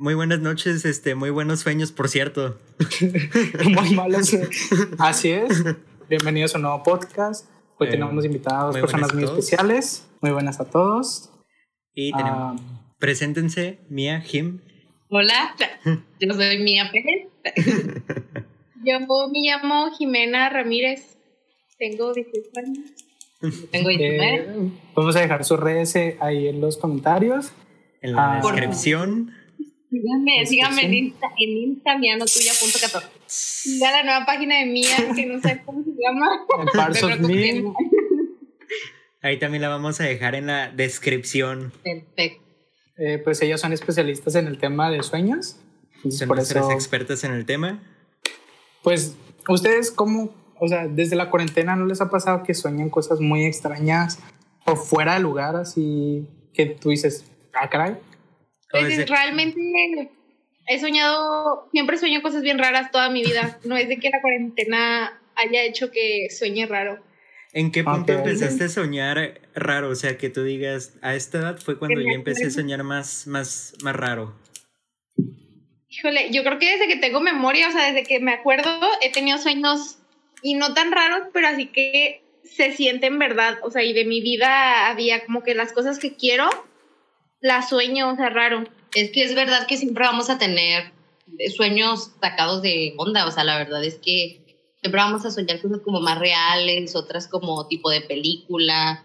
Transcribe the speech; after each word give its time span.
Muy 0.00 0.14
buenas 0.14 0.38
noches, 0.40 0.84
este, 0.84 1.14
muy 1.16 1.30
buenos 1.30 1.60
sueños, 1.60 1.90
por 1.90 2.08
cierto. 2.08 2.56
muy 3.64 3.94
malos. 3.94 4.30
Así 4.98 5.30
es. 5.32 5.64
Bienvenidos 6.08 6.54
a 6.54 6.58
un 6.58 6.62
nuevo 6.62 6.82
podcast. 6.84 7.48
Hoy 7.78 7.88
Eh, 7.88 7.90
tenemos 7.90 8.24
invitados, 8.24 8.72
muy 8.74 8.80
personas 8.80 9.12
muy 9.12 9.24
especiales. 9.24 10.06
Muy 10.20 10.30
buenas 10.30 10.60
a 10.60 10.70
todos. 10.70 11.30
Y 11.94 12.12
Ah, 12.14 12.16
tenemos, 12.54 12.62
preséntense, 12.98 13.80
Mía, 13.88 14.20
Jim. 14.20 14.60
Hola, 15.10 15.56
yo 16.20 16.32
soy 16.34 16.58
Mía 16.58 16.90
Pérez. 16.92 17.28
Yo 18.84 19.00
me 19.00 19.40
llamo 19.42 19.90
Jimena 19.90 20.48
Ramírez. 20.50 21.18
Tengo 21.76 22.14
18 22.14 22.50
años. 22.64 23.58
Tengo 23.72 23.88
19. 23.88 24.34
eh, 24.36 24.70
vamos 24.94 25.16
a 25.16 25.20
dejar 25.20 25.44
sus 25.44 25.58
redes 25.58 25.96
eh, 25.96 26.16
ahí 26.20 26.46
en 26.46 26.60
los 26.60 26.76
comentarios. 26.76 27.50
En 28.00 28.12
la 28.14 28.34
Ah. 28.34 28.40
descripción. 28.40 29.32
Síganme, 29.90 30.46
síganme 30.46 30.84
en. 30.84 30.94
Insta, 30.94 31.26
en 31.38 31.50
Insta, 31.56 31.98
mianotuya.14. 31.98 33.78
Ya 33.80 33.90
la 33.90 34.02
nueva 34.02 34.26
página 34.26 34.58
de 34.58 34.66
Mía, 34.66 34.96
que 35.14 35.26
no 35.26 35.40
sé 35.40 35.62
cómo 35.64 35.82
se 35.82 35.90
llama. 35.90 36.46
Parts 36.74 37.02
of 37.02 37.18
Me. 37.20 37.64
Ahí 39.22 39.38
también 39.38 39.62
la 39.62 39.68
vamos 39.68 40.00
a 40.00 40.04
dejar 40.04 40.34
en 40.34 40.46
la 40.46 40.70
descripción. 40.70 41.72
Perfecto. 41.82 42.44
Eh, 42.98 43.18
pues 43.18 43.40
ellos 43.42 43.60
son 43.60 43.72
especialistas 43.72 44.34
en 44.34 44.46
el 44.46 44.58
tema 44.58 44.90
de 44.90 45.02
sueños. 45.02 45.56
Son 46.10 46.28
por 46.28 46.36
nuestras 46.36 46.66
eso, 46.66 46.72
expertas 46.72 47.24
en 47.24 47.32
el 47.32 47.46
tema. 47.46 47.82
pues, 48.82 49.16
ustedes, 49.48 49.90
¿cómo? 49.90 50.34
O 50.60 50.68
sea, 50.68 50.86
desde 50.86 51.16
la 51.16 51.30
cuarentena, 51.30 51.76
¿no 51.76 51.86
les 51.86 52.00
ha 52.00 52.10
pasado 52.10 52.42
que 52.42 52.54
sueñan 52.54 52.90
cosas 52.90 53.20
muy 53.20 53.44
extrañas 53.44 54.18
o 54.66 54.76
fuera 54.76 55.14
de 55.14 55.20
lugar, 55.20 55.56
así 55.56 56.26
que 56.52 56.66
tú 56.66 56.90
dices, 56.90 57.24
ah, 57.54 57.68
caray? 57.70 57.96
Pues, 58.70 58.88
desde- 58.88 59.06
realmente 59.06 59.58
he 60.66 60.78
soñado, 60.80 61.68
siempre 61.72 61.96
sueño 61.96 62.20
cosas 62.22 62.42
bien 62.42 62.58
raras 62.58 62.90
toda 62.90 63.08
mi 63.10 63.22
vida. 63.24 63.58
No 63.64 63.76
es 63.76 63.88
de 63.88 63.98
que 63.98 64.10
la 64.10 64.20
cuarentena 64.20 65.20
haya 65.36 65.62
hecho 65.62 65.90
que 65.90 66.28
sueñe 66.30 66.66
raro. 66.66 67.02
¿En 67.54 67.72
qué 67.72 67.82
punto 67.82 68.12
Ok. 68.12 68.18
empezaste 68.18 68.64
a 68.64 68.68
soñar 68.68 69.40
raro? 69.54 69.88
O 69.88 69.94
sea, 69.94 70.18
que 70.18 70.28
tú 70.28 70.44
digas, 70.44 70.98
a 71.00 71.14
esta 71.14 71.38
edad 71.38 71.58
fue 71.58 71.78
cuando 71.78 72.00
yo 72.00 72.10
empecé 72.10 72.46
a 72.46 72.50
soñar 72.50 72.84
más, 72.84 73.26
más, 73.26 73.74
más 73.82 73.96
raro. 73.96 74.34
Híjole, 75.88 76.30
yo 76.30 76.44
creo 76.44 76.58
que 76.58 76.70
desde 76.72 76.86
que 76.86 76.96
tengo 76.96 77.20
memoria, 77.20 77.68
o 77.68 77.72
sea, 77.72 77.86
desde 77.90 78.06
que 78.06 78.20
me 78.20 78.32
acuerdo, 78.32 78.70
he 79.00 79.10
tenido 79.10 79.38
sueños 79.38 79.98
y 80.42 80.54
no 80.54 80.74
tan 80.74 80.92
raros, 80.92 81.28
pero 81.32 81.48
así 81.48 81.66
que 81.66 82.22
se 82.44 82.72
sienten 82.72 83.18
verdad. 83.18 83.58
O 83.62 83.70
sea, 83.70 83.82
y 83.82 83.94
de 83.94 84.04
mi 84.04 84.20
vida 84.20 84.88
había 84.90 85.24
como 85.24 85.42
que 85.42 85.54
las 85.54 85.72
cosas 85.72 85.98
que 85.98 86.14
quiero, 86.14 86.48
las 87.40 87.68
sueño, 87.68 88.12
o 88.12 88.16
sea, 88.16 88.30
raro. 88.30 88.64
Es 88.94 89.10
que 89.10 89.22
es 89.22 89.34
verdad 89.34 89.66
que 89.66 89.76
siempre 89.76 90.04
vamos 90.04 90.30
a 90.30 90.38
tener 90.38 90.92
sueños 91.54 92.12
sacados 92.20 92.62
de 92.62 92.94
onda. 92.96 93.26
O 93.26 93.30
sea, 93.30 93.44
la 93.44 93.58
verdad 93.58 93.84
es 93.84 93.96
que 93.96 94.44
siempre 94.80 95.00
vamos 95.00 95.24
a 95.24 95.30
soñar 95.30 95.60
cosas 95.60 95.80
como 95.84 96.00
más 96.00 96.18
reales, 96.18 96.96
otras 96.96 97.28
como 97.28 97.66
tipo 97.66 97.90
de 97.90 98.00
película, 98.00 99.04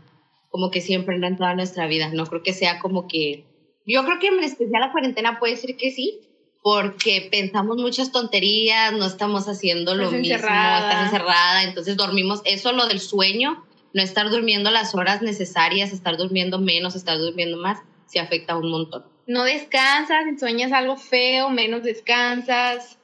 como 0.50 0.72
que 0.72 0.82
siempre 0.82 1.16
en 1.16 1.38
toda 1.38 1.56
nuestra 1.56 1.88
vida. 1.88 2.10
No 2.14 2.26
creo 2.26 2.44
que 2.44 2.54
sea 2.54 2.80
como 2.80 3.08
que. 3.08 3.46
Yo 3.86 4.06
creo 4.06 4.20
que 4.20 4.28
en 4.28 4.44
especial 4.44 4.82
la 4.82 4.92
cuarentena 4.92 5.40
puede 5.40 5.58
ser 5.58 5.76
que 5.76 5.92
sí, 5.92 6.22
porque 6.62 7.28
pensamos 7.30 7.78
muchas 7.78 8.14
tonterías, 8.14 8.94
no 8.94 9.06
estamos 9.06 9.50
haciendo 9.50 9.94
lo 9.94 10.06
Estás 10.06 10.20
mismo, 10.20 10.36
encerrada. 10.36 10.90
estás 10.90 11.06
encerrada, 11.06 11.64
entonces 11.64 11.98
dormimos. 11.98 12.42
Eso, 12.46 12.72
lo 12.72 12.88
del 12.88 13.02
sueño, 13.02 13.66
no 13.94 14.02
estar 14.02 14.30
durmiendo 14.30 14.72
las 14.72 14.96
horas 14.96 15.22
necesarias, 15.22 15.92
estar 15.92 16.16
durmiendo 16.16 16.60
menos, 16.60 16.96
estar 16.96 17.18
durmiendo 17.18 17.58
más, 17.58 17.80
se 18.14 18.20
afecta 18.20 18.56
un 18.58 18.70
montón. 18.70 19.04
No 19.28 19.44
descansas, 19.44 20.24
sueñas 20.40 20.72
algo 20.72 20.96
feo, 20.98 21.50
menos 21.50 21.84
descansas. 21.84 22.98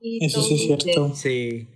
Y 0.00 0.24
Eso 0.24 0.42
sí 0.42 0.54
es 0.54 0.62
cierto. 0.62 1.14
Sí. 1.14 1.68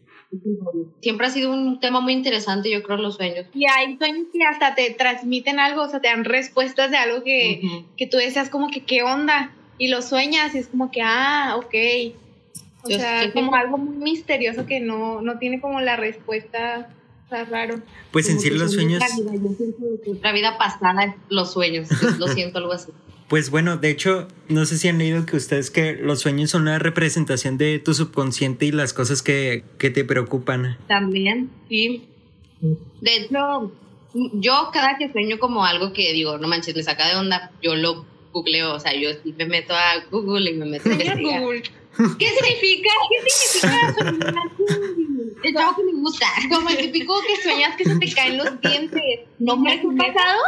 Siempre 1.03 1.27
ha 1.27 1.31
sido 1.31 1.53
un 1.53 1.79
tema 1.81 2.01
muy 2.01 2.13
interesante, 2.15 2.71
yo 2.71 2.83
creo, 2.83 2.97
los 2.97 3.17
sueños. 3.17 3.47
Y 3.55 3.67
hay 3.67 3.97
sueños 3.99 4.29
que 4.33 4.43
hasta 4.45 4.75
te 4.75 4.91
transmiten 4.91 5.59
algo, 5.61 5.83
o 5.83 5.89
sea, 5.89 6.01
te 6.01 6.09
dan 6.09 6.25
respuestas 6.25 6.91
de 6.91 6.97
algo 6.97 7.23
que, 7.23 7.61
que 7.99 8.07
tú 8.07 8.17
deseas 8.17 8.49
como 8.49 8.69
que, 8.71 8.85
¿qué 8.85 9.03
onda? 9.03 9.55
Y 9.79 9.89
lo 9.89 10.01
sueñas 10.01 10.55
y 10.55 10.59
es 10.59 10.69
como 10.69 10.91
que, 10.91 11.03
ah, 11.03 11.55
ok. 11.59 11.75
O 12.85 12.89
Yo- 12.89 12.99
sea, 12.99 13.31
como 13.33 13.55
algo 13.55 13.77
muy 13.79 13.97
misterioso 13.97 14.65
que 14.67 14.81
no, 14.81 15.21
no 15.21 15.39
tiene 15.39 15.61
como 15.61 15.81
la 15.81 15.97
respuesta, 15.97 16.89
raro. 17.49 17.81
Pues 18.11 18.29
en 18.29 18.41
sí 18.41 18.51
los 18.51 18.73
sueños... 18.73 19.03
otra 19.03 19.17
vida, 19.17 19.33
yo 19.35 19.55
siento 19.57 19.85
que 20.05 20.11
otra 20.13 20.33
vida 20.33 20.59
pasada, 20.59 21.17
los 21.29 21.53
sueños, 21.53 21.89
lo 22.19 22.29
siento 22.29 22.59
algo 22.59 22.73
así. 22.73 22.93
Pues 23.29 23.49
bueno, 23.49 23.79
de 23.79 23.89
hecho, 23.89 24.29
no 24.49 24.67
sé 24.67 24.77
si 24.77 24.89
han 24.89 24.99
leído 24.99 25.25
que 25.25 25.39
ustedes 25.39 25.71
que 25.71 25.95
los 25.95 26.21
sueños 26.21 26.51
son 26.51 26.63
una 26.63 26.79
representación 26.79 27.57
de 27.57 27.79
tu 27.79 27.95
subconsciente 27.95 28.67
y 28.67 28.73
las 28.73 28.93
cosas 28.93 29.23
que, 29.23 29.65
que 29.79 29.89
te 29.89 30.05
preocupan. 30.05 30.77
También, 30.87 31.49
sí. 31.67 32.11
De 33.01 33.17
hecho, 33.17 33.73
yo 34.35 34.69
cada 34.71 34.99
que 34.99 35.11
sueño 35.11 35.39
como 35.39 35.65
algo 35.65 35.95
que 35.95 36.13
digo, 36.13 36.37
no 36.37 36.47
manches, 36.47 36.77
me 36.77 36.83
saca 36.83 37.09
de 37.09 37.17
onda, 37.17 37.51
yo 37.63 37.75
lo 37.75 38.05
googleo, 38.33 38.75
o 38.75 38.81
sea, 38.81 38.95
yo 38.95 39.09
sí 39.23 39.35
me 39.37 39.47
meto 39.47 39.75
a 39.75 40.05
Google 40.11 40.51
y 40.51 40.55
me 40.55 40.67
meto 40.67 40.91
a. 40.91 41.15
Google, 41.41 41.63
¿Qué 41.97 42.27
significa? 42.27 42.91
¿Qué 43.11 43.31
significa 43.31 43.95
soñar? 43.99 44.35
Es 45.43 45.57
algo 45.57 45.77
que 45.77 45.85
me 45.85 45.93
gusta. 46.01 46.27
como 46.51 46.69
el 46.71 46.77
típico 46.77 47.15
que 47.27 47.43
sueñas 47.43 47.77
que 47.77 47.85
se 47.85 47.99
te 47.99 48.13
caen 48.13 48.39
los 48.39 48.61
dientes. 48.61 49.21
No 49.39 49.57
me 49.57 49.79
¿Te 49.79 49.87
ha 49.87 50.13
pasado? 50.13 50.41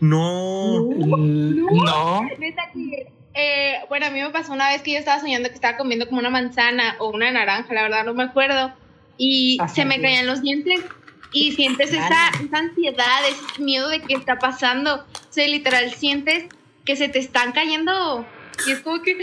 No. 0.00 0.80
No. 0.82 2.28
Que, 2.38 3.12
eh, 3.34 3.74
bueno, 3.88 4.06
a 4.06 4.10
mí 4.10 4.20
me 4.20 4.30
pasó 4.30 4.52
una 4.52 4.68
vez 4.70 4.82
que 4.82 4.92
yo 4.92 4.98
estaba 4.98 5.20
soñando 5.20 5.48
que 5.48 5.54
estaba 5.54 5.76
comiendo 5.76 6.06
como 6.08 6.20
una 6.20 6.30
manzana 6.30 6.96
o 6.98 7.10
una 7.10 7.30
naranja, 7.30 7.72
la 7.72 7.82
verdad 7.82 8.04
no 8.04 8.14
me 8.14 8.24
acuerdo. 8.24 8.72
Y 9.18 9.58
Ajá, 9.60 9.74
se 9.74 9.84
me 9.84 10.00
caían 10.00 10.26
los 10.26 10.42
dientes 10.42 10.80
y 11.32 11.52
sientes 11.52 11.92
esa, 11.92 12.30
esa 12.42 12.58
ansiedad, 12.58 13.20
ese 13.28 13.62
miedo 13.62 13.88
de 13.88 14.00
qué 14.00 14.14
está 14.14 14.38
pasando. 14.38 14.96
O 14.96 15.32
sea, 15.32 15.46
literal 15.46 15.92
sientes 15.92 16.46
que 16.84 16.96
se 16.96 17.08
te 17.08 17.18
están 17.18 17.52
cayendo 17.52 18.26
y 18.66 18.72
es 18.72 18.80
como 18.80 19.00
que, 19.02 19.16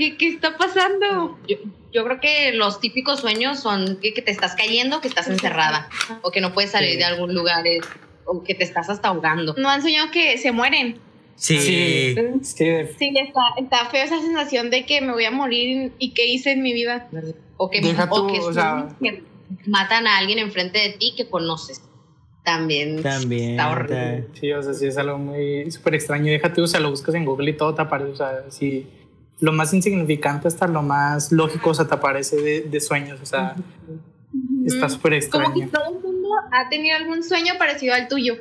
¿qué, 0.00 0.16
qué 0.16 0.28
está 0.28 0.56
pasando? 0.56 1.38
Yo, 1.46 1.56
yo 1.92 2.04
creo 2.04 2.18
que 2.20 2.52
los 2.52 2.80
típicos 2.80 3.20
sueños 3.20 3.60
son 3.60 3.98
que, 4.00 4.12
que 4.14 4.22
te 4.22 4.30
estás 4.30 4.54
cayendo, 4.56 5.00
que 5.00 5.08
estás 5.08 5.28
encerrada, 5.28 5.88
o 6.22 6.30
que 6.32 6.40
no 6.40 6.52
puedes 6.52 6.70
salir 6.72 6.92
Sí. 6.92 6.96
de 6.98 7.04
algún 7.04 7.34
lugar, 7.34 7.66
eh, 7.66 7.80
o 8.24 8.42
que 8.42 8.54
te 8.54 8.64
estás 8.64 8.88
hasta 8.90 9.08
ahogando. 9.08 9.54
¿No 9.58 9.68
han 9.68 9.82
soñado 9.82 10.10
que 10.10 10.38
se 10.38 10.50
mueren? 10.52 10.98
Sí. 11.36 11.58
Sí. 11.58 12.14
Sí, 12.98 13.12
está, 13.16 13.40
está 13.58 13.86
feo 13.90 14.04
esa 14.04 14.20
sensación 14.20 14.70
de 14.70 14.84
que 14.86 15.00
me 15.00 15.12
voy 15.12 15.24
a 15.24 15.30
morir 15.30 15.92
y 15.98 16.12
qué 16.14 16.26
hice 16.26 16.52
en 16.52 16.62
mi 16.62 16.72
vida. 16.72 17.08
O 17.56 17.70
que, 17.70 17.80
Deja 17.80 18.08
o 18.10 18.26
tú, 18.26 18.32
que 18.32 18.40
o 18.40 18.52
sea- 18.52 18.88
que 19.02 19.22
matan 19.66 20.06
a 20.06 20.18
alguien 20.18 20.38
enfrente 20.38 20.78
de 20.78 20.90
ti 20.90 21.14
que 21.16 21.28
conoces. 21.28 21.82
También, 22.44 23.02
También. 23.02 23.50
está 23.52 23.70
horrible. 23.70 24.26
Sí, 24.40 24.50
o 24.52 24.62
sea, 24.62 24.72
sí 24.74 24.86
es 24.86 24.96
algo 24.96 25.18
muy 25.18 25.70
súper 25.70 25.94
extraño. 25.96 26.32
Déjate, 26.32 26.60
o 26.62 26.66
sea, 26.66 26.80
lo 26.80 26.90
buscas 26.90 27.14
en 27.14 27.24
Google 27.26 27.50
y 27.50 27.56
todo 27.56 27.74
te 27.74 27.82
aparece, 27.82 28.10
o 28.12 28.16
sea, 28.16 28.44
sí. 28.50 28.86
Lo 29.40 29.52
más 29.52 29.72
insignificante 29.72 30.48
hasta 30.48 30.66
lo 30.66 30.82
más 30.82 31.32
lógico, 31.32 31.70
o 31.70 31.74
sea, 31.74 31.86
te 31.86 31.94
aparece 31.94 32.36
de, 32.36 32.60
de 32.62 32.80
sueños, 32.80 33.20
o 33.22 33.26
sea, 33.26 33.56
está 34.66 34.88
súper 34.88 35.12
Como 35.30 35.52
que 35.54 35.60
extraño. 35.64 35.70
todo 35.72 35.96
el 35.96 36.02
mundo 36.02 36.28
ha 36.52 36.68
tenido 36.68 36.96
algún 36.96 37.22
sueño 37.24 37.54
parecido 37.58 37.94
al 37.94 38.08
tuyo. 38.08 38.36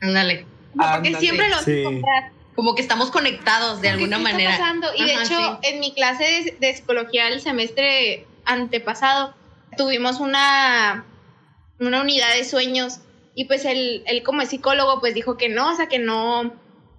Ándale. 0.00 0.46
No, 0.74 0.84
porque 0.92 1.08
Ándale. 1.08 1.18
siempre 1.20 1.48
lo 1.48 1.56
vas 1.56 1.62
a 1.62 1.64
Sí. 1.64 1.80
encontrar. 1.80 2.32
Como 2.54 2.74
que 2.74 2.82
estamos 2.82 3.10
conectados 3.10 3.80
de 3.80 3.88
alguna 3.90 4.16
¿Qué 4.18 4.22
manera. 4.24 4.50
Está 4.52 4.62
pasando? 4.64 4.88
Y 4.96 5.04
de 5.04 5.14
hecho, 5.14 5.58
en 5.62 5.80
mi 5.80 5.92
clase 5.94 6.24
de, 6.24 6.56
de 6.60 6.74
psicología 6.74 7.28
el 7.28 7.40
semestre 7.40 8.26
antepasado, 8.44 9.34
tuvimos 9.78 10.20
una, 10.20 11.04
una 11.78 12.00
unidad 12.02 12.34
de 12.36 12.44
sueños. 12.44 12.98
Y 13.34 13.44
pues 13.46 13.64
él, 13.64 14.02
él 14.06 14.22
como 14.22 14.42
es 14.42 14.48
psicólogo, 14.50 15.00
pues 15.00 15.14
dijo 15.14 15.36
que 15.38 15.48
no, 15.48 15.72
o 15.72 15.76
sea, 15.76 15.88
que 15.88 15.98
no, 15.98 16.52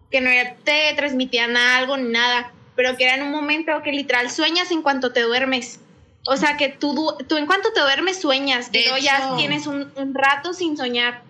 que 0.10 0.22
no 0.22 0.30
te 0.64 0.94
transmitían 0.96 1.56
algo 1.58 1.98
ni 1.98 2.10
nada, 2.10 2.52
pero 2.76 2.96
que 2.98 3.04
era 3.06 3.16
en 3.16 3.24
un 3.24 3.32
momento 3.32 3.72
que 3.84 3.92
literal 3.92 4.30
sueñas 4.30 4.72
en 4.72 4.82
cuanto 4.82 5.12
te 5.14 5.22
duermes. 5.22 5.80
O 6.26 6.38
sea, 6.38 6.56
que 6.58 6.70
tú, 6.70 7.16
tú 7.28 7.38
en 7.38 7.46
cuanto 7.46 7.72
te 7.74 7.82
duermes 7.82 8.22
sueñas, 8.22 8.72
De 8.72 8.80
y 8.80 8.84
luego 8.84 8.98
ya 8.98 9.18
hecho- 9.18 9.36
tienes 9.36 9.68
un, 9.68 9.92
un 9.96 10.14
rato 10.14 10.54
sin 10.54 10.78
soñar. 10.78 11.22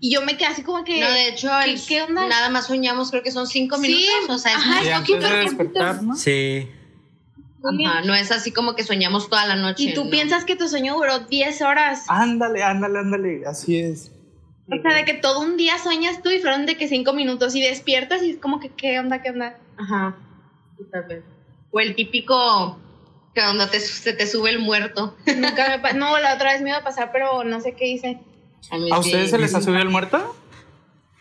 Y 0.00 0.12
yo 0.14 0.22
me 0.22 0.36
quedé 0.36 0.46
así 0.48 0.62
como 0.62 0.82
que... 0.82 0.98
No, 1.00 1.10
de 1.10 1.28
hecho, 1.28 1.50
¿qué- 1.64 1.70
el- 1.72 1.80
qué 1.86 2.02
onda? 2.02 2.26
nada 2.26 2.48
más 2.48 2.66
soñamos, 2.66 3.10
creo 3.10 3.22
que 3.22 3.30
son 3.30 3.46
cinco 3.46 3.76
Sí, 3.76 3.82
minutos. 3.82 4.36
O 4.36 4.38
sea, 4.38 4.52
es 4.52 4.58
ajá, 4.58 4.74
muy 4.76 5.18
de 5.18 6.02
¿no? 6.02 6.16
Sí. 6.16 6.68
Ajá, 7.62 8.00
no 8.02 8.14
es 8.14 8.32
así 8.32 8.52
como 8.52 8.74
que 8.74 8.82
soñamos 8.84 9.28
toda 9.28 9.44
la 9.46 9.56
noche. 9.56 9.82
Y 9.84 9.94
tú 9.94 10.04
no. 10.04 10.10
piensas 10.10 10.44
que 10.44 10.56
tu 10.56 10.66
sueño 10.68 10.94
duró 10.94 11.20
10 11.20 11.60
horas. 11.62 12.04
Ándale, 12.08 12.62
ándale, 12.62 12.98
ándale, 12.98 13.42
así 13.46 13.78
es. 13.78 14.10
O 14.72 14.80
sea, 14.80 14.94
de 14.94 15.04
que 15.04 15.14
todo 15.14 15.40
un 15.40 15.56
día 15.56 15.78
sueñas 15.78 16.22
tú 16.22 16.30
y 16.30 16.38
fueron 16.40 16.64
de 16.64 16.76
que 16.76 16.88
5 16.88 17.12
minutos 17.12 17.54
y 17.54 17.60
despiertas 17.60 18.22
y 18.22 18.30
es 18.30 18.38
como 18.38 18.60
que, 18.60 18.70
¿qué 18.70 18.98
onda, 18.98 19.20
qué 19.20 19.30
onda? 19.30 19.58
Ajá. 19.76 20.16
Sí, 20.80 20.86
tal 20.90 21.04
vez. 21.04 21.22
O 21.70 21.80
el 21.80 21.94
típico 21.94 22.78
que 23.34 23.40
cuando 23.42 23.68
te, 23.68 23.78
se 23.80 24.12
te 24.12 24.26
sube 24.26 24.50
el 24.50 24.58
muerto. 24.58 25.14
Nunca 25.36 25.78
me 25.82 25.92
No, 25.98 26.18
la 26.18 26.34
otra 26.34 26.52
vez 26.52 26.62
me 26.62 26.70
iba 26.70 26.78
a 26.78 26.84
pasar, 26.84 27.10
pero 27.12 27.44
no 27.44 27.60
sé 27.60 27.74
qué 27.74 27.86
hice. 27.86 28.18
A, 28.70 28.78
mí 28.78 28.90
¿A 28.90 28.96
sí. 29.02 29.08
ustedes 29.10 29.30
se 29.30 29.38
les 29.38 29.54
ha 29.54 29.60
subido 29.60 29.82
el 29.82 29.88
muerto? 29.90 30.34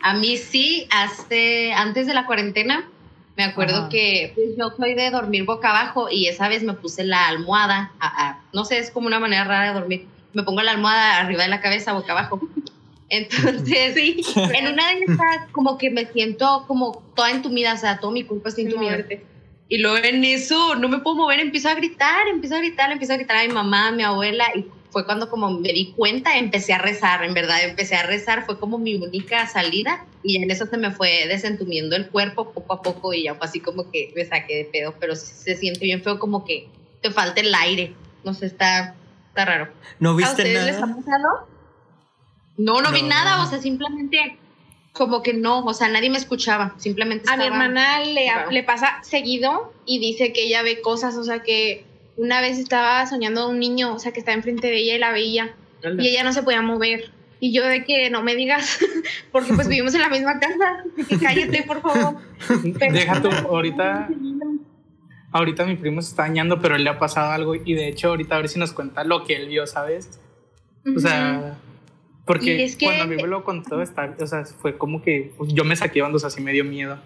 A 0.01 0.13
mí 0.13 0.38
sí, 0.38 0.88
hace, 0.91 1.73
antes 1.73 2.07
de 2.07 2.13
la 2.13 2.25
cuarentena, 2.25 2.89
Me 3.35 3.44
acuerdo 3.45 3.77
Ajá. 3.77 3.89
que 3.89 4.33
pues, 4.35 4.47
yo 4.57 4.71
soy 4.75 4.95
de 4.95 5.11
dormir 5.11 5.45
boca 5.45 5.69
abajo 5.69 6.09
y 6.11 6.27
esa 6.27 6.50
vez 6.50 6.61
me 6.63 6.73
puse 6.73 7.06
la 7.06 7.27
almohada, 7.29 7.94
a- 8.00 8.27
a- 8.29 8.41
no 8.53 8.65
sé, 8.65 8.79
es 8.79 8.91
como 8.91 9.07
una 9.07 9.19
manera 9.19 9.45
rara 9.45 9.71
de 9.73 9.79
dormir. 9.79 10.07
Me 10.33 10.44
pongo 10.44 10.61
la 10.61 10.71
almohada 10.71 11.19
arriba 11.19 11.44
de 11.44 11.50
la 11.50 11.61
cabeza 11.61 11.94
boca 11.94 12.11
abajo. 12.11 12.41
Entonces, 13.09 13.95
en 13.95 14.67
una 14.73 14.89
de 14.89 15.00
esas 15.06 15.50
como 15.53 15.77
que 15.77 15.89
me 15.89 16.06
siento 16.07 16.65
como 16.67 17.01
toda 17.15 17.31
entumida, 17.31 17.73
o 17.73 17.77
sea, 17.77 18.00
todo 18.00 18.11
mi 18.11 18.23
cuerpo 18.23 18.50
está 18.50 18.61
entumido. 18.61 18.97
Y 19.69 19.77
luego 19.77 20.04
en 20.04 20.24
eso 20.25 20.75
no 20.75 20.89
me 20.89 20.98
puedo 21.00 21.16
mover, 21.16 21.39
empiezo 21.39 21.69
a 21.69 21.75
gritar, 21.75 22.27
empiezo 22.27 22.56
a 22.56 22.60
gritar, 22.60 22.92
empiezo 22.92 23.13
a 23.13 23.18
gritar 23.18 23.38
a 23.38 23.48
mi 23.48 23.54
mamá, 23.54 23.89
a 23.89 23.92
mi 23.92 24.01
abuela 24.01 24.45
y 24.56 24.66
fue 24.89 25.06
cuando 25.06 25.30
como 25.30 25.51
me 25.51 25.71
di 25.71 25.94
cuenta, 25.95 26.38
empecé 26.39 26.74
a 26.74 26.80
rezar, 26.80 27.24
en 27.24 27.36
verdad, 27.36 27.63
empecé 27.63 27.95
a 27.95 28.01
rezar, 28.01 28.45
fue 28.48 28.60
como 28.60 28.80
mi 28.80 28.95
única 28.95 29.45
salida 29.48 30.07
y 30.24 30.42
en 30.42 30.50
eso 30.50 30.66
se 30.66 30.77
me 30.77 30.89
fue 30.89 31.27
desentumiendo 31.27 31.95
el 31.95 32.10
cuerpo 32.10 32.51
poco 32.51 32.74
a 32.74 32.81
poco 32.81 33.13
y 33.13 33.25
ya 33.25 33.36
fue 33.36 33.45
así 33.45 33.60
como 33.60 33.92
que 33.92 34.12
me 34.16 34.25
saqué 34.25 34.57
de 34.57 34.66
pedo, 34.66 34.95
pero 35.00 35.16
sí 35.16 35.31
se 35.36 35.56
siente 35.56 35.86
bien 35.86 36.01
feo 36.01 36.18
como 36.18 36.44
que 36.44 36.68
te 37.01 37.12
falta 37.12 37.39
el 37.39 37.54
aire, 37.54 37.94
no 38.24 38.33
sé, 38.33 38.48
está, 38.48 38.95
está 39.27 39.45
raro. 39.45 39.71
¿No 40.00 40.12
¿A 40.12 40.16
viste 40.16 40.31
ustedes 40.31 40.66
les 40.66 40.77
ha 40.77 40.88
nada? 40.88 40.95
pasado? 40.95 41.48
No, 42.57 42.81
no, 42.81 42.92
vi 42.92 43.04
nada, 43.04 43.44
o 43.44 43.45
sea, 43.45 43.60
simplemente 43.60 44.38
como 44.99 45.23
que 45.23 45.33
no, 45.33 45.63
o 45.65 45.73
sea, 45.73 45.87
nadie 45.89 46.09
me 46.11 46.17
escuchaba, 46.19 46.75
simplemente 46.77 47.27
A 47.27 47.37
mi 47.37 47.43
estaba- 47.43 47.55
hermana 47.63 48.03
le, 48.03 48.25
Claro. 48.25 48.51
le 48.51 48.61
pasa 48.63 48.99
seguido 49.01 49.73
y 49.85 49.97
dice 49.99 50.31
que 50.33 50.43
ella 50.43 50.61
ve 50.61 50.81
cosas, 50.81 51.15
o 51.15 51.23
sea 51.23 51.41
que 51.41 51.85
una 52.17 52.41
vez 52.41 52.59
estaba 52.59 53.05
soñando 53.07 53.47
un 53.49 53.59
niño, 53.59 53.93
o 53.95 53.99
sea 53.99 54.11
que 54.11 54.19
está 54.19 54.33
enfrente 54.33 54.67
de 54.67 54.77
ella 54.77 54.95
y 54.95 54.99
la 54.99 55.11
veía 55.11 55.55
y 55.97 56.07
ella 56.09 56.23
no 56.23 56.33
se 56.33 56.43
podía 56.43 56.61
mover. 56.61 57.11
Y 57.39 57.53
yo 57.53 57.65
de 57.65 57.85
que 57.85 58.09
no 58.09 58.21
me 58.21 58.35
digas, 58.35 58.77
porque 59.31 59.53
pues 59.53 59.69
vivimos 59.69 59.93
en 59.95 60.01
la 60.01 60.09
misma 60.09 60.37
casa, 60.39 60.83
que 61.07 61.17
cállate 61.17 61.63
por 61.63 61.81
favor. 61.81 62.17
Pero- 62.77 62.93
Deja 62.93 63.21
tú, 63.21 63.29
ahorita, 63.29 64.09
ahorita 65.31 65.65
mi 65.65 65.77
primo 65.77 66.01
se 66.01 66.09
está 66.09 66.23
dañando, 66.23 66.59
pero 66.59 66.75
él 66.75 66.83
le 66.83 66.89
ha 66.89 66.99
pasado 66.99 67.31
algo 67.31 67.55
y 67.55 67.73
de 67.73 67.87
hecho 67.87 68.09
ahorita 68.09 68.35
a 68.35 68.39
ver 68.39 68.49
si 68.49 68.59
nos 68.59 68.73
cuenta 68.73 69.03
lo 69.05 69.23
que 69.23 69.35
él 69.37 69.47
vio, 69.47 69.65
¿sabes? 69.67 70.19
O 70.95 70.99
sea, 70.99 71.57
porque 72.29 72.57
Y 72.57 72.61
es 72.61 72.75
que- 72.75 72.85
cuando 72.85 73.05
a 73.05 73.07
mí 73.07 73.15
me 73.15 73.27
lo 73.27 73.43
contó, 73.43 73.81
está, 73.81 74.15
o 74.19 74.27
sea, 74.27 74.45
fue 74.45 74.77
como 74.77 75.01
que 75.01 75.33
pues, 75.35 75.51
yo 75.51 75.63
me 75.63 75.75
saqué 75.75 76.03
sea, 76.19 76.27
así 76.27 76.43
me 76.43 76.51
dio 76.51 76.63
miedo. 76.63 76.99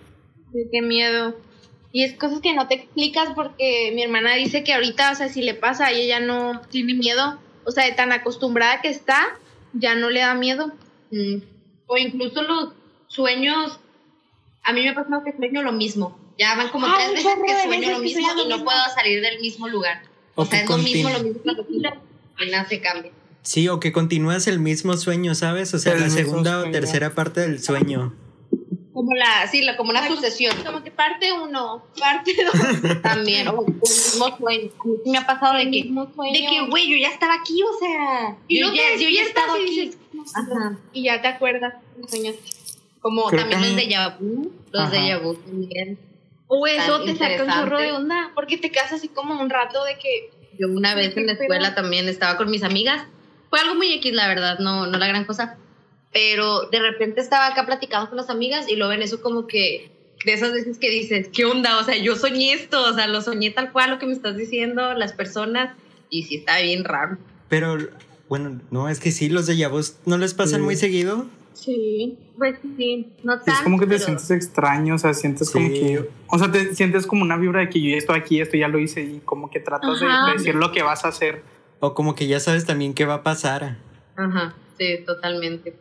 Sí, 0.51 0.67
Qué 0.69 0.81
miedo. 0.81 1.33
Y 1.93 2.03
es 2.03 2.13
cosas 2.15 2.41
que 2.41 2.53
no 2.53 2.67
te 2.67 2.75
explicas 2.75 3.29
porque 3.33 3.93
mi 3.95 4.03
hermana 4.03 4.35
dice 4.35 4.65
que 4.65 4.73
ahorita, 4.73 5.13
o 5.13 5.15
sea, 5.15 5.29
si 5.29 5.41
le 5.41 5.53
pasa 5.53 5.93
y 5.93 6.01
ella 6.01 6.19
no 6.19 6.59
tiene 6.69 6.93
miedo, 6.93 7.39
o 7.63 7.71
sea, 7.71 7.85
de 7.85 7.93
tan 7.93 8.11
acostumbrada 8.11 8.81
que 8.81 8.89
está, 8.89 9.39
ya 9.71 9.95
no 9.95 10.09
le 10.09 10.19
da 10.19 10.33
miedo. 10.35 10.73
Mm. 11.11 11.37
O 11.87 11.95
incluso 11.97 12.41
los 12.41 12.73
sueños, 13.07 13.79
a 14.61 14.73
mí 14.73 14.81
me 14.81 14.89
ha 14.89 14.93
pasado 14.93 15.23
que 15.23 15.31
sueño 15.31 15.63
lo 15.63 15.71
mismo. 15.71 16.19
Ya 16.37 16.53
van 16.57 16.67
como 16.67 16.85
tres 16.95 17.11
veces 17.13 17.31
que 17.45 17.53
sueño 17.63 17.69
veces 17.69 17.97
lo 17.97 18.03
mismo 18.03 18.19
y 18.19 18.25
no 18.25 18.55
mismo. 18.57 18.65
puedo 18.65 18.79
salir 18.93 19.21
del 19.21 19.39
mismo 19.39 19.69
lugar. 19.69 20.01
O, 20.35 20.41
O 20.41 20.45
sea, 20.45 20.63
es 20.63 20.69
lo 20.69 20.77
mismo, 20.79 21.09
lo 21.11 21.23
mismo, 21.23 21.41
lo 21.45 21.63
mismo. 21.63 21.89
Apenas 22.35 22.67
se 22.67 22.81
cambia. 22.81 23.11
Sí, 23.43 23.67
o 23.67 23.79
que 23.79 23.91
continúas 23.91 24.47
el 24.47 24.59
mismo 24.59 24.95
sueño, 24.95 25.35
¿sabes? 25.35 25.73
O 25.73 25.79
sea, 25.79 25.93
El 25.93 26.01
la 26.01 26.09
segunda 26.09 26.59
o 26.59 26.71
tercera 26.71 27.13
parte 27.13 27.41
del 27.41 27.61
sueño. 27.61 28.13
Como 28.93 29.15
la, 29.15 29.47
sí, 29.47 29.63
la, 29.63 29.75
como 29.75 29.89
una 29.89 30.07
sucesión 30.07 30.55
Como 30.63 30.83
que 30.83 30.91
parte 30.91 31.33
uno, 31.33 31.83
parte 31.99 32.35
dos. 32.45 33.01
también. 33.01 33.47
O 33.47 33.65
el 33.65 33.73
mismo 33.73 34.37
sueño. 34.37 34.71
Me 35.05 35.17
ha 35.17 35.25
pasado 35.25 35.57
de 35.57 35.63
que, 35.65 35.69
mismo 35.83 36.09
sueño. 36.15 36.33
de 36.33 36.39
que, 36.39 36.69
güey, 36.69 36.89
yo 36.89 36.97
ya 36.97 37.09
estaba 37.09 37.33
aquí, 37.33 37.61
o 37.63 37.79
sea. 37.79 38.37
y 38.47 38.59
yo, 38.59 38.73
ya, 38.73 38.83
te 38.95 39.03
yo 39.03 39.09
ya 39.09 39.21
he 39.21 39.25
estado 39.25 39.53
aquí. 39.53 39.91
y 40.93 41.03
ya 41.03 41.21
te 41.21 41.27
acuerdas 41.27 41.73
sueños. 42.07 42.35
Como 43.01 43.25
Creo 43.25 43.41
también 43.41 43.61
que 43.61 43.67
los 43.67 43.75
de 43.75 43.87
Yabu. 43.89 44.51
Los 44.71 44.83
Ajá. 44.83 44.91
de 44.91 45.07
Yabu 45.07 45.35
también. 45.35 45.99
O 46.47 46.67
eso 46.67 47.03
te 47.03 47.15
saca 47.15 47.43
un 47.43 47.51
chorro 47.51 47.79
de 47.79 47.91
onda, 47.91 48.31
porque 48.35 48.57
te 48.57 48.71
quedas 48.71 48.93
así 48.93 49.07
como 49.07 49.41
un 49.41 49.49
rato 49.49 49.83
de 49.83 49.97
que 49.97 50.29
Yo 50.57 50.67
una 50.67 50.93
vez 50.95 51.17
en 51.17 51.25
la 51.25 51.33
escuela 51.33 51.75
también 51.75 52.07
estaba 52.07 52.37
con 52.37 52.49
mis 52.49 52.63
amigas. 52.63 53.07
Fue 53.53 53.59
algo 53.59 53.75
muy 53.75 53.93
X, 53.93 54.11
la 54.13 54.27
verdad, 54.27 54.57
no, 54.57 54.87
no 54.87 54.97
la 54.97 55.05
gran 55.05 55.25
cosa. 55.25 55.57
Pero 56.11 56.69
de 56.71 56.79
repente 56.79 57.21
estaba 57.21 57.45
acá 57.45 57.67
platicando 57.67 58.09
con 58.09 58.17
las 58.17 58.31
amigas 58.31 58.67
y 58.67 58.75
luego 58.75 58.93
en 58.93 59.03
eso 59.03 59.21
como 59.21 59.45
que 59.45 59.91
de 60.25 60.33
esas 60.33 60.53
veces 60.53 60.79
que 60.79 60.89
dices, 60.89 61.27
¿qué 61.31 61.45
onda? 61.45 61.77
O 61.77 61.83
sea, 61.83 61.95
yo 61.95 62.15
soñé 62.15 62.53
esto, 62.53 62.83
o 62.83 62.93
sea, 62.93 63.05
lo 63.05 63.21
soñé 63.21 63.51
tal 63.51 63.71
cual 63.71 63.91
lo 63.91 63.99
que 63.99 64.07
me 64.07 64.13
estás 64.13 64.35
diciendo, 64.37 64.95
las 64.95 65.13
personas, 65.13 65.75
y 66.09 66.23
sí 66.23 66.37
está 66.37 66.59
bien 66.61 66.83
raro. 66.83 67.19
Pero, 67.47 67.77
bueno, 68.27 68.59
no, 68.71 68.89
es 68.89 68.99
que 68.99 69.11
sí, 69.11 69.29
los 69.29 69.45
de 69.45 69.55
Yavos 69.55 69.97
no 70.07 70.17
les 70.17 70.33
pasan 70.33 70.61
Sí. 70.61 70.65
muy 70.65 70.75
seguido. 70.75 71.27
sí. 71.53 72.17
Pues 72.39 72.55
sí, 72.75 73.13
no 73.23 73.35
tanto. 73.35 73.51
es 73.51 73.59
como 73.59 73.77
que 73.77 73.85
te 73.85 73.93
pero- 73.93 74.05
sientes 74.05 74.31
extraño, 74.31 74.95
o 74.95 74.97
sea, 74.97 75.13
sientes 75.13 75.51
como 75.51 75.67
Sí. 75.67 75.73
que, 75.75 76.09
o 76.25 76.39
sea, 76.39 76.51
te 76.51 76.73
sientes 76.73 77.05
como 77.05 77.21
una 77.21 77.37
vibra 77.37 77.59
de 77.59 77.69
que 77.69 77.79
yo 77.79 77.91
ya 77.91 77.97
estoy 77.97 78.17
aquí, 78.17 78.41
esto 78.41 78.57
ya 78.57 78.67
lo 78.67 78.79
hice 78.79 79.01
y 79.03 79.21
como 79.23 79.51
que 79.51 79.59
tratas 79.59 79.99
de- 79.99 80.07
de 80.07 80.33
decir 80.39 80.55
lo 80.55 80.71
que 80.71 80.81
vas 80.81 81.05
a 81.05 81.09
hacer. 81.09 81.43
O 81.85 81.93
como 81.93 82.15
que 82.15 82.27
ya 82.27 82.39
sabes 82.39 82.65
también 82.65 82.93
qué 82.93 83.03
va 83.05 83.15
a 83.15 83.23
pasar. 83.23 83.75
Ajá, 84.15 84.55
sí, 84.77 84.99
totalmente. 85.05 85.75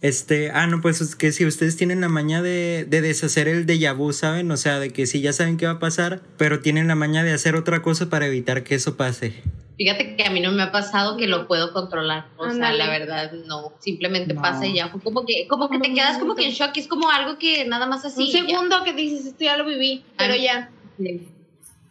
Este, 0.00 0.52
ah, 0.52 0.68
no, 0.68 0.80
pues 0.80 1.00
es 1.00 1.16
que 1.16 1.32
si 1.32 1.44
ustedes 1.44 1.76
tienen 1.76 2.00
la 2.00 2.08
maña 2.08 2.40
de, 2.40 2.86
de 2.88 3.00
deshacer 3.00 3.48
el 3.48 3.66
déjà 3.66 3.92
vu, 3.96 4.12
¿saben? 4.12 4.48
O 4.52 4.56
sea, 4.56 4.78
de 4.78 4.90
que 4.90 5.06
si 5.06 5.20
ya 5.20 5.32
saben 5.32 5.56
qué 5.56 5.66
va 5.66 5.72
a 5.72 5.78
pasar, 5.80 6.22
pero 6.38 6.60
tienen 6.60 6.86
la 6.86 6.94
maña 6.94 7.24
de 7.24 7.32
hacer 7.32 7.56
otra 7.56 7.82
cosa 7.82 8.08
para 8.08 8.26
evitar 8.26 8.62
que 8.62 8.76
eso 8.76 8.96
pase. 8.96 9.42
Fíjate 9.76 10.14
que 10.14 10.22
a 10.24 10.30
mí 10.30 10.40
no 10.40 10.52
me 10.52 10.62
ha 10.62 10.70
pasado 10.70 11.16
que 11.16 11.26
lo 11.26 11.48
puedo 11.48 11.72
controlar. 11.72 12.28
O 12.36 12.44
sea, 12.44 12.52
Ándale. 12.52 12.78
la 12.78 12.88
verdad, 12.88 13.32
no. 13.46 13.72
Simplemente 13.80 14.34
No. 14.34 14.42
pasa 14.42 14.66
y 14.66 14.74
ya. 14.76 14.92
Como 14.92 15.26
que, 15.26 15.48
como 15.48 15.68
que 15.68 15.80
te 15.80 15.92
quedas 15.92 16.18
como 16.18 16.36
que 16.36 16.44
en 16.46 16.52
shock. 16.52 16.76
Es 16.76 16.86
como 16.86 17.10
algo 17.10 17.38
que 17.38 17.64
nada 17.64 17.86
más 17.86 18.04
así. 18.04 18.22
un 18.22 18.26
ya. 18.30 18.38
segundo 18.46 18.84
que 18.84 18.92
dices, 18.92 19.26
esto 19.26 19.42
ya 19.44 19.56
lo 19.56 19.64
viví, 19.66 20.04
pero 20.16 20.34
Ay. 20.34 20.44
ya. 20.44 20.70
Sí. 20.96 21.26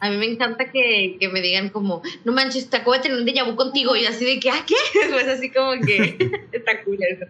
A 0.02 0.10
mí 0.10 0.16
me 0.18 0.26
encanta 0.28 0.72
que, 0.72 1.18
que 1.20 1.28
me 1.28 1.42
digan 1.42 1.70
como, 1.70 2.02
no 2.24 2.32
manches, 2.32 2.70
te 2.70 2.78
acabo 2.78 2.94
de 2.94 3.00
tener 3.00 3.18
un 3.18 3.26
déjà 3.26 3.46
vu 3.46 3.56
contigo. 3.58 3.96
Y 3.98 4.06
así 4.06 4.24
de 4.24 4.40
que, 4.40 4.50
¿ah, 4.50 4.64
qué? 4.66 4.76
Pues 5.12 5.28
así 5.28 5.52
como 5.52 5.72
que 5.86 6.18
está 6.54 6.84
cool 6.86 6.98
eso. 7.02 7.26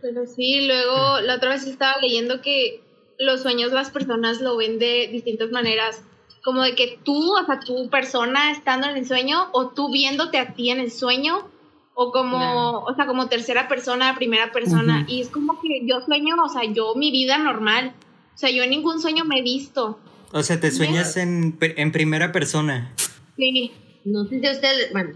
Pero 0.00 0.26
sí, 0.26 0.66
luego 0.66 1.20
la 1.20 1.36
otra 1.36 1.50
vez 1.50 1.66
estaba 1.66 2.00
leyendo 2.00 2.40
que 2.40 2.80
los 3.18 3.42
sueños 3.42 3.72
las 3.72 3.90
personas 3.90 4.40
lo 4.40 4.56
ven 4.56 4.78
de 4.78 5.08
distintas 5.12 5.50
maneras. 5.50 6.02
Como 6.42 6.62
de 6.62 6.74
que 6.74 6.98
tú, 7.04 7.32
o 7.34 7.44
sea, 7.46 7.60
tu 7.60 7.88
persona 7.90 8.50
estando 8.52 8.88
en 8.88 8.96
el 8.96 9.06
sueño, 9.06 9.48
o 9.52 9.68
tú 9.70 9.90
viéndote 9.92 10.38
a 10.38 10.52
ti 10.54 10.70
en 10.70 10.80
el 10.80 10.90
sueño, 10.90 11.48
o 11.94 12.10
como, 12.10 12.36
Claro. 12.38 12.84
o 12.86 12.94
sea, 12.94 13.06
como 13.06 13.28
tercera 13.28 13.68
persona, 13.68 14.14
primera 14.14 14.50
persona. 14.50 15.02
Ujú. 15.04 15.12
Y 15.12 15.20
es 15.20 15.28
como 15.28 15.60
que 15.60 15.82
yo 15.86 16.00
sueño, 16.00 16.36
o 16.42 16.48
sea, 16.48 16.64
yo 16.64 16.94
mi 16.96 17.10
vida 17.10 17.38
normal. 17.38 17.92
O 18.34 18.38
sea, 18.38 18.50
yo 18.50 18.62
en 18.62 18.70
ningún 18.70 19.00
sueño 19.00 19.24
me 19.24 19.38
he 19.38 19.42
visto. 19.42 19.98
O 20.36 20.42
sea, 20.42 20.58
te 20.58 20.72
sueñas 20.72 21.16
en, 21.16 21.56
en 21.60 21.92
primera 21.92 22.32
persona. 22.32 22.92
Sí. 23.36 23.70
No 24.04 24.24
sé 24.24 24.40
si 24.40 24.48
ustedes, 24.50 24.92
bueno, 24.92 25.10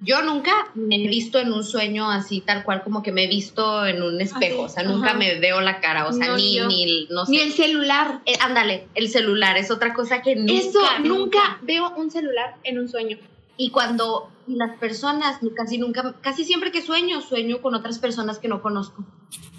yo 0.00 0.20
nunca 0.22 0.50
me 0.74 0.96
he 0.96 1.08
visto 1.08 1.38
en 1.38 1.52
un 1.52 1.62
sueño 1.62 2.10
así 2.10 2.40
tal 2.40 2.64
cual 2.64 2.82
como 2.82 3.00
que 3.02 3.12
me 3.12 3.24
he 3.24 3.28
visto 3.28 3.86
en 3.86 4.02
un 4.02 4.20
espejo. 4.20 4.64
Así, 4.64 4.72
o 4.72 4.74
sea, 4.74 4.82
nunca 4.82 5.10
ajá. 5.10 5.18
me 5.18 5.38
veo 5.38 5.60
la 5.60 5.80
cara. 5.80 6.08
O 6.08 6.12
sea, 6.12 6.26
No, 6.26 6.36
ni, 6.36 6.56
yo. 6.56 6.66
ni, 6.66 7.06
no 7.08 7.24
sé. 7.24 7.30
Ni 7.30 7.38
el 7.38 7.52
celular. 7.52 8.20
Eh, 8.26 8.34
ándale, 8.40 8.88
el 8.96 9.08
celular 9.08 9.56
es 9.56 9.70
otra 9.70 9.94
cosa 9.94 10.22
que 10.22 10.34
nunca. 10.34 10.52
Eso, 10.52 10.80
nunca 11.04 11.58
veo 11.62 11.94
un 11.96 12.10
celular 12.10 12.56
en 12.64 12.80
un 12.80 12.88
sueño. 12.88 13.16
Y 13.56 13.70
cuando 13.70 14.28
las 14.48 14.76
personas, 14.78 15.38
casi 15.56 15.78
nunca, 15.78 16.16
casi 16.20 16.44
siempre 16.44 16.72
que 16.72 16.82
sueño, 16.82 17.20
sueño 17.20 17.62
con 17.62 17.76
otras 17.76 18.00
personas 18.00 18.40
que 18.40 18.48
no 18.48 18.60
conozco. 18.60 19.04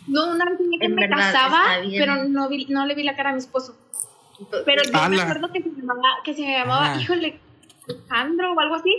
No, 0.08 0.28
una 0.30 0.44
vez 0.46 0.60
que 0.80 0.86
En 0.86 0.94
me 0.96 1.08
verdad, 1.08 1.32
casaba, 1.32 1.64
pero 1.90 2.26
no, 2.26 2.50
vi, 2.50 2.66
no 2.66 2.86
le 2.86 2.94
vi 2.94 3.04
la 3.04 3.16
cara 3.16 3.30
a 3.30 3.34
mi 3.34 3.40
esposo. 3.40 3.78
Pero 4.66 4.84
yo 4.84 5.10
me 5.10 5.22
acuerdo 5.22 5.52
que 5.52 5.62
se 5.62 5.70
llamaba, 5.70 6.18
que 6.24 6.34
se 6.34 6.42
llamaba 6.42 6.86
Ajá. 6.92 7.02
híjole, 7.02 7.40
Alejandro 7.88 8.54
o 8.54 8.60
algo 8.60 8.76
así. 8.76 8.96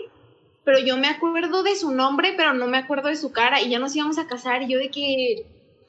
Pero 0.64 0.78
yo 0.80 0.96
me 0.96 1.08
acuerdo 1.08 1.62
de 1.62 1.76
su 1.76 1.92
nombre, 1.92 2.34
pero 2.36 2.52
no 2.52 2.66
me 2.66 2.78
acuerdo 2.78 3.08
de 3.08 3.16
su 3.16 3.32
cara. 3.32 3.60
Y 3.60 3.70
ya 3.70 3.78
nos 3.78 3.94
íbamos 3.94 4.18
a 4.18 4.26
casar. 4.26 4.62
Y 4.62 4.68
yo 4.68 4.78
de 4.78 4.90
que. 4.90 5.46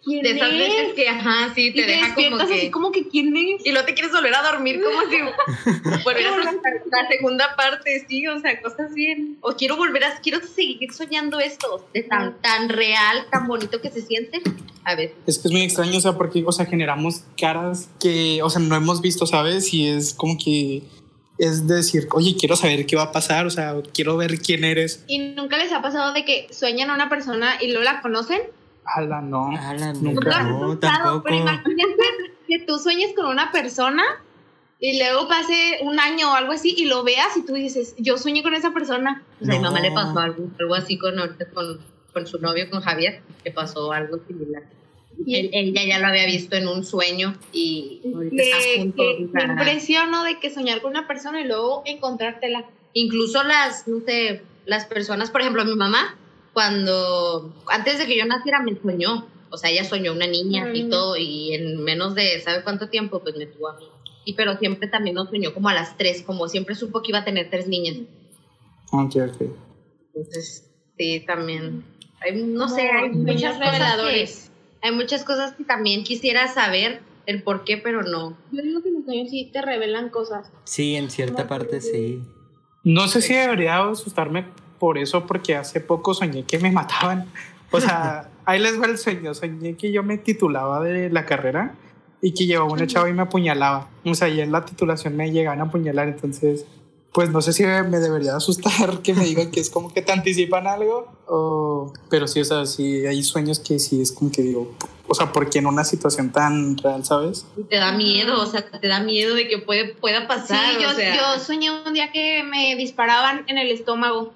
¿Quién 0.07 0.23
De 0.23 0.31
esas 0.31 0.51
es? 0.51 0.57
veces 0.57 0.93
que, 0.93 1.09
ajá, 1.09 1.53
sí, 1.53 1.67
Y 1.67 1.73
te 1.73 1.85
deja 1.85 2.15
como 2.15 2.37
que... 2.37 2.43
así 2.43 2.71
como 2.71 2.91
que 2.93 3.09
quién 3.09 3.35
es. 3.35 3.65
Y 3.65 3.71
luego 3.71 3.85
te 3.85 3.93
quieres 3.93 4.13
volver 4.13 4.33
a 4.33 4.41
dormir 4.41 4.81
como 4.81 5.01
si 5.01 5.17
volvieras 6.05 6.37
a 6.37 6.43
la 6.45 7.07
segunda 7.09 7.55
parte, 7.57 8.05
sí, 8.07 8.25
o 8.25 8.39
sea, 8.39 8.61
cosas 8.61 8.93
bien. 8.93 9.37
O 9.41 9.51
quiero 9.57 9.75
volver 9.75 10.05
a, 10.05 10.17
quiero 10.21 10.39
seguir 10.39 10.93
soñando 10.93 11.41
esto, 11.41 11.85
de 11.93 12.03
tan, 12.03 12.41
tan 12.41 12.69
real, 12.69 13.25
tan 13.29 13.47
bonito 13.47 13.81
que 13.81 13.91
se 13.91 14.01
siente. 14.01 14.41
A 14.85 14.95
ver, 14.95 15.13
Es 15.25 15.39
que 15.39 15.49
es 15.49 15.51
muy 15.51 15.63
extraño, 15.63 15.97
o 15.97 16.01
sea, 16.01 16.13
porque, 16.13 16.41
o 16.45 16.51
sea, 16.53 16.65
generamos 16.65 17.23
caras 17.37 17.89
que, 17.99 18.41
o 18.41 18.49
sea, 18.49 18.61
no 18.61 18.77
hemos 18.77 19.01
visto, 19.01 19.25
¿sabes? 19.25 19.73
Y 19.73 19.89
es 19.89 20.13
como 20.13 20.37
que 20.37 20.83
es 21.37 21.67
decir, 21.67 22.07
oye, 22.13 22.35
quiero 22.39 22.55
saber 22.55 22.85
qué 22.85 22.95
va 22.95 23.03
a 23.03 23.11
pasar, 23.11 23.45
o 23.45 23.49
sea, 23.49 23.75
quiero 23.93 24.17
ver 24.17 24.39
quién 24.39 24.63
eres. 24.63 25.03
Y 25.07 25.19
nunca 25.19 25.57
les 25.57 25.71
ha 25.71 25.81
pasado 25.81 26.13
de 26.13 26.25
que 26.25 26.47
sueñan 26.51 26.89
a 26.89 26.95
una 26.95 27.09
persona 27.09 27.57
y 27.61 27.67
luego 27.67 27.83
la 27.83 28.01
conocen. 28.01 28.41
Ala, 28.95 29.21
no. 29.21 29.49
Ala, 29.57 29.93
no, 29.93 30.01
Nunca. 30.01 30.43
no, 30.43 30.77
tampoco. 30.79 31.23
Pero 31.23 31.35
imagínate 31.37 32.03
que 32.47 32.59
tú 32.59 32.79
sueñes 32.79 33.13
con 33.15 33.25
una 33.27 33.51
persona 33.51 34.03
y 34.79 34.97
luego 34.99 35.27
pase 35.27 35.79
un 35.81 35.99
año 35.99 36.31
o 36.31 36.35
algo 36.35 36.51
así 36.53 36.73
y 36.77 36.85
lo 36.85 37.03
veas 37.03 37.35
y 37.35 37.45
tú 37.45 37.53
dices, 37.53 37.95
yo 37.97 38.17
sueñé 38.17 38.43
con 38.43 38.53
esa 38.53 38.71
persona. 38.73 39.23
pues 39.39 39.49
a 39.49 39.53
mi 39.53 39.59
mamá 39.59 39.79
No. 39.79 39.83
le 39.83 39.91
pasó 39.91 40.19
algo, 40.19 40.49
algo 40.59 40.75
así 40.75 40.97
con, 40.97 41.15
con, 41.53 41.79
con 42.13 42.27
su 42.27 42.39
novio, 42.39 42.69
con 42.69 42.81
Javier, 42.81 43.21
que 43.43 43.51
pasó 43.51 43.91
algo 43.91 44.19
similar. 44.27 44.63
Él- 45.25 45.49
ella 45.51 45.83
ya 45.85 45.99
lo 45.99 46.07
había 46.07 46.25
visto 46.27 46.55
en 46.55 46.67
un 46.67 46.85
sueño 46.85 47.35
y 47.51 48.01
ahorita 48.13 48.43
estás 48.43 48.63
juntos, 48.77 49.05
que 49.17 49.23
o 49.23 49.27
me 49.27 49.31
sea, 49.41 49.47
impresionó 49.51 50.23
de 50.23 50.39
que 50.39 50.49
soñar 50.51 50.79
con 50.81 50.91
una 50.91 51.07
persona 51.07 51.41
y 51.41 51.45
luego 51.47 51.81
encontrártela. 51.85 52.65
incluso 52.93 53.43
las, 53.43 53.87
no 53.87 53.99
sé, 54.05 54.43
las 54.65 54.85
personas, 54.85 55.31
por 55.31 55.41
ejemplo, 55.41 55.65
mi 55.65 55.75
mamá, 55.75 56.15
cuando, 56.57 57.53
antes 57.67 57.99
de 57.99 58.07
que 58.07 58.17
yo 58.17 58.25
naciera, 58.25 58.63
me 58.63 58.75
soñó. 58.81 59.27
O 59.51 59.57
sea, 59.57 59.69
ella 59.69 59.83
soñó 59.83 60.11
una 60.11 60.25
niña 60.25 60.71
y 60.73 60.85
Mm. 60.85 60.89
todo, 60.89 61.15
y 61.15 61.53
en 61.53 61.83
menos 61.83 62.15
de, 62.15 62.39
¿sabe 62.41 62.63
cuánto 62.63 62.89
tiempo? 62.89 63.19
Pues 63.19 63.35
me 63.37 63.45
tuvo 63.45 63.69
a 63.69 63.77
mí. 63.77 63.85
Y 64.25 64.33
pero 64.33 64.57
siempre 64.57 64.87
también 64.87 65.13
nos 65.17 65.29
soñó 65.29 65.53
como 65.53 65.69
a 65.69 65.75
las 65.75 65.95
tres, 65.97 66.23
como 66.23 66.47
siempre 66.47 66.73
supo 66.73 67.03
que 67.03 67.11
iba 67.11 67.19
a 67.19 67.23
tener 67.25 67.51
tres 67.51 67.67
niñas. 67.67 67.97
Ok, 68.91 69.17
ok. 69.17 69.41
Entonces, 70.15 70.67
sí, 70.97 71.23
también. 71.27 71.83
Hay, 72.21 72.41
no 72.41 72.67
sé, 72.67 72.89
hay 72.89 73.09
muchas 73.11 73.59
que, 73.59 73.63
reveladores. 73.63 74.51
hay 74.81 74.91
muchas 74.93 75.23
cosas 75.23 75.53
que 75.53 75.63
también 75.63 76.03
quisiera 76.03 76.47
saber 76.47 77.01
el 77.27 77.43
por 77.43 77.65
qué, 77.65 77.77
pero 77.77 78.01
no. 78.01 78.35
Yo 78.51 78.63
digo 78.63 78.81
que 78.81 78.89
los 78.89 79.05
sueños 79.05 79.29
sí 79.29 79.47
te 79.53 79.61
revelan 79.61 80.09
cosas. 80.09 80.49
Sí, 80.63 80.95
en 80.95 81.11
cierta 81.11 81.47
parte 81.47 81.81
sí. 81.81 82.23
No 82.83 83.07
sé 83.07 83.21
si 83.21 83.35
debería 83.35 83.77
asustarme 83.87 84.47
por 84.79 84.97
eso, 84.97 85.25
porque 85.25 85.55
hace 85.55 85.79
poco 85.79 86.13
soñé 86.13 86.43
que 86.43 86.59
me 86.59 86.71
mataban. 86.79 87.31
O 87.71 87.81
sea, 87.81 88.29
ahí 88.45 88.59
les 88.59 88.79
va 88.81 88.85
el 88.85 88.97
sueño. 88.97 89.33
Soñé 89.33 89.75
que 89.75 89.91
yo 89.91 90.03
me 90.03 90.17
titulaba 90.17 90.81
de 90.83 91.09
la 91.09 91.25
carrera 91.25 91.75
y 92.21 92.33
que 92.33 92.45
llevaba 92.45 92.71
una 92.71 92.87
chava 92.87 93.09
y 93.09 93.13
me 93.13 93.23
apuñalaba. 93.23 93.89
O 94.05 94.15
sea, 94.15 94.27
ya 94.29 94.43
en 94.43 94.51
la 94.51 94.65
titulación 94.65 95.15
me 95.15 95.31
llegaban 95.31 95.59
a 95.59 95.65
apuñalar. 95.65 96.07
Entonces, 96.07 96.65
pues 97.11 97.29
no 97.29 97.41
sé 97.41 97.51
si 97.51 97.63
me 97.63 97.99
debería 97.99 98.35
asustar 98.35 99.01
que 99.01 99.13
me 99.13 99.25
digan 99.25 99.49
que 99.51 99.59
es 99.59 99.69
como 99.69 99.93
que 99.93 100.01
te 100.01 100.11
anticipan 100.11 100.67
algo. 100.67 101.11
O... 101.27 101.91
Pero 102.09 102.27
sí, 102.27 102.39
o 102.41 102.45
sea, 102.45 102.65
sí 102.65 103.05
hay 103.05 103.23
sueños 103.23 103.59
que 103.59 103.79
sí 103.79 104.01
es 104.01 104.11
como 104.11 104.31
que 104.31 104.41
digo, 104.43 104.75
o 105.07 105.15
sea, 105.15 105.31
porque 105.33 105.59
en 105.59 105.67
una 105.67 105.83
situación 105.83 106.31
tan 106.31 106.77
real, 106.77 107.03
¿sabes? 107.05 107.45
Te 107.69 107.77
da 107.77 107.91
miedo, 107.91 108.39
o 108.41 108.45
sea, 108.45 108.63
te 108.69 108.87
da 108.87 108.99
miedo 108.99 109.35
de 109.35 109.47
que 109.47 109.57
puede, 109.57 109.93
pueda 109.95 110.21
Sí, 110.21 110.27
pasar. 110.27 110.79
yo, 110.79 110.89
o 110.89 110.93
sea, 110.93 111.15
yo 111.15 111.39
soñé 111.43 111.71
un 111.71 111.93
día 111.93 112.11
que 112.11 112.43
me 112.43 112.75
disparaban 112.75 113.43
en 113.47 113.57
el 113.57 113.71
estómago 113.71 114.31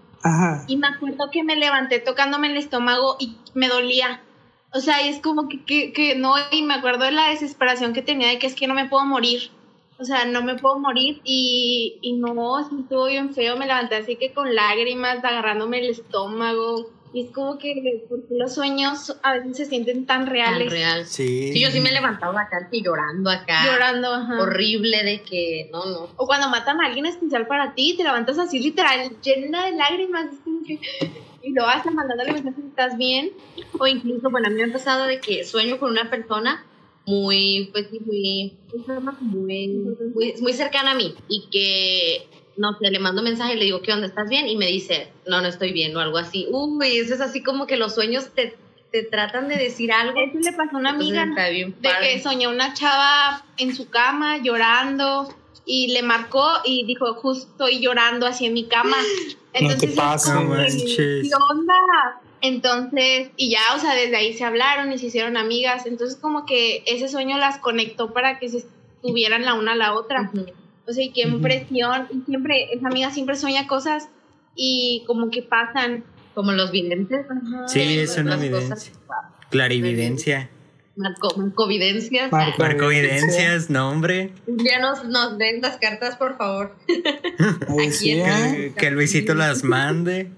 Y 0.67 0.77
me 0.77 0.87
acuerdo 0.87 1.29
que 1.31 1.43
me 1.43 1.55
levanté 1.55 1.99
tocándome 1.99 2.47
el 2.47 2.57
estómago 2.57 3.15
y 3.19 3.37
me 3.53 3.67
dolía. 3.67 4.21
O 4.73 4.79
sea, 4.79 5.01
es 5.05 5.19
como 5.19 5.49
que, 5.49 5.91
que, 5.91 6.15
no, 6.15 6.35
y 6.51 6.63
me 6.63 6.75
acuerdo 6.75 7.05
de 7.05 7.11
la 7.11 7.29
desesperación 7.29 7.93
que 7.93 8.01
tenía 8.01 8.29
de 8.29 8.39
que 8.39 8.47
es 8.47 8.55
que 8.55 8.67
no 8.67 8.73
me 8.73 8.87
puedo 8.87 9.05
morir. 9.05 9.51
O 9.99 10.05
sea, 10.05 10.25
no 10.25 10.41
me 10.41 10.55
puedo 10.55 10.79
morir 10.79 11.21
y, 11.23 11.99
y 12.01 12.13
no, 12.13 12.59
estuvo 12.59 13.05
bien 13.05 13.33
feo. 13.33 13.57
Me 13.57 13.67
levanté 13.67 13.95
así 13.95 14.15
que 14.15 14.33
con 14.33 14.55
lágrimas, 14.55 15.23
agarrándome 15.23 15.79
el 15.79 15.91
estómago. 15.91 16.89
Y 17.13 17.25
es 17.25 17.31
como 17.31 17.57
que 17.57 18.05
porque 18.07 18.35
los 18.35 18.53
sueños 18.55 19.17
a 19.21 19.33
veces 19.33 19.57
se 19.57 19.65
sienten 19.65 20.05
tan 20.05 20.23
tan 20.23 20.27
reales. 20.27 20.71
real. 20.71 21.05
Sí. 21.05 21.51
Sí, 21.51 21.59
yo 21.61 21.69
sí 21.69 21.81
me 21.81 21.89
he 21.89 21.93
levantado 21.93 22.37
acá 22.37 22.65
así 22.65 22.81
llorando 22.81 23.29
acá. 23.29 23.65
Llorando, 23.65 24.13
ajá. 24.13 24.41
Horrible 24.41 25.03
de 25.03 25.21
que, 25.21 25.69
no, 25.73 25.85
no. 25.85 26.09
O 26.15 26.25
cuando 26.25 26.47
matan 26.49 26.79
a 26.79 26.85
alguien 26.85 27.05
especial 27.05 27.47
para 27.47 27.75
ti, 27.75 27.95
te 27.97 28.03
levantas 28.03 28.39
así 28.39 28.59
literal, 28.59 29.11
llena 29.21 29.65
de 29.65 29.75
lágrimas. 29.75 30.31
es 30.31 30.39
como 30.43 30.63
que- 30.63 30.79
Y 31.43 31.53
lo 31.53 31.63
vas 31.63 31.83
mandándole 31.85 32.33
mensajes, 32.33 32.63
¿estás 32.65 32.97
bien? 32.97 33.31
O 33.79 33.87
incluso, 33.87 34.29
bueno, 34.29 34.47
a 34.47 34.49
mí 34.51 34.57
me 34.57 34.69
ha 34.69 34.71
pasado 34.73 35.05
de 35.05 35.19
que 35.19 35.43
sueño 35.43 35.79
con 35.79 35.89
una 35.91 36.09
persona 36.09 36.63
muy, 37.05 37.69
pues 37.73 37.87
sí, 37.89 37.99
muy, 38.05 38.57
muy, 39.21 39.67
muy, 40.13 40.33
muy 40.39 40.53
cercana 40.53 40.91
a 40.91 40.95
mí 40.95 41.15
y 41.27 41.47
que, 41.51 42.27
no 42.61 42.77
sé, 42.77 42.91
le 42.91 42.99
mando 42.99 43.23
mensaje 43.23 43.55
y 43.55 43.57
le 43.57 43.65
digo, 43.65 43.81
¿qué 43.81 43.91
onda? 43.91 44.05
¿Estás 44.05 44.29
bien? 44.29 44.47
Y 44.47 44.55
me 44.55 44.67
dice, 44.67 45.11
no, 45.25 45.41
no 45.41 45.47
estoy 45.47 45.73
bien 45.73 45.97
o 45.97 45.99
algo 45.99 46.17
así. 46.19 46.47
Uy, 46.51 46.97
eso 46.97 47.15
es 47.15 47.21
así 47.21 47.41
como 47.41 47.65
que 47.65 47.75
los 47.75 47.95
sueños 47.95 48.29
te, 48.35 48.55
te 48.91 49.01
tratan 49.01 49.47
de 49.47 49.57
decir 49.57 49.91
algo. 49.91 50.13
Eso 50.15 50.37
le 50.39 50.55
pasó 50.55 50.77
a 50.77 50.79
una 50.79 50.91
amiga 50.91 51.23
está 51.23 51.49
bien 51.49 51.75
de 51.79 51.89
padre. 51.89 52.13
que 52.13 52.21
soñó 52.21 52.49
una 52.51 52.75
chava 52.75 53.43
en 53.57 53.75
su 53.75 53.89
cama 53.89 54.37
llorando 54.37 55.33
y 55.65 55.87
le 55.91 56.03
marcó 56.03 56.47
y 56.63 56.85
dijo, 56.85 57.15
justo 57.15 57.49
estoy 57.51 57.81
llorando 57.81 58.27
así 58.27 58.45
en 58.45 58.53
mi 58.53 58.65
cama. 58.65 58.97
Entonces, 59.53 59.95
No 59.95 60.43
manches. 60.43 60.97
¿qué 60.97 61.29
onda? 61.49 62.21
Entonces, 62.41 63.31
y 63.37 63.49
ya, 63.51 63.59
o 63.75 63.79
sea, 63.79 63.95
desde 63.95 64.15
ahí 64.17 64.33
se 64.33 64.43
hablaron 64.43 64.91
y 64.91 64.99
se 64.99 65.07
hicieron 65.07 65.35
amigas. 65.35 65.87
Entonces, 65.87 66.17
como 66.19 66.45
que 66.45 66.83
ese 66.85 67.07
sueño 67.07 67.37
las 67.37 67.57
conectó 67.57 68.13
para 68.13 68.37
que 68.39 68.49
se 68.49 68.57
estuvieran 68.57 69.45
la 69.45 69.55
una 69.55 69.71
a 69.71 69.75
la 69.75 69.93
otra. 69.93 70.29
Ujú. 70.31 70.45
O 70.87 70.93
sea, 70.93 71.03
y 71.03 71.11
qué 71.11 71.21
impresión. 71.21 72.07
Y 72.11 72.21
siempre, 72.25 72.73
esa 72.73 72.87
amiga 72.87 73.11
siempre 73.11 73.35
sueña 73.35 73.67
cosas 73.67 74.09
y 74.55 75.03
como 75.07 75.29
que 75.29 75.41
pasan. 75.43 76.03
Como 76.33 76.53
los 76.53 76.71
videntes. 76.71 77.25
Sí, 77.67 77.79
que 77.79 78.03
es 78.03 78.17
una 78.17 78.35
evidencia. 78.35 78.93
Clarividencia. 79.49 80.49
Marco, 80.95 81.33
marcovidencias. 81.37 82.31
Marco- 82.31 82.57
Marcovidencias, 82.61 83.69
no, 83.69 83.89
hombre. 83.89 84.31
Día 84.47 84.79
nos, 84.79 85.03
nos 85.05 85.37
den 85.37 85.61
las 85.61 85.77
cartas, 85.77 86.15
por 86.15 86.37
favor. 86.37 86.75
Aquí 87.79 87.91
sí, 87.91 88.11
¿eh? 88.11 88.23
Que, 88.23 88.73
que 88.77 88.91
Luisito 88.91 89.33
las 89.33 89.63
mande. 89.65 90.31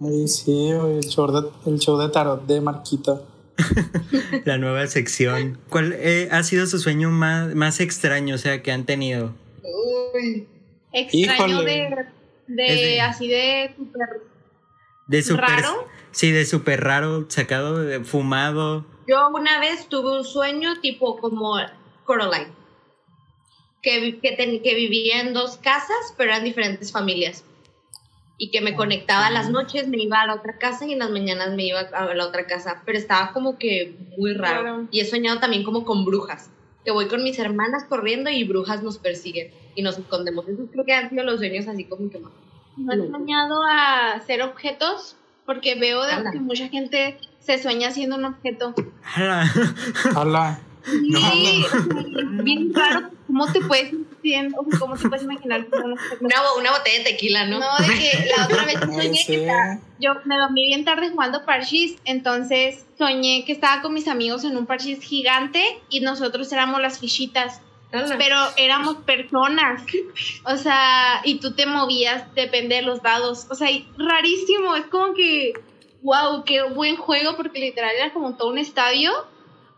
Ahí 0.00 0.26
sí, 0.28 0.70
el 0.70 1.00
show 1.04 1.30
de, 1.30 1.70
el 1.70 1.78
show 1.78 1.98
de 1.98 2.08
tarot 2.08 2.46
de 2.46 2.60
Marquita. 2.60 3.20
La 4.44 4.58
nueva 4.58 4.86
sección. 4.86 5.58
¿Cuál 5.68 5.94
eh, 5.98 6.28
ha 6.30 6.42
sido 6.42 6.66
su 6.66 6.78
sueño 6.78 7.10
más, 7.10 7.54
más 7.54 7.80
extraño, 7.80 8.34
o 8.34 8.38
sea, 8.38 8.62
que 8.62 8.72
han 8.72 8.84
tenido? 8.86 9.34
Uy. 10.14 10.48
Extraño 10.92 11.46
Híjole. 11.62 11.64
de, 12.48 12.62
de, 12.64 12.74
de- 12.74 13.00
así 13.00 13.28
de 13.28 13.74
super 13.76 14.08
De 15.06 15.22
super, 15.22 15.44
¿Raro? 15.44 15.88
Sí, 16.10 16.30
de 16.30 16.44
súper 16.44 16.82
raro, 16.84 17.26
sacado, 17.30 17.78
de 17.82 18.00
fumado. 18.04 18.84
Yo 19.08 19.28
una 19.30 19.58
vez 19.60 19.88
tuve 19.88 20.18
un 20.18 20.24
sueño 20.24 20.80
tipo 20.80 21.16
como 21.18 21.56
Coraline, 22.04 22.52
que, 23.82 24.18
que, 24.20 24.32
ten- 24.32 24.62
que 24.62 24.74
vivía 24.74 25.20
en 25.22 25.32
dos 25.32 25.56
casas, 25.56 26.14
pero 26.16 26.30
eran 26.32 26.44
diferentes 26.44 26.92
familias. 26.92 27.44
Y 28.38 28.50
que 28.50 28.60
me 28.60 28.74
conectaba 28.74 29.30
las 29.30 29.50
noches, 29.50 29.88
me 29.88 29.98
iba 29.98 30.20
a 30.20 30.26
la 30.26 30.34
otra 30.34 30.58
casa 30.58 30.86
y 30.86 30.92
en 30.92 30.98
las 30.98 31.10
mañanas 31.10 31.54
me 31.54 31.64
iba 31.64 31.80
a 31.80 32.14
la 32.14 32.26
otra 32.26 32.46
casa. 32.46 32.82
Pero 32.84 32.98
estaba 32.98 33.32
como 33.32 33.58
que 33.58 33.94
muy 34.18 34.34
raro. 34.34 34.88
Y 34.90 35.00
he 35.00 35.04
soñado 35.04 35.38
también 35.38 35.62
como 35.62 35.84
con 35.84 36.04
brujas. 36.04 36.50
Que 36.84 36.90
voy 36.90 37.06
con 37.06 37.22
mis 37.22 37.38
hermanas 37.38 37.84
corriendo 37.84 38.30
y 38.30 38.42
brujas 38.44 38.82
nos 38.82 38.98
persiguen 38.98 39.52
y 39.74 39.82
nos 39.82 39.98
escondemos. 39.98 40.48
Esos 40.48 40.70
creo 40.70 40.84
que 40.84 40.94
han 40.94 41.10
sido 41.10 41.22
los 41.22 41.38
sueños 41.38 41.68
así 41.68 41.84
como 41.84 42.10
que 42.10 42.18
más. 42.18 42.32
¿No 42.76 42.92
has 42.92 43.10
soñado 43.10 43.62
a 43.62 44.12
hacer 44.14 44.42
objetos? 44.42 45.16
Porque 45.46 45.74
veo 45.74 46.02
de 46.02 46.30
que 46.32 46.40
mucha 46.40 46.68
gente 46.68 47.18
se 47.40 47.62
sueña 47.62 47.88
haciendo 47.88 48.16
un 48.16 48.24
objeto. 48.24 48.74
¡Hala! 49.02 49.52
Hola. 50.16 50.60
Sí, 50.84 51.64
es 51.64 52.44
bien 52.44 52.72
raro. 52.74 53.10
¿Cómo 53.26 53.50
te 53.50 53.60
puedes 53.60 53.92
imaginar, 53.92 54.52
o 54.58 54.64
sea, 54.70 54.78
cómo 54.80 54.96
te 54.96 55.08
puedes 55.08 55.22
imaginar? 55.24 55.66
Una, 56.20 56.40
una 56.58 56.70
botella 56.72 56.98
de 56.98 57.04
tequila, 57.04 57.46
¿no? 57.46 57.60
No, 57.60 57.66
de 57.78 57.86
que 57.98 58.26
la 58.36 58.44
otra 58.44 58.64
vez 58.66 58.78
soñé 58.80 59.14
sí. 59.16 59.26
que 59.26 59.40
estaba- 59.46 59.78
yo 60.00 60.14
me 60.24 60.36
dormí 60.36 60.66
bien 60.66 60.84
tarde 60.84 61.10
jugando 61.10 61.44
parchís, 61.44 61.96
entonces 62.04 62.84
soñé 62.98 63.44
que 63.46 63.52
estaba 63.52 63.80
con 63.80 63.94
mis 63.94 64.08
amigos 64.08 64.44
en 64.44 64.56
un 64.56 64.66
parchís 64.66 65.00
gigante 65.00 65.62
y 65.88 66.00
nosotros 66.00 66.52
éramos 66.52 66.80
las 66.82 66.98
fichitas. 66.98 67.60
Pero 68.16 68.36
éramos 68.56 68.96
personas. 69.04 69.82
O 70.44 70.56
sea, 70.56 71.20
y 71.24 71.40
tú 71.40 71.52
te 71.54 71.66
movías, 71.66 72.24
depende 72.34 72.76
de 72.76 72.82
los 72.82 73.02
dados. 73.02 73.46
O 73.50 73.54
sea, 73.54 73.70
y 73.70 73.86
rarísimo. 73.98 74.74
Es 74.76 74.86
como 74.86 75.12
que, 75.12 75.52
wow, 76.02 76.42
qué 76.44 76.62
buen 76.62 76.96
juego, 76.96 77.36
porque 77.36 77.60
literal 77.60 77.90
era 77.94 78.10
como 78.14 78.34
todo 78.36 78.48
un 78.48 78.56
estadio, 78.56 79.12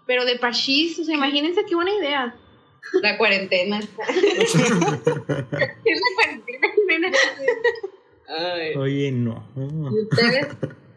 pero 0.06 0.24
de 0.24 0.38
parchís. 0.38 0.98
O 0.98 1.04
sea, 1.04 1.14
imagínense 1.14 1.64
qué 1.64 1.74
buena 1.74 1.92
idea. 1.94 2.34
La 3.02 3.16
cuarentena. 3.16 3.80
es 4.08 4.54
la 4.54 4.90
cuarentena. 6.14 7.12
Ay. 8.28 8.74
Oye, 8.76 9.12
no. 9.12 9.44
¿Y 9.56 10.02
ustedes? 10.02 10.48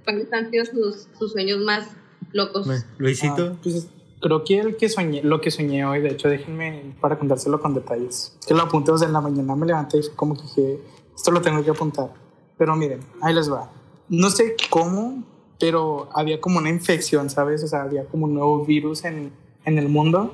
¿Cuáles 0.03 0.31
han 0.31 0.49
sido 0.51 0.65
sus, 0.65 1.07
sus 1.17 1.31
sueños 1.31 1.59
más 1.59 1.89
locos? 2.31 2.67
Luisito. 2.97 3.53
Ah, 3.53 3.59
pues, 3.61 3.89
creo 4.21 4.43
que 4.43 4.59
el 4.59 4.77
que 4.77 4.89
soñé, 4.89 5.23
lo 5.23 5.41
que 5.41 5.51
soñé 5.51 5.85
hoy, 5.85 6.01
de 6.01 6.09
hecho, 6.09 6.29
déjenme 6.29 6.95
para 7.01 7.17
contárselo 7.17 7.59
con 7.59 7.73
detalles. 7.73 8.37
Que 8.47 8.53
lo 8.53 8.63
apunté, 8.63 8.91
o 8.91 8.97
sea, 8.97 9.07
en 9.07 9.13
la 9.13 9.21
mañana 9.21 9.55
me 9.55 9.65
levanté 9.65 9.99
y 9.99 10.01
como 10.15 10.35
que 10.35 10.43
dije, 10.43 10.79
esto 11.15 11.31
lo 11.31 11.41
tengo 11.41 11.63
que 11.63 11.71
apuntar. 11.71 12.09
Pero 12.57 12.75
miren, 12.75 13.01
ahí 13.21 13.33
les 13.33 13.51
va. 13.51 13.71
No 14.09 14.29
sé 14.29 14.55
cómo, 14.69 15.23
pero 15.59 16.09
había 16.13 16.39
como 16.39 16.59
una 16.59 16.69
infección, 16.69 17.29
¿sabes? 17.29 17.63
O 17.63 17.67
sea, 17.67 17.83
había 17.83 18.05
como 18.05 18.25
un 18.25 18.33
nuevo 18.33 18.65
virus 18.65 19.03
en, 19.05 19.31
en 19.65 19.77
el 19.77 19.89
mundo. 19.89 20.33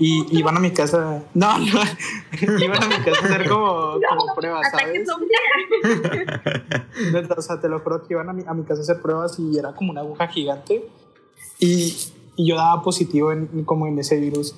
Y 0.00 0.38
iban 0.38 0.56
a 0.56 0.60
mi 0.60 0.70
casa. 0.70 1.24
No, 1.34 1.58
no. 1.58 1.66
iban 2.60 2.80
a 2.82 2.86
mi 2.86 2.94
casa 3.04 3.20
a 3.20 3.24
hacer 3.24 3.48
como, 3.48 3.98
como 4.08 4.34
pruebas, 4.36 4.70
¿sabes? 4.70 5.08
O 7.36 7.42
sea, 7.42 7.60
te 7.60 7.68
lo 7.68 7.80
juro 7.80 8.06
que 8.06 8.14
iban 8.14 8.28
a 8.28 8.32
mi, 8.32 8.44
a 8.46 8.54
mi 8.54 8.62
casa 8.62 8.80
a 8.80 8.82
hacer 8.82 9.02
pruebas 9.02 9.36
y 9.38 9.58
era 9.58 9.74
como 9.74 9.90
una 9.90 10.02
aguja 10.02 10.28
gigante. 10.28 10.88
Y, 11.58 11.96
y 12.36 12.48
yo 12.48 12.54
daba 12.56 12.80
positivo 12.82 13.32
en, 13.32 13.64
como 13.64 13.88
en 13.88 13.98
ese 13.98 14.20
virus. 14.20 14.54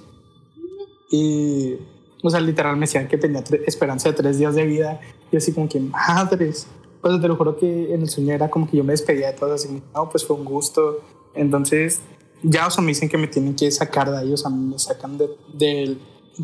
Y, 1.11 1.77
o 2.23 2.29
sea, 2.29 2.41
literal 2.41 2.77
me 2.77 2.83
decían 2.83 3.09
que 3.09 3.17
tenía 3.17 3.43
esperanza 3.67 4.11
de 4.11 4.17
tres 4.17 4.39
días 4.39 4.55
de 4.55 4.67
vida. 4.67 5.01
Y 5.33 5.39
así 5.39 5.55
como 5.55 5.67
que, 5.69 5.81
madres. 5.81 6.67
Pues 7.01 7.21
te 7.21 7.29
lo 7.29 7.37
juro 7.37 7.57
que 7.57 7.95
en 7.95 8.03
el 8.03 8.09
sueño 8.09 8.35
era 8.35 8.51
como 8.51 8.69
que 8.69 8.77
yo 8.77 8.85
me 8.85 8.93
despedía 8.93 9.29
de 9.29 9.39
todos 9.39 9.65
así, 9.65 9.83
no, 9.95 10.09
pues 10.11 10.25
fue 10.25 10.37
un 10.37 10.45
gusto. 10.45 11.01
Entonces, 11.35 12.01
ya, 12.43 12.67
o 12.67 12.71
sea, 12.71 12.83
me 12.83 12.89
dicen 12.89 13.09
que 13.09 13.19
me 13.19 13.27
tienen 13.27 13.55
que 13.55 13.71
sacar 13.71 14.11
de 14.11 14.19
ahí, 14.19 14.33
o 14.33 14.37
sea, 14.37 14.51
me 14.51 14.79
sacan 14.79 15.17
de, 15.17 15.31
del, 15.53 16.01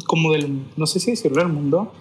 como 0.07 0.33
del, 0.33 0.67
no 0.77 0.87
sé 0.87 1.01
si 1.01 1.11
decirlo 1.11 1.43
del 1.43 1.53
mundo, 1.53 1.93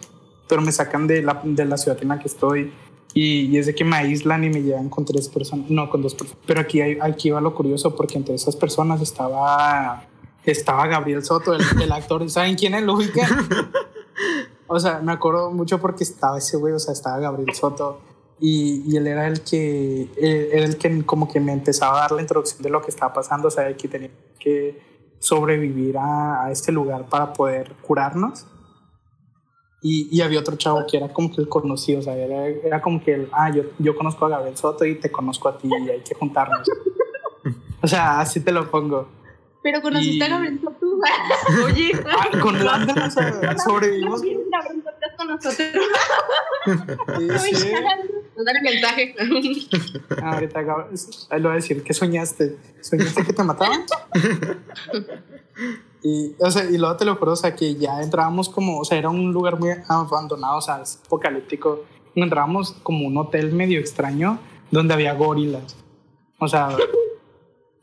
pero 0.47 0.61
me 0.61 0.71
sacan 0.71 1.07
de 1.07 1.21
la, 1.21 1.41
de 1.43 1.65
la 1.65 1.77
ciudad 1.77 1.97
en 2.01 2.09
la 2.09 2.19
que 2.19 2.27
estoy 2.27 2.71
y, 3.13 3.47
y 3.47 3.57
es 3.57 3.65
de 3.65 3.75
que 3.75 3.83
me 3.83 3.95
aíslan 3.95 4.43
y 4.43 4.49
me 4.49 4.61
llevan 4.61 4.89
con 4.89 5.05
tres 5.05 5.29
personas, 5.29 5.69
no, 5.69 5.89
con 5.89 6.01
dos 6.01 6.15
personas. 6.15 6.41
Pero 6.45 6.61
aquí, 6.61 6.81
aquí 6.81 7.29
va 7.29 7.41
lo 7.41 7.55
curioso 7.55 7.95
porque 7.95 8.17
entre 8.17 8.35
esas 8.35 8.55
personas 8.55 9.01
estaba, 9.01 10.05
estaba 10.45 10.87
Gabriel 10.87 11.23
Soto, 11.23 11.53
el, 11.53 11.61
el 11.81 11.91
actor, 11.91 12.29
¿saben 12.29 12.55
quién 12.55 12.75
es? 12.75 12.83
¿Lo 12.83 12.95
ubican? 12.95 13.29
O 14.67 14.79
sea, 14.79 14.99
me 14.99 15.11
acuerdo 15.11 15.51
mucho 15.51 15.79
porque 15.79 16.03
estaba 16.03 16.39
ese 16.39 16.57
güey, 16.57 16.73
o 16.73 16.79
sea, 16.79 16.91
estaba 16.91 17.19
Gabriel 17.19 17.53
Soto 17.53 17.99
y, 18.39 18.83
y 18.87 18.97
él 18.97 19.07
era 19.07 19.27
el 19.27 19.41
que, 19.41 20.03
él 20.17 20.49
era 20.51 20.65
el 20.65 20.77
que 20.77 21.05
como 21.05 21.27
que 21.31 21.39
me 21.39 21.53
empezaba 21.53 21.97
a 21.97 22.01
dar 22.01 22.11
la 22.11 22.21
introducción 22.21 22.61
de 22.61 22.69
lo 22.69 22.81
que 22.81 22.89
estaba 22.91 23.13
pasando, 23.13 23.47
o 23.47 23.51
sea, 23.51 23.63
de 23.65 23.75
que 23.75 23.87
tenía 23.87 24.09
que 24.39 24.81
sobrevivir 25.19 25.97
a, 25.97 26.45
a 26.45 26.51
este 26.51 26.71
lugar 26.71 27.05
para 27.09 27.33
poder 27.33 27.73
curarnos. 27.81 28.45
Y, 29.81 30.07
y 30.11 30.21
había 30.21 30.39
otro 30.39 30.55
chavo 30.55 30.83
que 30.89 30.97
era 30.97 31.13
como 31.13 31.31
que 31.33 31.41
el 31.41 31.47
conocido, 31.47 31.99
o 31.99 32.01
sea, 32.01 32.15
era, 32.15 32.47
era 32.47 32.81
como 32.81 33.03
que 33.03 33.13
el, 33.13 33.29
ah, 33.31 33.51
yo, 33.51 33.63
yo 33.77 33.95
conozco 33.95 34.25
a 34.25 34.29
Gabriel 34.29 34.57
Soto 34.57 34.83
y 34.83 34.95
te 34.95 35.11
conozco 35.11 35.47
a 35.47 35.57
ti 35.59 35.67
y 35.69 35.89
hay 35.89 36.01
que 36.01 36.15
juntarnos. 36.15 36.67
O 37.83 37.87
sea, 37.87 38.19
así 38.19 38.39
te 38.39 38.51
lo 38.51 38.71
pongo. 38.71 39.07
Pero 39.61 39.79
conociste 39.79 40.15
Y- 40.17 40.21
a 40.23 40.29
Gabriel 40.29 40.59
Soto. 40.59 40.85
Oye, 41.65 41.91
Ah, 42.07 42.39
con 42.41 42.65
Landa, 42.65 43.05
o 43.05 43.11
sea, 43.11 43.57
sobrevivimos. 43.59 44.21
Gabriel 44.21 44.83
Soto 44.83 45.17
con 45.17 45.27
nosotros. 45.27 45.67
Sí, 47.43 47.55
sí. 47.55 47.71
Mándale 48.35 48.61
mensaje. 48.61 49.15
Ah, 50.21 50.33
ahorita 50.33 50.59
ahí 51.29 51.41
lo 51.41 51.49
voy 51.49 51.53
a 51.53 51.55
decir, 51.55 51.83
¿qué 51.83 51.93
soñaste? 51.93 52.57
¿Soñaste 52.81 53.23
que 53.23 53.33
te 53.33 53.43
mataban? 53.43 53.85
Y, 56.03 56.35
o 56.39 56.51
sea, 56.51 56.65
y 56.65 56.77
luego 56.77 56.95
te 56.97 57.05
lo 57.05 57.15
juro, 57.15 57.31
o 57.31 57.35
sea, 57.35 57.55
que 57.55 57.75
ya 57.75 58.01
entrábamos 58.01 58.47
como, 58.49 58.79
o 58.79 58.85
sea, 58.85 58.97
era 58.97 59.09
un 59.09 59.33
lugar 59.33 59.59
muy 59.59 59.71
abandonado, 59.87 60.57
o 60.57 60.61
sea, 60.61 60.81
es 60.81 61.01
apocalíptico. 61.03 61.83
Entrábamos 62.13 62.73
como 62.83 63.07
un 63.07 63.17
hotel 63.17 63.51
medio 63.53 63.79
extraño 63.79 64.39
donde 64.69 64.93
había 64.93 65.13
gorilas. 65.13 65.75
O 66.39 66.47
sea, 66.47 66.69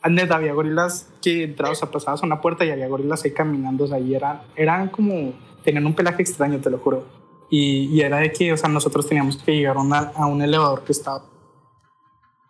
neta, 0.09 0.37
había 0.37 0.55
gorilas 0.55 1.09
que 1.21 1.45
entrabas, 1.45 1.79
o 1.79 1.81
sea, 1.81 1.91
pasabas 1.91 2.23
a 2.23 2.27
una 2.27 2.41
puerta 2.41 2.65
y 2.65 2.71
había 2.71 2.87
gorilas 2.87 3.25
ahí 3.25 3.33
caminando, 3.33 3.85
o 3.85 3.87
sea, 3.89 3.99
y 3.99 4.15
eran, 4.15 4.43
eran 4.55 4.89
como, 4.89 5.33
tenían 5.65 5.87
un 5.87 5.95
pelaje 5.95 6.23
extraño, 6.23 6.61
te 6.61 6.71
lo 6.71 6.79
juro. 6.79 7.22
Y, 7.55 7.85
y 7.95 8.01
era 8.01 8.17
de 8.17 8.33
que, 8.33 8.51
o 8.53 8.57
sea, 8.57 8.71
nosotros 8.71 9.07
teníamos 9.07 9.37
que 9.37 9.55
llegar 9.55 9.77
a, 9.77 9.81
una- 9.81 10.11
a 10.17 10.25
un 10.27 10.41
elevador 10.41 10.85
que 10.85 10.93
estaba 10.93 11.23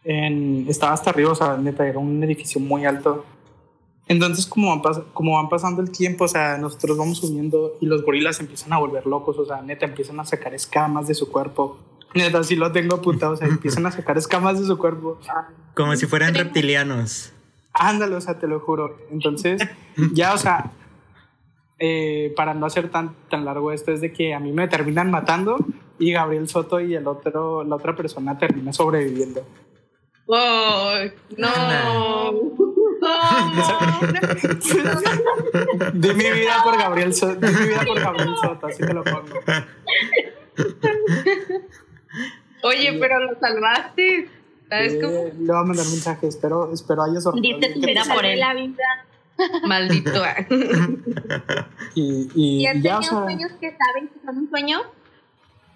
en, 0.05 0.67
estaba 0.69 0.93
hasta 0.93 1.11
arriba, 1.11 1.33
o 1.33 1.35
sea, 1.35 1.57
neta, 1.57 1.87
era 1.87 1.99
un 1.99 2.23
edificio 2.23 2.61
muy 2.61 2.85
alto. 2.85 3.25
Entonces, 4.09 4.47
como 4.47 4.69
van, 4.71 4.83
pas- 4.83 5.03
como 5.13 5.35
van 5.37 5.49
pasando 5.49 5.81
el 5.83 5.91
tiempo, 5.91 6.25
o 6.25 6.29
sea, 6.29 6.57
nosotros 6.59 6.97
vamos 6.99 7.19
subiendo 7.19 7.77
y 7.81 7.87
los 7.87 8.03
gorilas 8.05 8.41
empiezan 8.41 8.73
a 8.73 8.79
volver 8.79 9.07
locos, 9.07 9.39
o 9.39 9.45
sea, 9.45 9.63
neta, 9.63 9.87
empiezan 9.87 10.19
a 10.21 10.25
sacar 10.25 10.55
escamas 10.55 11.07
de 11.09 11.15
su 11.15 11.31
cuerpo. 11.31 11.79
Neta, 12.15 12.43
sí 12.45 12.57
lo 12.57 12.71
tengo 12.73 12.97
apuntado, 12.97 13.33
o 13.33 13.37
sea, 13.37 13.49
empiezan 13.49 13.87
a 13.87 13.91
sacar 13.93 14.19
escamas 14.19 14.61
de 14.61 14.67
su 14.67 14.77
cuerpo. 14.77 15.19
Como 15.75 15.97
si 15.97 16.07
fueran 16.07 16.35
reptilianos. 16.35 17.33
Ándale, 17.73 18.17
o 18.17 18.21
sea, 18.21 18.39
te 18.39 18.47
lo 18.47 18.61
juro. 18.61 18.99
Entonces, 19.11 19.63
ya, 20.13 20.35
o 20.35 20.39
sea, 20.39 20.71
eh, 21.85 22.33
para 22.37 22.55
no 22.55 22.67
hacer 22.67 22.93
tan, 22.93 23.17
tan 23.29 23.45
largo 23.45 23.73
esto, 23.73 23.91
es 23.91 24.01
de 24.01 24.13
que 24.13 24.35
a 24.35 24.39
mí 24.39 24.53
me 24.53 24.69
terminan 24.69 25.11
matando 25.11 25.57
y 25.99 26.13
Gabriel 26.13 26.49
Soto 26.49 26.79
y 26.79 26.95
el 26.95 27.09
otro, 27.09 27.65
la 27.65 27.75
otra 27.75 27.97
persona 27.97 28.39
termina 28.39 28.73
sobreviviendo. 28.73 29.45
Ay, 30.33 31.11
no. 31.37 31.51
Di 35.95 36.15
mi 36.15 36.31
vida 36.31 36.63
por 36.63 36.79
Gabriel 36.79 37.13
Soto, 37.13 37.45
di 37.45 37.53
mi 37.53 37.67
vida 37.67 37.81
por 37.85 37.99
Gabriel 37.99 38.37
Soto, 38.41 38.69
así 38.69 38.87
te 38.87 38.95
lo 38.95 39.03
pongo. 39.03 39.41
Oye, 42.63 42.97
pero 43.01 43.19
lo 43.25 43.37
salvaste. 43.41 44.31
¿Sabes 44.69 44.99
cómo? 45.03 45.17
Eh, 45.17 45.33
le 45.37 45.53
voy 45.53 45.57
a 45.57 45.65
mandar 45.65 45.87
mensaje, 45.87 46.29
espero, 46.29 46.73
espero 46.73 47.03
haya 47.03 47.21
sorprendido. 47.21 47.59
Diste 47.59 47.75
tu 47.75 47.81
vida 47.85 48.05
por 48.05 48.25
él. 48.25 48.39
la 48.39 48.55
vida. 48.55 48.85
Maldito. 49.67 50.11
Y, 51.95 52.29
y, 52.35 52.63
¿Y 52.63 52.67
has 52.67 52.77
y 52.77 52.83
ya, 52.83 52.97
o 52.97 53.01
tenido 53.01 53.03
sea, 53.03 53.23
sueños 53.25 53.51
que 53.61 53.71
saben 53.77 54.09
que 54.09 54.19
son 54.25 54.39
un 54.39 54.49
sueño? 54.51 54.79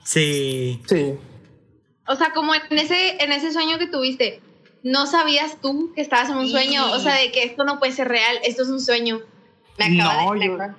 Sí. 0.04 0.80
sí. 0.86 1.14
O 2.06 2.14
sea, 2.16 2.32
como 2.32 2.54
en 2.54 2.78
ese, 2.78 3.22
en 3.22 3.32
ese 3.32 3.52
sueño 3.52 3.78
que 3.78 3.86
tuviste, 3.88 4.40
no 4.82 5.06
sabías 5.06 5.60
tú 5.60 5.92
que 5.94 6.00
estabas 6.00 6.30
en 6.30 6.36
un 6.36 6.46
Sí. 6.46 6.52
sueño, 6.52 6.90
o 6.92 6.98
sea, 7.00 7.16
de 7.16 7.32
que 7.32 7.42
esto 7.42 7.64
no 7.64 7.78
puede 7.78 7.92
ser 7.92 8.08
real, 8.08 8.36
esto 8.44 8.62
es 8.62 8.68
un 8.68 8.80
sueño. 8.80 9.20
Me 9.78 10.00
acaba 10.00 10.24
No, 10.24 10.32
de, 10.40 10.46
yo- 10.46 10.54
acabas 10.54 10.76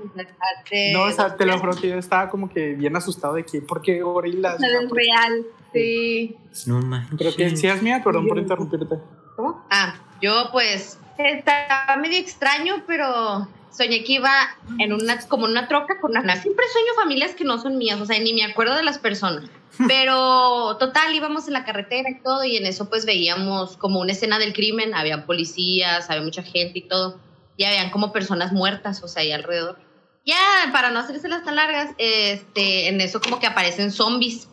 de. 0.72 0.94
No, 0.94 1.04
o 1.04 1.12
sea, 1.12 1.36
te 1.36 1.46
lo 1.46 1.60
juro 1.60 1.76
que 1.76 1.90
yo 1.90 1.98
estaba 1.98 2.30
como 2.30 2.50
que 2.50 2.74
bien 2.74 2.96
asustado 2.96 3.36
de 3.36 3.46
que, 3.46 3.62
¿por 3.62 3.82
qué 3.82 4.02
gorilas? 4.02 4.56
O 4.56 4.60
sea, 4.60 4.70
es 4.82 4.90
real. 4.90 5.46
Sí. 5.74 6.36
No 6.66 6.80
manches. 6.82 7.18
Creo 7.18 7.36
que 7.36 7.56
sí 7.56 7.68
es 7.68 7.84
mía, 7.84 8.02
perdón 8.04 8.28
por 8.28 8.40
interrumpirte. 8.40 8.96
¿Cómo? 9.36 9.64
Ah, 9.70 10.00
yo 10.20 10.50
pues 10.52 11.00
estaba 11.18 11.96
medio 11.98 12.18
extraño, 12.18 12.84
pero 12.88 13.48
soñé 13.72 14.04
que 14.04 14.14
iba 14.14 14.32
en 14.80 14.94
una, 14.94 15.20
como 15.28 15.46
una 15.46 15.68
troca 15.68 16.00
con 16.00 16.12
una... 16.12 16.36
Siempre 16.42 16.66
sueño 16.72 16.94
familias 16.96 17.36
que 17.36 17.44
no 17.44 17.60
son 17.60 17.78
mías, 17.78 18.00
o 18.02 18.06
sea, 18.06 18.20
ni 18.20 18.34
me 18.34 18.44
acuerdo 18.44 18.76
de 18.76 18.84
las 18.84 18.98
personas. 18.98 19.50
Pero 19.88 20.78
total, 20.78 21.14
íbamos 21.14 21.48
en 21.48 21.54
la 21.54 21.66
carretera 21.66 22.10
y 22.10 22.20
todo, 22.22 22.44
y 22.44 22.58
en 22.58 22.66
eso 22.66 22.90
pues 22.90 23.06
veíamos 23.06 23.78
como 23.78 24.00
una 24.00 24.14
escena 24.14 24.40
del 24.40 24.54
crimen, 24.54 24.96
había 24.96 25.26
policías, 25.26 26.10
había 26.10 26.24
mucha 26.24 26.42
gente 26.42 26.80
y 26.80 26.88
todo, 26.88 27.20
y 27.58 27.66
habían 27.66 27.92
como 27.92 28.12
personas 28.12 28.52
muertas, 28.54 29.04
o 29.04 29.08
sea, 29.08 29.22
ahí 29.22 29.32
alrededor. 29.32 29.78
Ya, 30.26 30.72
para 30.72 30.90
no 30.90 31.00
hacerse 31.00 31.28
las 31.28 31.44
tan 31.44 31.56
largas, 31.56 31.92
este, 31.98 32.88
en 32.88 33.00
eso 33.02 33.22
como 33.22 33.40
que 33.40 33.48
aparecen 33.48 33.92
zombies. 33.92 34.50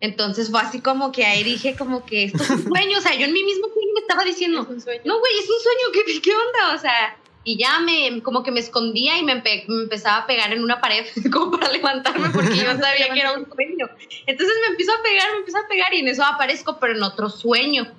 Entonces 0.00 0.50
fue 0.50 0.60
así 0.60 0.80
como 0.80 1.12
que 1.12 1.24
ahí 1.24 1.44
dije 1.44 1.76
como 1.76 2.04
que 2.04 2.24
esto 2.24 2.42
es 2.42 2.50
un 2.50 2.62
sueño, 2.68 2.98
o 2.98 3.00
sea, 3.00 3.14
yo 3.14 3.26
en 3.26 3.32
mi 3.32 3.44
mismo 3.44 3.68
estaba 4.12 4.24
diciendo, 4.24 4.60
Es 4.70 4.86
no, 5.04 5.18
güey, 5.18 5.32
es 5.38 5.48
un 5.50 5.60
sueño, 5.60 5.92
¿qué, 5.92 6.20
qué 6.20 6.30
onda? 6.34 6.74
O 6.74 6.78
sea, 6.78 7.16
y 7.44 7.56
ya 7.58 7.80
me, 7.80 8.22
como 8.22 8.42
que 8.44 8.52
me 8.52 8.60
escondía 8.60 9.18
y 9.18 9.24
me, 9.24 9.32
empe- 9.42 9.64
me 9.66 9.82
empezaba 9.82 10.18
a 10.18 10.26
pegar 10.26 10.52
en 10.52 10.62
una 10.62 10.80
pared 10.80 11.04
como 11.32 11.50
para 11.50 11.72
levantarme 11.72 12.28
porque 12.30 12.56
yo 12.56 12.64
sabía 12.78 13.12
que 13.12 13.20
era 13.20 13.32
un 13.32 13.46
sueño. 13.52 13.88
Entonces 14.26 14.56
me 14.60 14.66
empiezo 14.68 14.92
a 14.92 15.02
pegar, 15.02 15.30
me 15.32 15.38
empiezo 15.38 15.58
a 15.58 15.68
pegar 15.68 15.92
y 15.94 15.98
en 16.00 16.08
eso 16.08 16.24
aparezco, 16.24 16.78
pero 16.78 16.94
en 16.94 17.02
otro 17.02 17.28
sueño. 17.28 17.90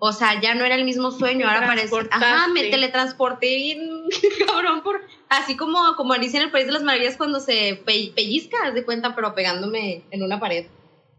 O 0.00 0.12
sea, 0.12 0.40
ya 0.40 0.54
no 0.54 0.64
era 0.64 0.76
el 0.76 0.84
mismo 0.84 1.10
sueño, 1.10 1.48
ahora 1.48 1.66
parece, 1.66 1.92
ajá, 2.12 2.46
me 2.48 2.62
teletransporté 2.70 3.56
bien 3.56 3.80
cabrón 4.46 4.82
por, 4.84 5.04
así 5.28 5.56
como, 5.56 5.96
como 5.96 6.12
Alicia 6.12 6.38
en 6.38 6.44
el 6.46 6.52
País 6.52 6.66
de 6.66 6.72
las 6.72 6.84
Maravillas 6.84 7.16
cuando 7.16 7.40
se 7.40 7.82
pe- 7.84 8.12
pellizca, 8.14 8.58
haz 8.64 8.74
de 8.74 8.84
cuenta, 8.84 9.16
pero 9.16 9.34
pegándome 9.34 10.04
en 10.12 10.22
una 10.22 10.38
pared, 10.38 10.66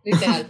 literal. 0.06 0.48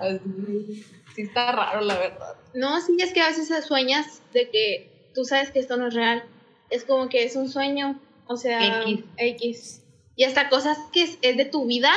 Así, 0.00 0.84
sí 1.14 1.22
está 1.22 1.52
raro, 1.52 1.80
la 1.80 1.98
verdad. 1.98 2.36
No, 2.54 2.80
sí, 2.80 2.96
es 3.00 3.12
que 3.12 3.20
a 3.20 3.28
veces 3.28 3.64
sueñas 3.64 4.22
de 4.32 4.50
que 4.50 5.10
tú 5.14 5.24
sabes 5.24 5.50
que 5.50 5.60
esto 5.60 5.76
no 5.76 5.88
es 5.88 5.94
real. 5.94 6.24
Es 6.70 6.84
como 6.84 7.08
que 7.08 7.24
es 7.24 7.36
un 7.36 7.48
sueño, 7.48 8.00
o 8.26 8.36
sea, 8.36 8.82
X. 8.82 9.04
X. 9.16 9.82
Y 10.16 10.24
hasta 10.24 10.48
cosas 10.48 10.78
que 10.92 11.02
es, 11.02 11.18
es 11.22 11.36
de 11.36 11.44
tu 11.44 11.66
vida, 11.66 11.90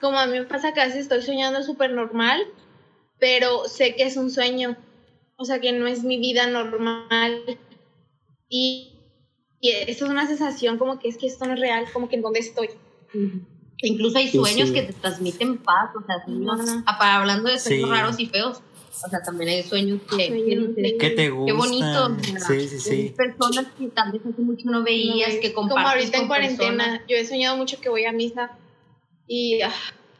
como 0.00 0.18
a 0.18 0.26
mí 0.26 0.38
me 0.38 0.44
pasa 0.44 0.72
que 0.72 0.80
a 0.80 0.86
veces 0.86 1.02
estoy 1.02 1.22
soñando 1.22 1.62
súper 1.62 1.90
normal, 1.92 2.46
pero 3.18 3.68
sé 3.68 3.94
que 3.94 4.04
es 4.04 4.16
un 4.16 4.30
sueño. 4.30 4.76
O 5.36 5.44
sea, 5.44 5.60
que 5.60 5.72
no 5.72 5.86
es 5.86 6.02
mi 6.04 6.18
vida 6.18 6.46
normal. 6.46 7.58
Y, 8.48 8.98
y 9.60 9.70
es 9.70 10.02
una 10.02 10.26
sensación 10.26 10.78
como 10.78 10.98
que 10.98 11.08
es 11.08 11.16
que 11.16 11.26
esto 11.26 11.46
no 11.46 11.54
es 11.54 11.60
real, 11.60 11.86
como 11.92 12.08
que 12.08 12.16
en 12.16 12.22
dónde 12.22 12.40
estoy. 12.40 12.68
Incluso 13.82 14.18
hay 14.18 14.28
Sí, 14.28 14.38
sueños 14.38 14.68
sí. 14.68 14.74
que 14.74 14.82
te 14.82 14.92
transmiten 14.92 15.58
paz, 15.58 15.90
o 16.00 16.04
sea, 16.06 16.22
sueños, 16.24 16.60
hablando 16.86 17.48
de 17.50 17.58
sueños 17.58 17.88
Sí. 17.88 17.94
raros 17.94 18.20
y 18.20 18.26
feos, 18.26 18.60
o 19.02 19.08
sea, 19.08 19.22
también 19.22 19.48
hay 19.50 19.62
sueños 19.62 20.00
que, 20.02 20.26
Sueños 20.28 20.68
que- 20.76 20.82
de- 20.82 20.98
¿Qué 20.98 21.10
te 21.10 21.30
gusta? 21.30 21.46
Qué 21.46 21.52
bonito. 21.58 22.16
Sí, 22.46 22.68
sí, 22.68 22.78
sí. 22.80 23.14
Personas 23.16 23.66
que 23.78 23.88
tal 23.88 24.12
vez 24.12 24.20
hace 24.26 24.42
mucho 24.42 24.68
no 24.70 24.82
veías, 24.82 25.36
que 25.36 25.52
como 25.54 25.68
compartes 25.70 25.94
ahorita 26.02 26.16
en 26.16 26.20
con 26.22 26.28
cuarentena, 26.28 26.84
personas. 26.84 27.02
yo 27.08 27.16
he 27.16 27.24
soñado 27.24 27.56
mucho 27.56 27.80
que 27.80 27.88
voy 27.88 28.04
a 28.04 28.12
misa 28.12 28.50
y 29.26 29.62
ah, 29.62 29.72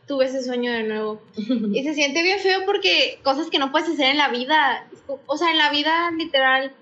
tuve 0.06 0.24
ese 0.24 0.42
sueño 0.42 0.72
de 0.72 0.84
nuevo. 0.84 1.20
Y 1.74 1.82
se 1.84 1.92
siente 1.94 2.22
bien 2.22 2.38
feo 2.38 2.60
porque 2.64 3.18
cosas 3.22 3.50
que 3.50 3.58
no 3.58 3.70
puedes 3.70 3.90
hacer 3.90 4.06
en 4.06 4.16
la 4.16 4.28
vida, 4.30 4.86
o 5.26 5.36
sea, 5.36 5.50
en 5.50 5.58
la 5.58 5.70
vida 5.70 6.10
literal, 6.12 6.72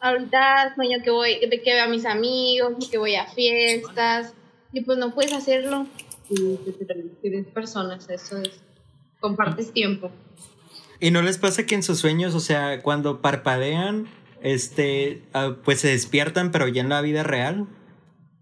ahorita 0.00 0.74
sueño 0.74 0.98
que 1.04 1.10
voy, 1.10 1.38
que 1.40 1.48
que 1.50 1.74
veo 1.74 1.84
a 1.84 1.88
mis 1.88 2.06
amigos, 2.06 2.88
que 2.90 2.96
voy 2.98 3.16
a 3.16 3.26
fiestas, 3.26 4.32
y 4.72 4.82
pues 4.82 4.98
no 4.98 5.14
puedes 5.14 5.32
hacerlo. 5.32 5.86
Que 6.28 7.30
te- 7.30 7.42
personas, 7.44 8.08
eso 8.08 8.38
es. 8.38 8.60
Compartes 9.18 9.72
tiempo. 9.72 10.10
¿Y 11.00 11.10
no 11.10 11.22
les 11.22 11.38
pasa 11.38 11.66
que 11.66 11.74
en 11.74 11.82
sus 11.82 11.98
sueños, 11.98 12.34
o 12.34 12.40
sea, 12.40 12.82
cuando 12.82 13.20
parpadean, 13.20 14.06
este, 14.42 15.22
ah, 15.32 15.56
pues 15.64 15.80
se 15.80 15.88
despiertan, 15.88 16.50
pero 16.52 16.68
ya 16.68 16.82
en 16.82 16.88
la 16.88 17.00
vida 17.00 17.22
real? 17.22 17.66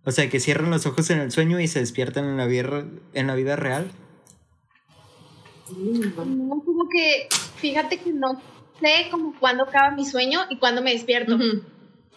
O 0.05 0.11
sea, 0.11 0.29
que 0.29 0.41
cierran 0.41 0.71
los 0.71 0.87
ojos 0.87 1.11
en 1.11 1.21
el 1.21 1.33
sueño 1.33 1.61
y 1.61 1.69
se 1.69 1.81
despiertan 1.81 2.25
en 2.25 2.37
la 2.37 2.47
vida, 2.47 2.85
en 3.15 3.27
la 3.27 3.35
vida 3.35 3.57
real. 3.57 3.91
No, 5.77 6.63
como 6.65 6.89
que, 6.89 7.29
fíjate 7.57 7.99
que 7.99 8.13
no, 8.13 8.41
sé 8.81 9.09
como 9.11 9.35
cuándo 9.39 9.65
acaba 9.65 9.91
mi 9.91 10.05
sueño 10.05 10.41
y 10.51 10.57
cuándo 10.57 10.83
me 10.83 10.93
despierto. 10.93 11.37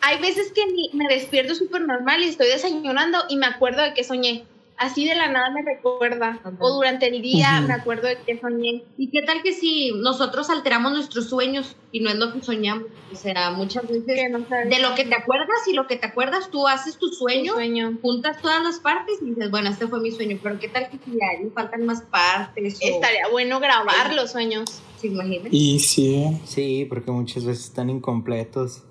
Hay 0.01 0.19
veces 0.19 0.51
que 0.51 0.61
me 0.93 1.07
despierto 1.07 1.55
súper 1.55 1.81
normal 1.81 2.21
y 2.21 2.27
estoy 2.27 2.47
desayunando 2.47 3.19
y 3.29 3.37
me 3.37 3.45
acuerdo 3.45 3.81
de 3.83 3.93
que 3.93 4.03
soñé. 4.03 4.45
Así 4.77 5.07
de 5.07 5.13
la 5.13 5.27
nada 5.27 5.51
me 5.51 5.61
recuerda. 5.61 6.39
Ajá. 6.43 6.53
O 6.57 6.71
durante 6.73 7.05
el 7.07 7.21
día 7.21 7.61
me 7.61 7.73
acuerdo 7.73 8.07
de 8.07 8.17
que 8.17 8.39
soñé. 8.39 8.83
¿Y 8.97 9.11
qué 9.11 9.21
tal 9.21 9.43
que 9.43 9.53
si 9.53 9.91
nosotros 9.93 10.49
alteramos 10.49 10.91
nuestros 10.91 11.29
sueños 11.29 11.75
y 11.91 11.99
no 11.99 12.09
es 12.09 12.15
lo 12.15 12.33
que 12.33 12.41
soñamos? 12.41 12.85
O 13.13 13.15
sea, 13.15 13.51
muchas 13.51 13.87
veces 13.87 14.31
no 14.31 14.43
sabes 14.49 14.71
de 14.71 14.79
lo 14.79 14.95
que 14.95 15.05
te 15.05 15.13
acuerdas 15.13 15.67
y 15.67 15.73
lo 15.73 15.85
que 15.85 15.97
te 15.97 16.07
acuerdas, 16.07 16.49
tú 16.49 16.67
haces 16.67 16.97
tu 16.97 17.09
sueño, 17.09 17.53
sueño. 17.53 17.95
juntas 18.01 18.41
todas 18.41 18.63
las 18.63 18.79
partes 18.79 19.19
y 19.21 19.25
dices, 19.25 19.51
bueno, 19.51 19.69
este 19.69 19.85
fue 19.85 19.99
mi 19.99 20.09
sueño, 20.09 20.39
pero 20.41 20.57
¿qué 20.59 20.67
tal 20.67 20.89
que 20.89 20.97
si 20.97 21.11
a 21.11 21.39
le 21.39 21.51
faltan 21.51 21.85
más 21.85 22.01
partes? 22.01 22.79
O, 22.81 22.87
Estaría 22.87 23.27
bueno 23.29 23.59
grabar 23.59 24.07
Ay. 24.09 24.15
los 24.15 24.31
sueños. 24.31 24.81
¿Se 24.99 25.07
imaginan? 25.07 25.49
Y 25.51 25.79
sí, 25.79 26.41
Sí, 26.45 26.85
porque 26.89 27.11
muchas 27.11 27.45
veces 27.45 27.65
están 27.65 27.91
incompletos. 27.91 28.81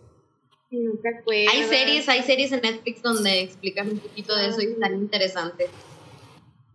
Nunca. 0.71 1.09
Hay 1.53 1.65
series, 1.65 2.09
hay 2.09 2.23
series 2.23 2.53
en 2.53 2.61
Netflix 2.63 3.03
donde 3.03 3.41
explican 3.41 3.91
un 3.91 3.99
poquito 3.99 4.37
de 4.37 4.49
eso 4.49 4.61
y 4.61 4.67
están 4.67 4.95
interesantes. 4.95 5.69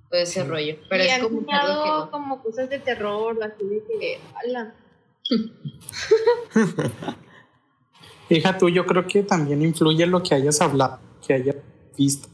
Todo 0.10 0.22
ese 0.22 0.42
Sí. 0.42 0.48
rollo. 0.48 0.76
Pero 0.90 1.04
y 1.04 1.08
es 1.08 1.14
han 1.14 1.22
como 1.22 1.42
no. 1.42 2.12
como 2.12 2.44
cosas 2.44 2.70
de 2.70 2.80
terror, 2.80 3.40
así 3.44 3.66
de 3.66 3.84
que, 4.00 4.20
ala. 4.46 4.76
hija 8.30 8.58
tú, 8.58 8.70
yo 8.70 8.86
creo 8.86 9.08
que 9.08 9.24
también 9.24 9.62
influye 9.62 10.06
lo 10.06 10.22
que 10.24 10.36
hayas 10.36 10.62
hablado, 10.62 11.00
que 11.26 11.34
hayas 11.34 11.56
visto. 11.98 12.28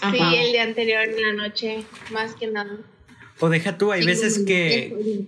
Ajá. 0.00 0.12
Sí, 0.30 0.36
el 0.36 0.52
día 0.52 0.62
anterior 0.64 1.02
en 1.04 1.22
la 1.22 1.32
noche, 1.48 1.84
más 2.12 2.34
que 2.34 2.48
nada. 2.48 2.78
O 3.40 3.48
deja 3.48 3.78
tú, 3.78 3.92
hay 3.92 4.02
Sí, 4.02 4.06
veces 4.06 4.44
que... 4.46 5.26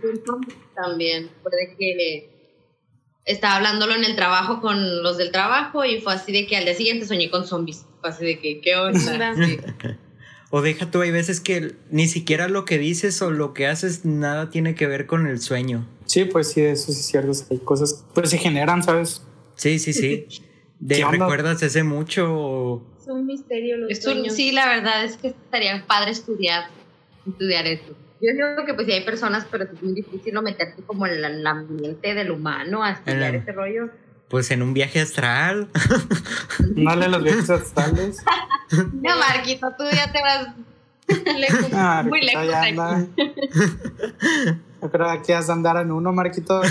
También 0.75 1.31
puede 1.43 1.75
que 1.77 2.31
estaba 3.27 3.57
hablándolo 3.57 3.95
en 3.95 4.05
el 4.05 4.17
trabajo 4.17 4.61
con 4.61 5.03
los 5.03 5.17
del 5.17 5.31
trabajo 5.33 5.85
y 5.85 6.01
fue 6.01 6.15
así 6.15 6.33
de 6.33 6.47
que 6.47 6.57
al 6.57 6.65
día 6.65 6.75
siguiente 6.75 7.07
soñé 7.07 7.31
con 7.31 7.47
zombies. 7.47 7.87
Fue 8.01 8.11
así 8.11 8.25
de 8.25 8.39
que, 8.39 8.61
¿qué 8.61 8.77
onda? 8.77 9.35
Sí. 9.35 9.59
O 10.51 10.63
deja 10.63 10.91
tú, 10.91 11.01
hay 11.01 11.11
veces 11.11 11.41
que 11.41 11.75
ni 11.91 12.07
siquiera 12.07 12.49
lo 12.49 12.65
que 12.65 12.79
dices 12.79 13.21
o 13.23 13.31
lo 13.31 13.55
que 13.55 13.67
haces 13.67 14.05
nada 14.05 14.51
tiene 14.51 14.75
que 14.77 14.87
ver 14.87 15.07
con 15.07 15.27
el 15.27 15.41
sueño. 15.41 15.89
Sí, 16.07 16.27
pues 16.27 16.53
sí, 16.53 16.61
eso 16.61 16.93
sí 16.93 17.01
es 17.01 17.07
cierto. 17.07 17.33
Hay 17.51 17.59
cosas, 17.59 18.05
pues 18.15 18.31
se 18.31 18.39
generan, 18.39 18.83
¿sabes? 18.83 19.23
Sí, 19.57 19.79
sí, 19.79 19.93
sí. 19.93 20.27
De. 20.81 21.05
¿Recuerdas 21.11 21.63
hace 21.63 21.83
mucho? 21.83 22.27
o- 22.31 22.83
Es 23.01 23.09
un 23.09 23.25
misterio 23.27 23.79
los 23.79 23.91
Es 23.91 23.99
un- 24.07 24.13
sueños. 24.15 24.35
sí, 24.35 24.53
la 24.53 24.67
verdad 24.69 25.05
es 25.05 25.17
que 25.17 25.29
estaría 25.29 25.85
padre 25.87 26.11
estudiar, 26.11 26.67
estudiar 27.27 27.67
eso. 27.67 27.97
Yo 28.27 28.33
digo 28.33 28.65
que 28.65 28.75
pues 28.75 28.87
sí 28.87 28.93
hay 28.93 29.05
personas, 29.05 29.47
pero 29.51 29.65
es 29.65 29.83
muy 29.83 29.95
difícil 29.95 30.33
no 30.33 30.43
meterte 30.43 30.83
como 30.83 31.07
en 31.07 31.25
el, 31.25 31.47
ambiente 31.47 32.15
del 32.15 32.31
humano 32.31 32.83
a 32.83 32.93
estudiar 32.93 33.35
ese 33.35 33.53
rollo. 33.53 33.91
Pues 34.29 34.51
en 34.51 34.63
un 34.63 34.73
viaje 34.73 35.01
astral. 35.01 35.69
Dale 36.59 37.09
los 37.09 37.23
viajes 37.23 37.51
astrales. 37.51 38.25
No, 38.95 39.17
Marquito, 39.19 39.69
tú 39.77 39.85
ya 39.93 40.11
te 40.11 40.21
vas 40.21 40.49
Lejos. 41.07 41.67
Ah, 41.73 42.03
Muy 42.07 42.21
lejos 42.23 42.47
ya 42.49 42.61
de 42.63 42.69
anda. 42.69 43.07
Yo 44.83 44.91
creo 44.91 45.23
que 45.23 45.35
has 45.35 45.47
de 45.47 45.53
andar 45.53 45.77
en 45.77 45.93
uno, 45.93 46.13
Marquito. 46.13 46.63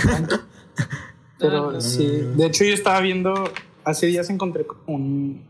Pero 1.38 1.70
Ajá. 1.70 1.80
sí, 1.80 2.06
de 2.06 2.46
hecho 2.46 2.64
yo 2.64 2.74
estaba 2.74 3.00
viendo, 3.00 3.52
hace 3.84 4.06
días 4.06 4.30
encontré 4.30 4.64
como 4.66 4.82
un, 4.86 5.46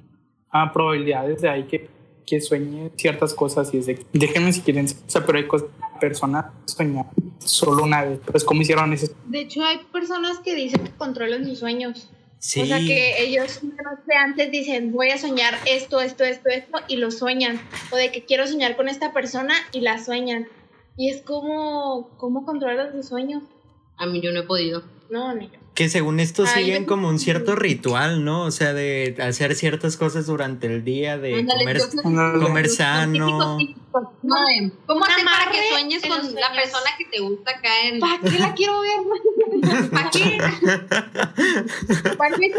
ah, 0.51 0.73
probabilidades 0.73 1.43
de 1.43 1.49
ahí 1.49 1.65
que, 1.65 1.89
que 2.27 2.41
sueñe 2.41 2.91
ciertas 2.97 3.35
cosas 3.35 3.73
y 3.75 3.79
es 3.79 3.87
de, 3.87 4.05
déjenme 4.13 4.53
si 4.53 4.63
quieren, 4.63 4.87
o 4.87 5.11
sea, 5.11 5.25
pero 5.25 5.39
hay 5.39 5.47
cosas, 5.47 5.69
personas 6.05 6.47
sueñan 6.67 7.07
solo 7.39 7.85
una 7.85 8.05
vez, 8.05 8.21
pues 8.25 8.45
cómo 8.45 8.63
hicieron 8.63 8.93
ese, 8.93 9.11
De 9.27 9.41
hecho, 9.41 9.65
hay 9.65 9.79
personas 9.93 10.39
que 10.39 10.55
dicen 10.55 10.85
que 10.85 10.91
controlan 10.93 11.45
sus 11.45 11.59
sueños. 11.59 12.11
Sí. 12.39 12.61
O 12.61 12.67
sea, 12.67 12.79
que 12.79 13.23
ellos 13.23 13.61
una 13.63 13.83
noche 13.83 14.15
antes 14.19 14.51
dicen, 14.51 14.93
voy 14.93 15.11
a 15.11 15.19
soñar 15.19 15.55
esto, 15.67 16.01
esto, 16.01 16.25
esto, 16.25 16.51
esto, 16.51 16.79
y 16.89 16.97
lo 16.97 17.11
sueñan. 17.11 17.59
O 17.91 17.97
de 17.97 18.13
que 18.13 18.25
quiero 18.25 18.47
soñar 18.47 18.77
con 18.77 18.89
esta 18.89 19.13
persona 19.13 19.55
y 19.73 19.81
la 19.81 20.03
sueñan. 20.03 20.47
Y 20.97 21.11
es 21.11 21.23
como, 21.23 22.11
¿cómo 22.19 22.45
controlas 22.45 22.93
tus 22.93 23.09
sueños? 23.09 23.43
A 23.97 24.07
mí 24.07 24.21
yo 24.21 24.31
no 24.33 24.41
he 24.41 24.45
podido. 24.45 24.85
No, 25.11 25.35
ni 25.35 25.47
yo. 25.47 25.64
Que 25.75 25.89
según 25.89 26.21
esto 26.21 26.45
Ay, 26.47 26.65
siguen 26.65 26.85
como 26.85 27.09
un 27.09 27.19
cierto 27.19 27.57
ritual, 27.57 28.25
¿no? 28.25 28.43
O 28.43 28.53
sea, 28.53 28.73
de 28.73 29.17
hacer 29.21 29.57
ciertas 29.57 29.97
cosas 29.97 30.27
durante 30.27 30.69
el 30.69 30.85
día, 30.85 31.19
de 31.19 31.35
Ándale, 31.41 31.65
comer, 32.41 32.69
yo 32.69 32.75
sano. 32.75 33.59
¿Cómo 34.87 35.05
hacer 35.05 35.25
para 35.25 35.51
que 35.51 35.69
sueñes 35.71 36.03
con 36.03 36.11
la 36.11 36.23
sueños. 36.23 36.51
persona 36.55 36.91
que 36.97 37.05
te 37.07 37.21
gusta 37.21 37.51
acá 37.51 37.71
en... 37.87 37.99
¿Para 37.99 38.21
qué 38.21 38.39
la 38.39 38.55
quiero 38.55 38.81
ver? 38.81 39.91
¿Para 39.91 40.11
qué? 40.11 40.39
¿Para 42.17 42.37
qué 42.37 42.53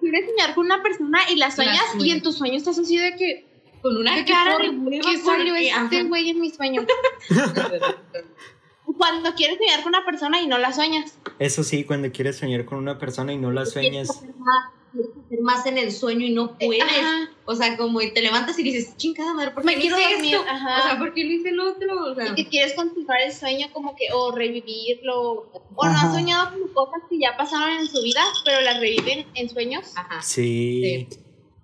quieres 0.00 0.30
soñar 0.30 0.54
con 0.54 0.66
una 0.66 0.82
persona 0.82 1.18
y 1.28 1.36
la 1.36 1.50
sueñas 1.50 1.84
y 1.98 2.10
en 2.10 2.22
tu 2.22 2.32
sueño 2.32 2.56
estás 2.56 2.78
así 2.78 2.96
de 2.96 3.16
que, 3.16 3.46
Con 3.82 3.96
una 3.96 4.14
¿qué 4.14 4.24
cara 4.24 4.58
de 4.58 4.70
¿por 4.70 4.90
qué 4.92 5.18
salió 5.18 5.54
este 5.56 6.04
güey 6.04 6.30
en 6.30 6.40
mi 6.40 6.50
sueño? 6.50 6.86
Cuando 8.98 9.34
quieres 9.34 9.58
soñar 9.58 9.82
con 9.82 9.88
una 9.94 10.04
persona 10.04 10.40
y 10.40 10.46
no 10.46 10.58
la 10.58 10.72
sueñas. 10.72 11.18
Eso 11.38 11.62
sí, 11.64 11.84
cuando 11.84 12.10
quieres 12.12 12.36
soñar 12.36 12.64
con 12.64 12.78
una 12.78 12.98
persona 12.98 13.32
y 13.32 13.38
no 13.38 13.50
la 13.50 13.66
sueñas. 13.66 14.08
Quieres 14.08 14.10
hacer 14.10 14.34
más, 14.36 14.70
quieres 14.92 15.10
hacer 15.26 15.40
más 15.40 15.66
en 15.66 15.78
el 15.78 15.92
sueño 15.92 16.24
y 16.26 16.30
no 16.30 16.56
puedes. 16.56 16.82
Ajá. 16.82 17.30
O 17.44 17.54
sea, 17.54 17.76
como 17.76 17.98
te 18.00 18.20
levantas 18.22 18.58
y 18.58 18.62
dices, 18.62 18.96
chingada 18.96 19.34
madre, 19.34 19.50
¿por 19.50 19.62
qué 19.62 19.66
Me 19.66 19.74
no 19.74 19.80
quiero 19.80 19.98
hice 19.98 20.12
dormir, 20.14 20.34
esto? 20.36 20.46
ajá. 20.48 20.78
O 20.78 20.82
sea, 20.88 20.98
¿por 20.98 21.14
qué 21.14 21.24
no 21.24 21.32
hice 21.32 21.48
el 21.50 21.60
otro? 21.60 22.04
O 22.12 22.14
sea, 22.14 22.26
Y 22.28 22.34
que 22.36 22.48
quieres 22.48 22.74
continuar 22.74 23.18
el 23.22 23.32
sueño 23.32 23.66
como 23.72 23.94
que, 23.96 24.06
o 24.14 24.30
revivirlo, 24.32 25.50
o 25.74 25.84
no 25.84 25.90
han 25.92 26.12
soñado 26.12 26.52
como 26.52 26.72
cosas 26.72 27.02
que 27.10 27.18
ya 27.18 27.36
pasaron 27.36 27.70
en 27.78 27.86
su 27.88 28.00
vida, 28.02 28.22
pero 28.44 28.60
las 28.62 28.80
reviven 28.80 29.26
en 29.34 29.48
sueños. 29.50 29.92
ajá. 29.96 30.22
Sí. 30.22 31.08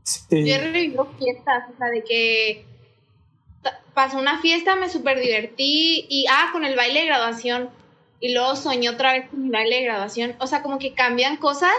sí, 0.02 0.20
Yo 0.30 0.54
he 0.54 0.58
revivido 0.72 1.06
fiestas, 1.18 1.64
o 1.72 1.78
sea, 1.78 1.88
de 1.88 2.04
que 2.04 2.66
pasó 3.94 4.18
una 4.18 4.40
fiesta, 4.40 4.76
me 4.76 4.88
súper 4.88 5.20
divertí, 5.20 6.06
y 6.08 6.26
ah, 6.30 6.48
con 6.52 6.64
el 6.64 6.76
baile 6.76 7.00
de 7.00 7.06
graduación, 7.06 7.68
y 8.20 8.32
luego 8.32 8.56
soñé 8.56 8.88
otra 8.88 9.12
vez 9.12 9.28
con 9.28 9.42
mi 9.42 9.50
baile 9.50 9.76
de 9.76 9.82
graduación, 9.84 10.34
o 10.38 10.46
sea, 10.46 10.62
como 10.62 10.78
que 10.78 10.94
cambian 10.94 11.36
cosas, 11.36 11.72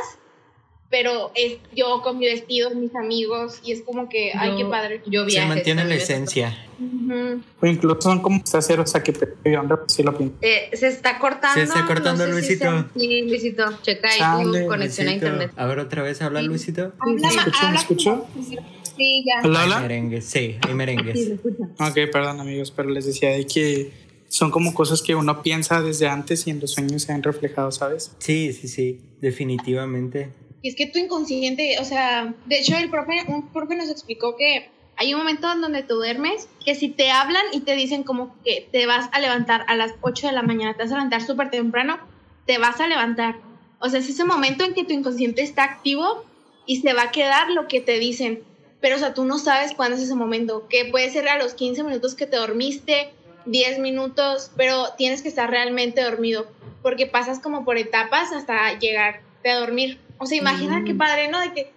pero 0.90 1.32
es 1.34 1.58
yo 1.76 2.02
con 2.04 2.20
mi 2.20 2.26
vestido, 2.28 2.70
mis 2.70 2.96
amigos, 2.96 3.60
y 3.64 3.72
es 3.72 3.82
como 3.82 4.10
que, 4.10 4.32
ay, 4.36 4.52
Yo- 4.52 4.58
qué 4.58 4.66
padre. 4.66 5.02
Yo 5.08 5.22
Se 5.22 5.26
viajes, 5.28 5.50
mantiene 5.50 5.82
a 5.82 5.86
mí 5.86 5.90
la 5.90 5.96
esencia. 5.96 6.58
Ujú. 6.80 7.42
o 7.62 7.66
incluso 7.66 8.02
son 8.02 8.22
como 8.22 8.42
hacer, 8.54 8.80
o 8.80 8.86
sea, 8.86 9.02
que 9.02 9.14
perdieron 9.14 9.70
si 9.88 10.04
lo 10.04 10.18
piensas. 10.18 10.38
Eh, 10.42 10.70
se 10.74 10.88
está 10.90 11.18
cortando. 11.18 11.56
Se 11.56 11.64
está 11.64 11.86
cortando, 11.86 12.28
no 12.28 12.34
sé 12.36 12.42
si 12.42 12.48
Luisito. 12.58 12.66
sea- 12.66 12.88
sí, 12.96 13.22
Luisito. 13.22 13.80
Checa 13.82 14.10
ahí 14.10 14.44
tu 14.44 14.68
conexión 14.68 15.08
a 15.08 15.12
Luisito. 15.12 15.12
internet. 15.14 15.52
A 15.56 15.66
ver, 15.66 15.80
otra 15.80 16.04
vez, 16.04 16.22
habla 16.22 16.42
Sí. 16.42 16.48
Luisito. 16.48 16.92
Habla 17.00 17.30
¿Me 17.72 17.78
escuchó? 17.78 18.28
¿Me 18.36 18.46
como- 18.46 18.83
Sí, 18.96 19.24
ya. 19.26 19.48
¿Hola, 19.48 19.62
Hay 19.62 19.68
hola? 19.68 19.80
merengues, 19.82 20.26
sí, 20.26 20.58
hay 20.62 20.70
Sí, 20.70 20.74
merengues. 20.74 21.16
escucha. 21.18 21.64
Ok, 21.90 22.12
perdón 22.12 22.40
amigos, 22.40 22.72
pero 22.72 22.90
les 22.90 23.06
decía 23.06 23.30
de 23.32 23.46
que 23.48 23.92
son 24.28 24.52
como 24.52 24.74
cosas 24.74 25.02
que 25.02 25.16
uno 25.16 25.42
piensa 25.44 25.82
desde 25.82 26.08
antes 26.08 26.48
y 26.48 26.52
en 26.52 26.60
los 26.60 26.72
sueños 26.72 27.04
se 27.04 27.12
han 27.14 27.22
reflejado, 27.24 27.72
¿sabes? 27.72 28.16
Sí, 28.20 28.52
sí, 28.54 28.68
sí, 28.68 29.00
definitivamente. 29.22 30.30
Y 30.62 30.70
es 30.70 30.76
que 30.76 30.88
tu 30.88 30.98
inconsciente, 30.98 31.78
o 31.80 31.84
sea, 31.86 32.34
de 32.46 32.60
hecho 32.60 32.78
el 32.78 32.90
profe, 32.90 33.24
un 33.28 33.50
profe 33.52 33.76
nos 33.76 33.90
explicó 33.90 34.36
que 34.38 34.70
hay 34.96 35.14
un 35.14 35.20
momento 35.20 35.52
en 35.52 35.62
donde 35.62 35.84
tú 35.84 35.96
duermes, 35.96 36.48
que 36.64 36.76
si 36.76 36.88
te 36.90 37.10
hablan 37.12 37.44
y 37.52 37.62
te 37.62 37.76
dicen 37.76 38.04
como 38.04 38.36
que 38.46 38.68
te 38.72 38.86
vas 38.86 39.10
a 39.12 39.20
levantar 39.20 39.66
a 39.68 39.76
las 39.76 39.92
8 40.02 40.28
de 40.28 40.34
la 40.34 40.42
mañana, 40.44 40.74
te 40.76 40.84
vas 40.84 40.92
a 40.92 40.96
levantar 40.96 41.22
súper 41.22 41.50
temprano, 41.50 41.98
te 42.46 42.58
vas 42.60 42.80
a 42.80 42.88
levantar. 42.88 43.36
O 43.80 43.90
sea, 43.90 44.00
es 44.00 44.08
ese 44.08 44.24
momento 44.24 44.64
en 44.64 44.74
que 44.74 44.84
tu 44.86 44.94
inconsciente 44.94 45.42
está 45.42 45.64
activo 45.64 46.24
y 46.66 46.78
se 46.82 46.94
va 46.94 47.04
a 47.04 47.12
quedar 47.12 47.52
lo 47.52 47.68
que 47.68 47.82
te 47.82 48.00
dicen. 48.00 48.42
Pero, 48.84 48.98
o 48.98 49.00
sea, 49.00 49.14
tú 49.14 49.24
no 49.24 49.40
sabes 49.40 49.72
cuándo 49.74 49.96
es 49.96 50.04
ese 50.04 50.14
momento, 50.14 50.68
que 50.68 50.84
puede 50.84 51.10
ser 51.10 51.30
a 51.30 51.38
los 51.38 51.54
15 51.54 51.84
minutos 51.86 52.16
que 52.16 52.28
te 52.28 52.36
dormiste, 52.36 53.12
10 53.46 53.80
minutos, 53.80 54.52
pero 54.58 54.90
tienes 54.98 55.22
que 55.22 55.30
estar 55.30 55.50
realmente 55.50 56.02
dormido, 56.04 56.52
porque 56.82 57.08
pasas 57.08 57.40
como 57.40 57.64
por 57.64 57.78
etapas 57.78 58.34
hasta 58.34 58.78
llegarte 58.80 59.50
a 59.50 59.60
dormir. 59.60 60.02
O 60.18 60.26
sea, 60.26 60.38
imagina 60.38 60.82
Mm. 60.82 60.84
qué 60.84 60.96
padre, 60.96 61.30
¿no? 61.30 61.40
De 61.40 61.54
que 61.54 61.72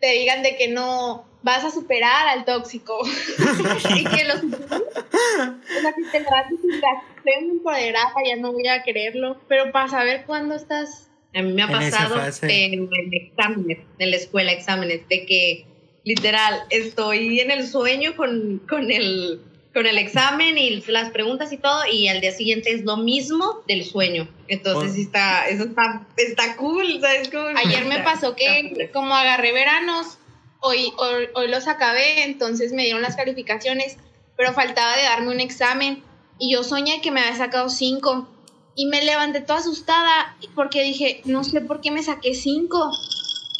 te 0.00 0.12
digan 0.12 0.44
de 0.44 0.56
que 0.56 0.68
no 0.68 1.24
vas 1.42 1.64
a 1.64 1.72
superar 1.72 2.28
al 2.28 2.44
tóxico. 2.44 2.96
y 3.96 4.04
que 4.04 4.24
los 4.24 4.36
o 4.36 5.80
sea, 5.80 5.92
que 5.96 6.04
te 6.12 6.20
levantes 6.20 6.60
y 6.62 6.74
digas, 6.76 7.02
estoy 7.16 7.32
empoderada, 7.50 8.14
ya 8.24 8.36
no 8.36 8.52
voy 8.52 8.68
a 8.68 8.84
quererlo. 8.84 9.36
Pero 9.48 9.72
para 9.72 9.88
saber 9.88 10.26
cuándo 10.26 10.54
estás 10.54 11.10
A 11.34 11.42
mí 11.42 11.52
me 11.54 11.62
ha 11.62 11.66
En 11.66 11.72
pasado 11.72 12.14
en 12.42 12.72
el 12.74 12.88
exámenes, 13.14 13.78
en 13.98 14.10
la 14.12 14.16
escuela 14.16 14.52
exámenes, 14.52 15.08
de 15.08 15.26
que 15.26 15.71
literal 16.04 16.62
estoy 16.70 17.40
en 17.40 17.50
el 17.50 17.66
sueño 17.66 18.16
con, 18.16 18.60
con, 18.68 18.90
el, 18.90 19.40
con 19.72 19.86
el 19.86 19.98
examen 19.98 20.58
y 20.58 20.80
las 20.88 21.10
preguntas 21.10 21.52
y 21.52 21.58
todo, 21.58 21.82
y 21.90 22.08
al 22.08 22.20
día 22.20 22.32
siguiente 22.32 22.72
es 22.72 22.82
lo 22.84 22.96
mismo 22.96 23.62
del 23.68 23.84
sueño. 23.84 24.28
Entonces 24.48 24.90
Oh. 24.90 24.94
sí 24.94 25.02
está, 25.02 25.48
eso 25.48 25.64
está, 25.64 26.06
está 26.16 26.56
cool, 26.56 26.98
¿sabes? 27.00 27.28
Como- 27.28 27.48
Ayer 27.56 27.84
me 27.86 28.00
pasó 28.00 28.34
que 28.36 28.90
como 28.92 29.14
agarré 29.14 29.52
veranos, 29.52 30.18
hoy, 30.60 30.92
hoy, 30.98 31.26
hoy 31.34 31.48
los 31.48 31.66
acabé, 31.68 32.24
entonces 32.24 32.72
me 32.72 32.82
dieron 32.84 33.02
las 33.02 33.16
calificaciones, 33.16 33.96
pero 34.36 34.52
faltaba 34.52 34.96
de 34.96 35.02
darme 35.04 35.28
un 35.32 35.40
examen 35.40 36.02
y 36.38 36.52
yo 36.52 36.64
soñé 36.64 37.00
que 37.00 37.10
me 37.10 37.20
había 37.20 37.36
sacado 37.36 37.68
cinco 37.68 38.28
y 38.74 38.86
me 38.86 39.04
levanté 39.04 39.40
toda 39.42 39.58
asustada 39.60 40.36
porque 40.54 40.82
dije, 40.82 41.20
no 41.26 41.44
sé 41.44 41.60
por 41.60 41.80
qué 41.80 41.90
me 41.90 42.02
saqué 42.02 42.34
cinco. 42.34 42.90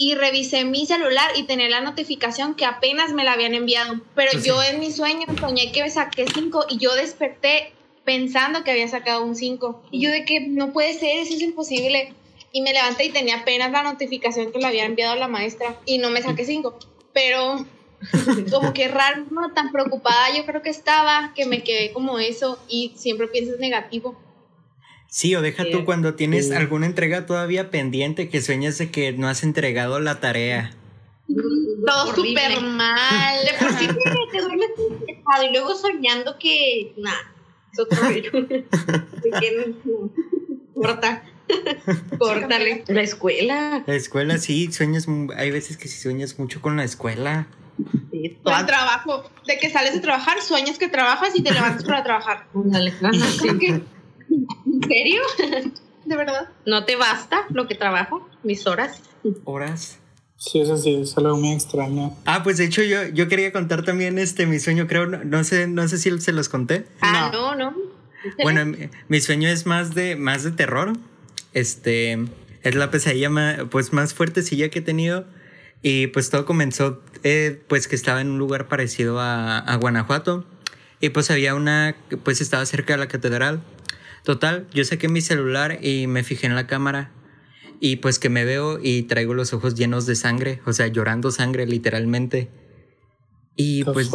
Y 0.04 0.16
revisé 0.16 0.64
mi 0.64 0.84
celular 0.84 1.30
y 1.36 1.44
tenía 1.44 1.68
la 1.68 1.80
notificación 1.80 2.56
que 2.56 2.64
apenas 2.64 3.12
me 3.12 3.22
la 3.22 3.34
habían 3.34 3.54
enviado. 3.54 4.00
Pero 4.16 4.32
Pues 4.32 4.44
yo 4.44 4.60
en 4.60 4.80
mi 4.80 4.90
sueño 4.90 5.26
soñé 5.38 5.70
que 5.70 5.88
saqué 5.90 6.24
cinco 6.26 6.66
y 6.68 6.78
yo 6.78 6.92
desperté 6.96 7.72
pensando 8.02 8.64
que 8.64 8.72
había 8.72 8.88
sacado 8.88 9.24
un 9.24 9.36
cinco. 9.36 9.80
Y 9.92 10.02
yo 10.02 10.10
de 10.10 10.24
que 10.24 10.40
no 10.40 10.72
puede 10.72 10.92
ser, 10.94 11.18
eso 11.18 11.34
es 11.34 11.40
imposible. 11.40 12.14
Y 12.50 12.62
me 12.62 12.72
levanté 12.72 13.04
y 13.04 13.10
tenía 13.10 13.36
apenas 13.36 13.70
la 13.70 13.84
notificación 13.84 14.50
que 14.50 14.58
le 14.58 14.66
había 14.66 14.86
enviado 14.86 15.14
la 15.14 15.28
maestra 15.28 15.78
y 15.86 15.98
no 15.98 16.10
me 16.10 16.20
saqué 16.20 16.44
cinco. 16.44 16.76
Pero 17.12 17.64
como 18.50 18.72
que 18.72 18.88
raro, 18.88 19.24
no 19.30 19.52
tan 19.52 19.70
preocupada 19.70 20.34
yo 20.36 20.44
creo 20.44 20.62
que 20.62 20.70
estaba, 20.70 21.32
que 21.36 21.46
me 21.46 21.62
quedé 21.62 21.92
como 21.92 22.18
eso 22.18 22.58
y 22.68 22.92
siempre 22.96 23.28
piensas 23.28 23.60
negativo. 23.60 24.16
Sí, 25.14 25.34
o 25.34 25.42
deja 25.42 25.64
tú 25.70 25.78
Sí. 25.80 25.84
cuando 25.84 26.14
tienes 26.14 26.48
Sí. 26.48 26.54
alguna 26.54 26.86
entrega 26.86 27.26
todavía 27.26 27.70
pendiente 27.70 28.30
que 28.30 28.40
sueñas 28.40 28.78
de 28.78 28.90
que 28.90 29.12
no 29.12 29.28
has 29.28 29.42
entregado 29.42 30.00
la 30.00 30.20
tarea. 30.20 30.74
Todo 31.86 32.14
súper 32.14 32.62
mal. 32.62 33.36
De 33.44 33.58
por 33.58 33.78
sí 33.78 33.86
te, 33.88 33.94
te 34.32 34.40
duermes 34.40 34.68
estresado 35.06 35.44
y 35.48 35.52
luego 35.52 35.74
soñando 35.74 36.38
que. 36.38 36.94
Nah, 36.96 37.12
es 37.74 37.78
otro 37.78 37.98
que 39.40 39.74
no, 39.84 40.10
Corta. 40.74 41.22
Córtale. 42.18 42.82
La 42.88 43.02
escuela. 43.02 43.84
La 43.86 43.94
escuela 43.94 44.38
sí, 44.38 44.72
sueñas, 44.72 45.06
hay 45.36 45.50
veces 45.50 45.76
que 45.76 45.88
sí 45.88 46.00
sueñas 46.00 46.38
mucho 46.38 46.62
con 46.62 46.78
la 46.78 46.84
escuela. 46.84 47.48
Sí, 48.10 48.38
Todo 48.42 48.58
el 48.58 48.64
trabajo. 48.66 49.30
De 49.46 49.58
que 49.58 49.68
sales 49.68 49.92
de 49.92 50.00
trabajar, 50.00 50.40
sueñas 50.40 50.78
que 50.78 50.88
trabajas 50.88 51.32
y 51.34 51.42
te 51.42 51.52
levantas 51.52 51.84
para 51.84 52.02
trabajar. 52.02 52.46
Que, 53.60 53.82
¿En 54.32 54.82
serio? 54.88 55.22
De 56.04 56.16
verdad. 56.16 56.48
¿No 56.66 56.84
te 56.84 56.96
basta 56.96 57.44
lo 57.50 57.68
que 57.68 57.74
trabajo? 57.74 58.28
Mis 58.42 58.66
horas. 58.66 59.02
Horas. 59.44 59.98
Sí, 60.36 60.60
eso 60.60 60.76
sí, 60.76 60.94
es 61.02 61.16
algo 61.16 61.36
muy 61.36 61.52
extraño. 61.52 62.16
Ah, 62.24 62.42
pues 62.42 62.58
de 62.58 62.64
hecho 62.64 62.82
yo, 62.82 63.06
yo 63.08 63.28
quería 63.28 63.52
contar 63.52 63.84
también 63.84 64.18
este 64.18 64.44
mi 64.46 64.58
sueño, 64.58 64.88
creo, 64.88 65.06
no, 65.06 65.22
no 65.22 65.44
sé, 65.44 65.68
no 65.68 65.86
sé 65.86 65.98
si 65.98 66.18
se 66.20 66.32
los 66.32 66.48
conté. 66.48 66.84
Ah, 67.00 67.30
no, 67.32 67.54
no. 67.54 67.76
Bueno, 68.42 68.66
mi, 68.66 68.88
mi 69.08 69.20
sueño 69.20 69.48
es 69.48 69.66
más 69.66 69.94
de, 69.94 70.16
más 70.16 70.42
de 70.42 70.50
terror. 70.50 70.94
Este 71.52 72.18
es 72.62 72.74
la 72.74 72.90
pesadilla 72.90 73.30
más, 73.30 73.58
pues 73.70 73.92
más 73.92 74.14
fuertecilla 74.14 74.68
que 74.68 74.80
he 74.80 74.82
tenido. 74.82 75.26
Y 75.82 76.08
pues 76.08 76.30
todo 76.30 76.44
comenzó, 76.44 77.00
eh, 77.22 77.60
pues 77.68 77.86
que 77.86 77.94
estaba 77.94 78.20
en 78.20 78.30
un 78.30 78.38
lugar 78.38 78.66
parecido 78.66 79.20
a, 79.20 79.58
a 79.58 79.76
Guanajuato. 79.76 80.44
Y 81.00 81.10
pues 81.10 81.30
había 81.30 81.54
una, 81.54 81.96
pues 82.24 82.40
estaba 82.40 82.64
cerca 82.66 82.94
de 82.94 82.98
la 82.98 83.08
catedral. 83.08 83.60
Total, 84.24 84.66
yo 84.72 84.84
saqué 84.84 85.08
mi 85.08 85.20
celular 85.20 85.78
y 85.82 86.06
me 86.06 86.22
fijé 86.22 86.46
en 86.46 86.54
la 86.54 86.66
cámara. 86.66 87.12
Y 87.80 87.96
pues 87.96 88.18
que 88.18 88.28
me 88.28 88.44
veo 88.44 88.78
y 88.80 89.02
traigo 89.02 89.34
los 89.34 89.52
ojos 89.52 89.74
llenos 89.74 90.06
de 90.06 90.14
sangre, 90.14 90.60
o 90.66 90.72
sea, 90.72 90.86
llorando 90.86 91.30
sangre 91.30 91.66
literalmente. 91.66 92.48
Y 93.56 93.84
pues... 93.84 94.10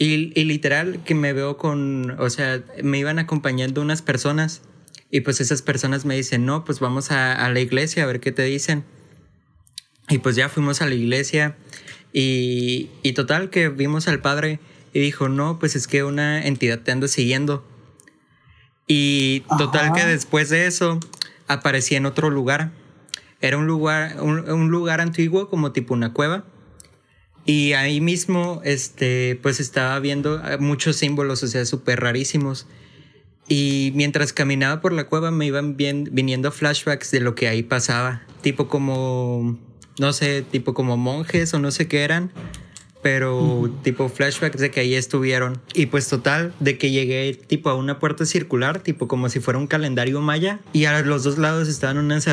Y, 0.00 0.32
y 0.40 0.44
literal 0.44 1.02
que 1.04 1.16
me 1.16 1.32
veo 1.32 1.56
con, 1.56 2.12
o 2.20 2.30
sea, 2.30 2.62
me 2.84 2.98
iban 2.98 3.18
acompañando 3.18 3.80
unas 3.80 4.00
personas 4.00 4.62
y 5.10 5.22
pues 5.22 5.40
esas 5.40 5.60
personas 5.60 6.04
me 6.04 6.14
dicen, 6.14 6.46
no, 6.46 6.64
pues 6.64 6.78
vamos 6.78 7.10
a, 7.10 7.32
a 7.32 7.50
la 7.50 7.58
iglesia 7.58 8.04
a 8.04 8.06
ver 8.06 8.20
qué 8.20 8.30
te 8.30 8.44
dicen. 8.44 8.84
Y 10.08 10.18
pues 10.18 10.36
ya 10.36 10.48
fuimos 10.48 10.82
a 10.82 10.86
la 10.86 10.94
iglesia 10.94 11.56
y, 12.12 12.90
y 13.02 13.12
total 13.12 13.50
que 13.50 13.68
vimos 13.68 14.06
al 14.06 14.20
padre 14.20 14.60
y 14.92 15.00
dijo, 15.00 15.28
no, 15.28 15.58
pues 15.58 15.76
es 15.76 15.86
que 15.86 16.04
una 16.04 16.46
entidad 16.46 16.80
te 16.80 16.92
anda 16.92 17.08
siguiendo. 17.08 17.66
Y 18.88 19.40
total 19.58 19.86
Ajá. 19.86 19.92
que 19.92 20.06
después 20.06 20.48
de 20.48 20.66
eso 20.66 20.98
aparecí 21.46 21.94
en 21.94 22.06
otro 22.06 22.30
lugar. 22.30 22.72
Era 23.40 23.56
un 23.58 23.66
lugar, 23.66 24.20
un, 24.20 24.50
un 24.50 24.70
lugar 24.70 25.00
antiguo 25.00 25.48
como 25.48 25.70
tipo 25.72 25.94
una 25.94 26.12
cueva. 26.12 26.44
Y 27.44 27.74
ahí 27.74 28.00
mismo, 28.00 28.60
este, 28.64 29.38
pues 29.42 29.60
estaba 29.60 29.98
viendo 30.00 30.42
eh, 30.44 30.58
muchos 30.58 30.96
símbolos, 30.96 31.42
o 31.42 31.46
sea, 31.46 31.64
súper 31.64 32.00
rarísimos. 32.00 32.66
Y 33.48 33.92
mientras 33.94 34.34
caminaba 34.34 34.80
por 34.82 34.92
la 34.92 35.04
cueva 35.04 35.30
me 35.30 35.46
iban 35.46 35.76
bien, 35.76 36.08
viniendo 36.12 36.52
flashbacks 36.52 37.10
de 37.10 37.20
lo 37.20 37.34
que 37.34 37.48
ahí 37.48 37.62
pasaba. 37.62 38.22
Tipo 38.42 38.68
como, 38.68 39.58
no 39.98 40.12
sé, 40.12 40.42
tipo 40.42 40.74
como 40.74 40.96
monjes 40.96 41.54
o 41.54 41.58
no 41.58 41.70
sé 41.70 41.88
qué 41.88 42.02
eran. 42.02 42.30
Pero 43.02 43.70
tipo 43.82 44.08
flashbacks 44.08 44.60
de 44.60 44.70
que 44.70 44.80
ahí 44.80 44.94
estuvieron. 44.94 45.60
Y 45.74 45.86
pues 45.86 46.08
total, 46.08 46.52
de 46.60 46.78
que 46.78 46.90
llegué 46.90 47.34
tipo 47.34 47.70
a 47.70 47.74
una 47.74 47.98
puerta 47.98 48.24
circular, 48.26 48.80
tipo 48.80 49.06
como 49.08 49.28
si 49.28 49.40
fuera 49.40 49.58
un 49.58 49.66
calendario 49.66 50.20
maya. 50.20 50.60
Y 50.72 50.84
a 50.86 51.00
los 51.02 51.22
dos 51.24 51.38
lados 51.38 51.68
estaban 51.68 51.98
unas 51.98 52.26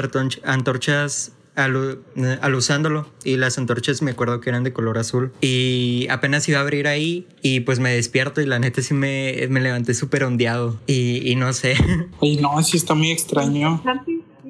antorchas 0.44 1.34
alu- 1.56 2.00
eh, 2.16 2.38
alusándolo. 2.42 3.08
Y 3.24 3.38
las 3.38 3.58
antorchas 3.58 4.02
me 4.02 4.12
acuerdo 4.12 4.42
que 4.42 4.50
eran 4.50 4.64
de 4.64 4.74
color 4.74 4.98
azul. 4.98 5.32
Y 5.42 6.08
apenas 6.10 6.48
iba 6.50 6.58
a 6.60 6.62
abrir 6.62 6.88
ahí 6.88 7.28
y 7.42 7.62
pues 7.62 7.80
me 7.80 7.94
despierto 7.94 8.42
y 8.42 8.46
la 8.46 8.60
neta 8.60 8.82
sí 8.82 8.94
me, 8.94 9.48
me 9.50 9.62
levanté 9.62 9.94
súper 9.94 10.24
ondeado. 10.24 10.80
Y, 10.88 11.30
y 11.30 11.36
no 11.36 11.54
sé. 11.54 11.76
Oye, 12.20 12.42
no, 12.42 12.62
sí 12.64 12.78
está 12.78 12.94
muy 12.96 13.12
extraño. 13.12 13.82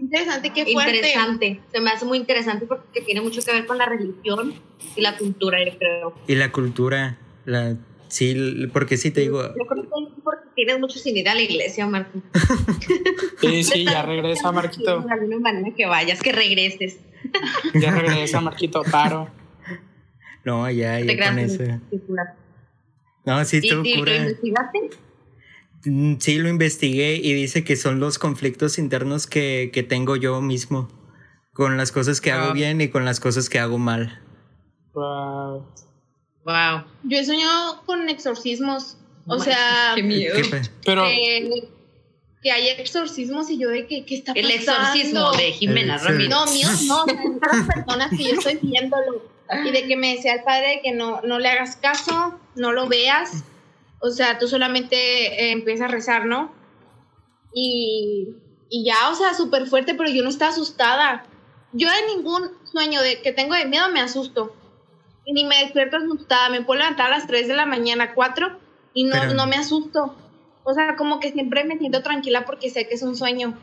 Interesante, 0.06 0.54
qué 0.54 0.66
fuerte. 0.72 0.98
Interesante. 0.98 1.60
Se 1.72 1.82
me 1.82 1.90
hace 1.90 2.06
muy 2.06 2.20
interesante 2.20 2.68
porque 2.68 3.02
tiene 3.02 3.22
mucho 3.22 3.42
que 3.42 3.52
ver 3.52 3.66
con 3.66 3.80
la 3.80 3.88
religión 3.88 4.54
y 4.96 5.02
la 5.02 5.18
cultura, 5.18 5.58
yo 5.66 5.78
creo. 5.78 6.14
y 6.28 6.36
la 6.36 6.52
cultura, 6.52 7.18
la... 7.46 7.76
Sí, 8.08 8.68
porque 8.72 8.98
sí 8.98 9.10
te 9.10 9.22
digo, 9.22 9.42
Yo 9.42 9.66
creo 9.66 9.84
que 9.84 9.90
porque 10.24 10.48
tienes 10.56 10.80
mucho 10.80 11.00
sin 11.00 11.18
ir 11.18 11.28
a 11.28 11.34
la 11.34 11.42
iglesia, 11.42 11.88
Marco. 11.88 12.22
Sí, 13.42 13.64
sí, 13.64 13.84
ya 13.84 14.04
regresa, 14.04 14.52
Marquito. 14.52 15.02
De 15.02 15.12
alguna 15.12 15.40
manera 15.40 15.76
que 15.76 15.88
vayas, 15.88 16.22
que 16.22 16.32
regreses. 16.32 17.00
Ya 17.74 17.92
regresa, 17.92 18.42
Marquito, 18.42 18.84
paro. 18.84 19.28
no, 20.44 20.70
ya, 20.70 21.00
ya 21.00 21.28
con 21.28 21.40
eso. 21.40 21.64
No, 23.26 23.44
sí, 23.44 23.60
¿Y, 23.62 23.68
estuvo 23.68 23.84
y 23.84 23.96
lo 23.96 24.16
investigaste? 24.16 24.90
Mm, 25.86 26.16
Sí, 26.20 26.38
lo 26.38 26.50
investigué 26.50 27.16
y 27.16 27.34
dice 27.34 27.64
que 27.64 27.76
son 27.76 28.00
los 28.00 28.18
conflictos 28.20 28.78
internos 28.78 29.28
que, 29.28 29.70
que 29.74 29.84
tengo 29.84 30.16
yo 30.16 30.42
mismo. 30.42 30.90
Con 31.54 31.78
las 31.78 31.92
cosas 31.94 32.20
que 32.20 32.32
hago 32.34 32.52
bien 32.54 32.82
y 32.82 32.90
con 32.90 33.06
las 33.06 33.20
cosas 33.22 33.50
que 33.50 33.60
hago 33.60 33.78
mal. 33.78 34.22
Wow. 34.94 35.66
Wow. 36.44 36.84
Yo 37.04 37.18
he 37.18 37.24
soñado 37.26 37.82
con 37.86 38.10
exorcismos. 38.10 38.98
O 39.28 39.40
sea, 39.40 39.94
Qué 39.96 40.04
miedo. 40.04 40.36
¿Qué 40.36 40.44
pe- 40.44 40.62
Pero, 40.86 41.04
que, 41.06 41.70
que 42.44 42.52
hay 42.52 42.68
exorcismos 42.70 43.50
y 43.50 43.58
yo 43.58 43.70
de 43.70 43.88
que, 43.88 44.06
¿qué 44.06 44.16
está 44.16 44.34
El 44.34 44.46
pasando? 44.46 44.72
exorcismo 44.92 45.32
de 45.32 45.52
Jimena 45.54 45.96
El- 45.96 46.02
Ramírez. 46.02 46.30
No, 46.30 46.46
míos 46.48 46.84
no, 46.88 47.04
otras 47.04 47.66
personas 47.74 48.10
que 48.12 48.24
yo 48.26 48.32
estoy 48.34 48.60
viéndolo. 48.62 49.24
Y 49.66 49.72
de 49.72 49.88
que 49.88 49.96
me 49.96 50.16
decía 50.16 50.34
el 50.34 50.44
padre 50.44 50.82
que 50.84 50.92
no, 50.92 51.22
no 51.22 51.40
le 51.40 51.48
hagas 51.50 51.78
caso, 51.78 52.38
no 52.56 52.72
lo 52.74 52.88
veas. 52.90 53.44
O 54.06 54.12
sea, 54.12 54.38
tú 54.38 54.48
solamente 54.48 54.96
eh, 54.96 55.52
empiezas 55.52 55.88
a 55.90 55.92
rezar, 55.92 56.26
¿no? 56.26 56.52
Y, 57.54 58.28
y 58.70 58.86
ya, 58.86 59.10
o 59.10 59.16
sea, 59.16 59.34
súper 59.34 59.66
fuerte, 59.68 59.96
pero 59.96 60.10
yo 60.10 60.24
no 60.24 60.30
estaba 60.30 60.52
asustada. 60.52 61.26
Yo 61.74 61.88
en 61.90 62.18
ningún 62.18 62.50
sueño 62.72 63.02
de 63.02 63.22
que 63.22 63.32
tengo 63.34 63.56
de 63.56 63.66
miedo 63.66 63.90
me 63.92 64.02
asusto. 64.02 64.56
Y 65.26 65.34
ni 65.34 65.44
me 65.46 65.58
despierto 65.64 65.98
asustada. 65.98 66.50
Me 66.50 66.62
puedo 66.62 66.80
levantar 66.80 67.08
a 67.08 67.18
las 67.18 67.28
3 67.28 67.48
de 67.48 67.56
la 67.56 67.66
mañana, 67.66 68.14
4, 68.14 68.60
y 68.94 69.06
no, 69.06 69.16
Pero- 69.20 69.34
no 69.34 69.48
me 69.48 69.56
asusto. 69.56 70.16
O 70.64 70.74
sea, 70.74 70.96
como 70.96 71.20
que 71.20 71.32
siempre 71.32 71.64
me 71.64 71.78
siento 71.78 72.02
tranquila 72.02 72.46
porque 72.46 72.70
sé 72.70 72.88
que 72.88 72.96
es 72.96 73.02
un 73.04 73.16
sueño. 73.16 73.58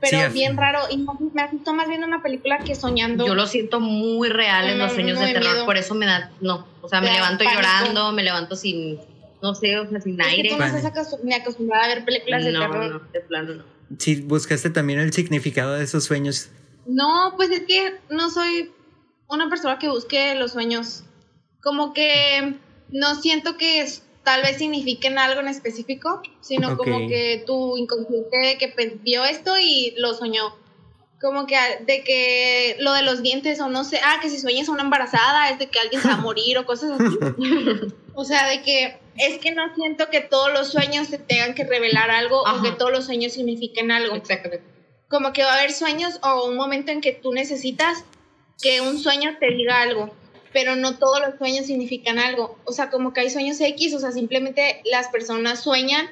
Pero 0.00 0.26
Sí, 0.28 0.32
bien 0.34 0.56
raro. 0.58 0.80
Y 0.90 0.98
me 1.32 1.42
asustó 1.42 1.72
más 1.72 1.88
viendo 1.88 2.06
una 2.06 2.22
película 2.22 2.58
que 2.58 2.74
soñando. 2.74 3.26
Yo 3.26 3.34
lo 3.34 3.46
siento 3.46 3.80
muy 3.80 4.28
real 4.28 4.68
en 4.68 4.78
No, 4.78 4.84
los 4.84 4.92
sueños 4.94 5.14
no 5.18 5.20
de 5.22 5.28
de 5.28 5.32
terror, 5.34 5.52
miedo. 5.52 5.64
por 5.66 5.76
eso 5.78 5.94
me 5.94 6.04
da, 6.06 6.30
no, 6.42 6.66
o 6.82 6.88
sea, 6.88 7.00
me 7.00 7.12
levanto 7.12 7.44
pánico. 7.44 7.62
llorando, 7.62 8.12
me 8.12 8.22
levanto 8.22 8.56
sin, 8.56 8.98
no 9.42 9.54
sé, 9.54 9.78
o 9.78 9.88
sea, 9.88 10.00
sin 10.00 10.20
Es 10.20 10.26
que 10.26 10.32
aire. 10.32 10.48
tú 10.50 10.56
no 10.58 10.64
estás 10.64 10.84
acostum- 10.84 11.20
ni 11.22 11.34
acostumbrada 11.34 11.84
a 11.84 11.88
ver 11.88 12.04
películas 12.04 12.44
de 12.44 12.52
No, 12.52 12.60
terror. 12.60 12.92
no, 13.02 13.12
de 13.12 13.20
plano 13.20 13.54
no. 13.54 13.64
Sí, 13.98 14.16
buscaste 14.22 14.70
también 14.70 14.98
el 14.98 15.12
significado 15.12 15.74
de 15.74 15.84
esos 15.84 16.04
sueños. 16.04 16.48
No, 16.86 17.34
pues 17.36 17.50
es 17.50 17.60
que 17.66 17.94
no 18.10 18.30
soy 18.30 18.70
una 19.28 19.48
persona 19.48 19.78
que 19.78 19.88
busque 19.88 20.34
los 20.36 20.52
sueños. 20.52 21.04
Como 21.62 21.92
que 21.92 22.54
no 22.90 23.14
siento 23.16 23.56
que 23.56 23.80
es- 23.80 24.02
tal 24.24 24.42
vez 24.42 24.56
signifiquen 24.58 25.18
algo 25.18 25.40
en 25.40 25.48
específico, 25.48 26.20
sino 26.40 26.72
Ok. 26.72 26.76
como 26.78 26.98
que 27.08 27.44
tu 27.46 27.76
inconsciente 27.76 28.36
de 28.38 28.58
que 28.58 28.98
vio 29.02 29.24
esto 29.24 29.54
y 29.60 29.94
lo 29.98 30.14
soñó. 30.14 30.54
Como 31.20 31.46
que 31.46 31.56
a- 31.56 31.78
de 31.84 32.02
que 32.04 32.76
lo 32.80 32.92
de 32.92 33.02
los 33.02 33.22
dientes 33.22 33.60
o 33.60 33.68
no 33.68 33.84
sé, 33.84 34.00
ah, 34.04 34.18
que 34.20 34.28
si 34.30 34.38
sueñas 34.38 34.68
a 34.68 34.72
una 34.72 34.82
embarazada 34.82 35.50
es 35.50 35.58
de 35.58 35.68
que 35.68 35.78
alguien 35.78 36.02
se 36.02 36.08
va 36.08 36.14
a 36.14 36.16
morir 36.20 36.58
o 36.58 36.66
cosas 36.66 37.00
así. 37.00 37.16
o 38.16 38.24
sea, 38.24 38.48
de 38.48 38.62
que 38.62 38.96
es 39.16 39.38
que 39.38 39.52
no 39.52 39.72
siento 39.74 40.10
que 40.10 40.20
todos 40.20 40.52
los 40.52 40.68
sueños 40.72 41.08
te 41.08 41.18
tengan 41.18 41.54
que 41.54 41.64
revelar 41.64 42.10
algo 42.10 42.42
o 42.42 42.46
Ajá. 42.46 42.62
que 42.62 42.72
todos 42.72 42.90
los 42.90 43.06
sueños 43.06 43.32
signifiquen 43.34 43.90
algo 43.92 44.16
Exacto. 44.16 44.50
como 45.08 45.32
que 45.32 45.42
va 45.44 45.52
a 45.54 45.58
haber 45.58 45.72
sueños 45.72 46.18
o 46.22 46.46
un 46.48 46.56
momento 46.56 46.90
en 46.90 47.00
que 47.00 47.12
tú 47.12 47.32
necesitas 47.32 48.04
que 48.60 48.80
un 48.80 48.98
sueño 48.98 49.36
te 49.38 49.50
diga 49.52 49.80
algo, 49.82 50.14
pero 50.52 50.76
no 50.76 50.96
todos 50.98 51.20
los 51.20 51.36
sueños 51.38 51.66
significan 51.66 52.18
algo. 52.18 52.58
O 52.64 52.72
sea, 52.72 52.90
como 52.90 53.12
que 53.12 53.20
hay 53.20 53.30
sueños 53.30 53.60
X, 53.60 53.94
o 53.94 53.98
sea, 54.00 54.12
simplemente 54.12 54.80
las 54.90 55.08
personas 55.08 55.62
sueñan 55.62 56.08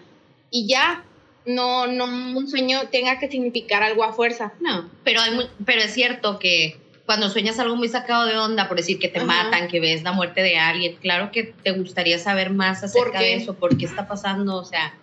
y 0.51 0.67
ya, 0.69 1.05
no, 1.47 1.87
no 1.87 2.05
un 2.05 2.49
sueño 2.49 2.89
tenga 2.91 3.19
que 3.19 3.29
significar 3.31 3.83
algo 3.83 4.05
a 4.05 4.13
fuerza. 4.13 4.53
No, 4.61 4.91
pero, 5.05 5.21
hay 5.23 5.35
muy- 5.35 5.49
pero 5.65 5.81
es 5.83 5.93
cierto 5.95 6.39
que 6.39 6.79
cuando 7.07 7.29
sueñas 7.29 7.59
algo 7.59 7.77
muy 7.77 7.89
sacado 7.89 8.27
de 8.27 8.37
onda, 8.39 8.67
por 8.69 8.77
decir 8.79 8.99
que 8.99 9.09
te 9.09 9.19
Ajá. 9.19 9.27
matan, 9.27 9.69
que 9.69 9.81
ves 9.81 10.03
la 10.03 10.13
muerte 10.13 10.43
de 10.43 10.57
alguien, 10.59 10.97
claro 10.97 11.31
que 11.33 11.45
te 11.45 11.73
gustaría 11.73 12.19
saber 12.19 12.51
más 12.51 12.83
acerca 12.83 13.21
de 13.21 13.35
eso, 13.35 13.55
por 13.55 13.77
qué 13.77 13.85
está 13.85 14.09
pasando, 14.09 14.57
o 14.57 14.65
sea. 14.65 14.99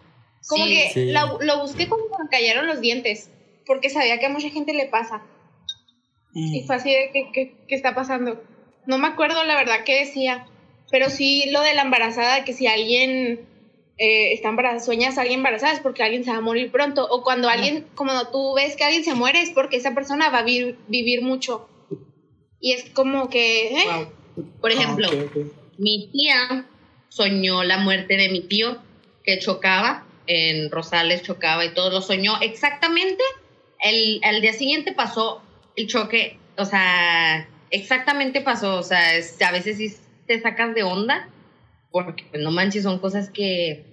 Como 0.48 0.66
sí, 0.66 0.72
que 0.74 0.90
Sí. 0.94 1.06
la- 1.12 1.38
lo 1.40 1.60
busqué 1.62 1.88
cuando 1.88 2.08
me 2.08 2.30
cayeron 2.30 2.66
los 2.66 2.82
dientes, 2.82 3.30
porque 3.68 3.90
sabía 3.92 4.20
que 4.20 4.26
a 4.26 4.30
mucha 4.30 4.50
gente 4.50 4.74
le 4.74 4.88
pasa. 4.88 5.22
Mm. 6.34 6.56
Y 6.56 6.64
fue 6.66 6.76
así 6.78 6.90
de 6.90 7.12
que, 7.14 7.32
que- 7.32 7.54
¿qué 7.68 7.76
está 7.76 7.94
pasando? 7.94 8.42
No 8.88 8.98
me 8.98 9.08
acuerdo 9.08 9.44
la 9.44 9.56
verdad 9.56 9.84
qué 9.86 10.00
decía, 10.00 10.48
pero 10.90 11.10
sí 11.12 11.46
lo 11.52 11.62
de 11.62 11.76
la 11.76 11.84
embarazada, 11.84 12.44
que 12.44 12.54
si 12.54 12.66
alguien 12.68 13.48
eh, 13.98 14.34
está 14.34 14.50
embarazada, 14.50 14.80
sueñas 14.84 15.20
a 15.20 15.22
alguien 15.22 15.42
embarazada 15.42 15.74
es 15.74 15.80
porque 15.80 16.02
alguien 16.02 16.24
se 16.24 16.32
va 16.32 16.38
a 16.38 16.42
morir 16.42 16.72
pronto, 16.72 17.08
o 17.08 17.22
cuando 17.24 17.48
alguien, 17.50 17.86
como 17.94 18.12
tú 18.32 18.56
ves 18.56 18.76
que 18.76 18.84
alguien 18.84 19.04
se 19.04 19.14
muere 19.14 19.42
es 19.44 19.52
porque 19.52 19.78
esa 19.78 19.94
persona 19.94 20.32
va 20.32 20.40
a 20.40 20.44
vi- 20.44 20.76
vivir 20.88 21.22
mucho. 21.22 21.70
Y 22.62 22.74
es 22.74 22.90
como 22.92 23.30
que, 23.30 23.70
¿eh? 23.70 23.84
wow. 24.38 24.46
Por 24.62 24.72
ejemplo, 24.72 25.08
Ah, 25.12 25.16
ok, 25.26 25.36
ok. 25.38 25.52
mi 25.78 26.08
tía 26.14 26.66
soñó 27.10 27.64
la 27.64 27.78
muerte 27.80 28.16
de 28.16 28.30
mi 28.30 28.42
tío 28.42 28.78
que 29.26 29.40
chocaba 29.40 30.06
en 30.28 30.72
Rosales, 30.72 31.24
chocaba 31.24 31.66
y 31.66 31.74
todo 31.74 31.90
lo 31.90 32.02
soñó 32.02 32.40
exactamente. 32.42 33.22
El, 33.84 34.22
el 34.24 34.42
día 34.42 34.54
siguiente 34.54 34.94
pasó 34.94 35.42
el 35.76 35.88
choque, 35.88 36.38
o 36.58 36.66
sea, 36.66 37.50
exactamente 37.72 38.42
pasó, 38.42 38.78
o 38.78 38.84
sea, 38.84 39.16
es- 39.18 39.42
a 39.42 39.52
veces 39.52 39.78
sí 39.78 39.94
te 40.28 40.40
sacas 40.40 40.74
de 40.76 40.84
onda, 40.84 41.28
porque 41.92 42.24
pues, 42.30 42.42
no 42.44 42.52
manches, 42.52 42.84
son 42.84 43.00
cosas 43.00 43.30
que, 43.32 43.84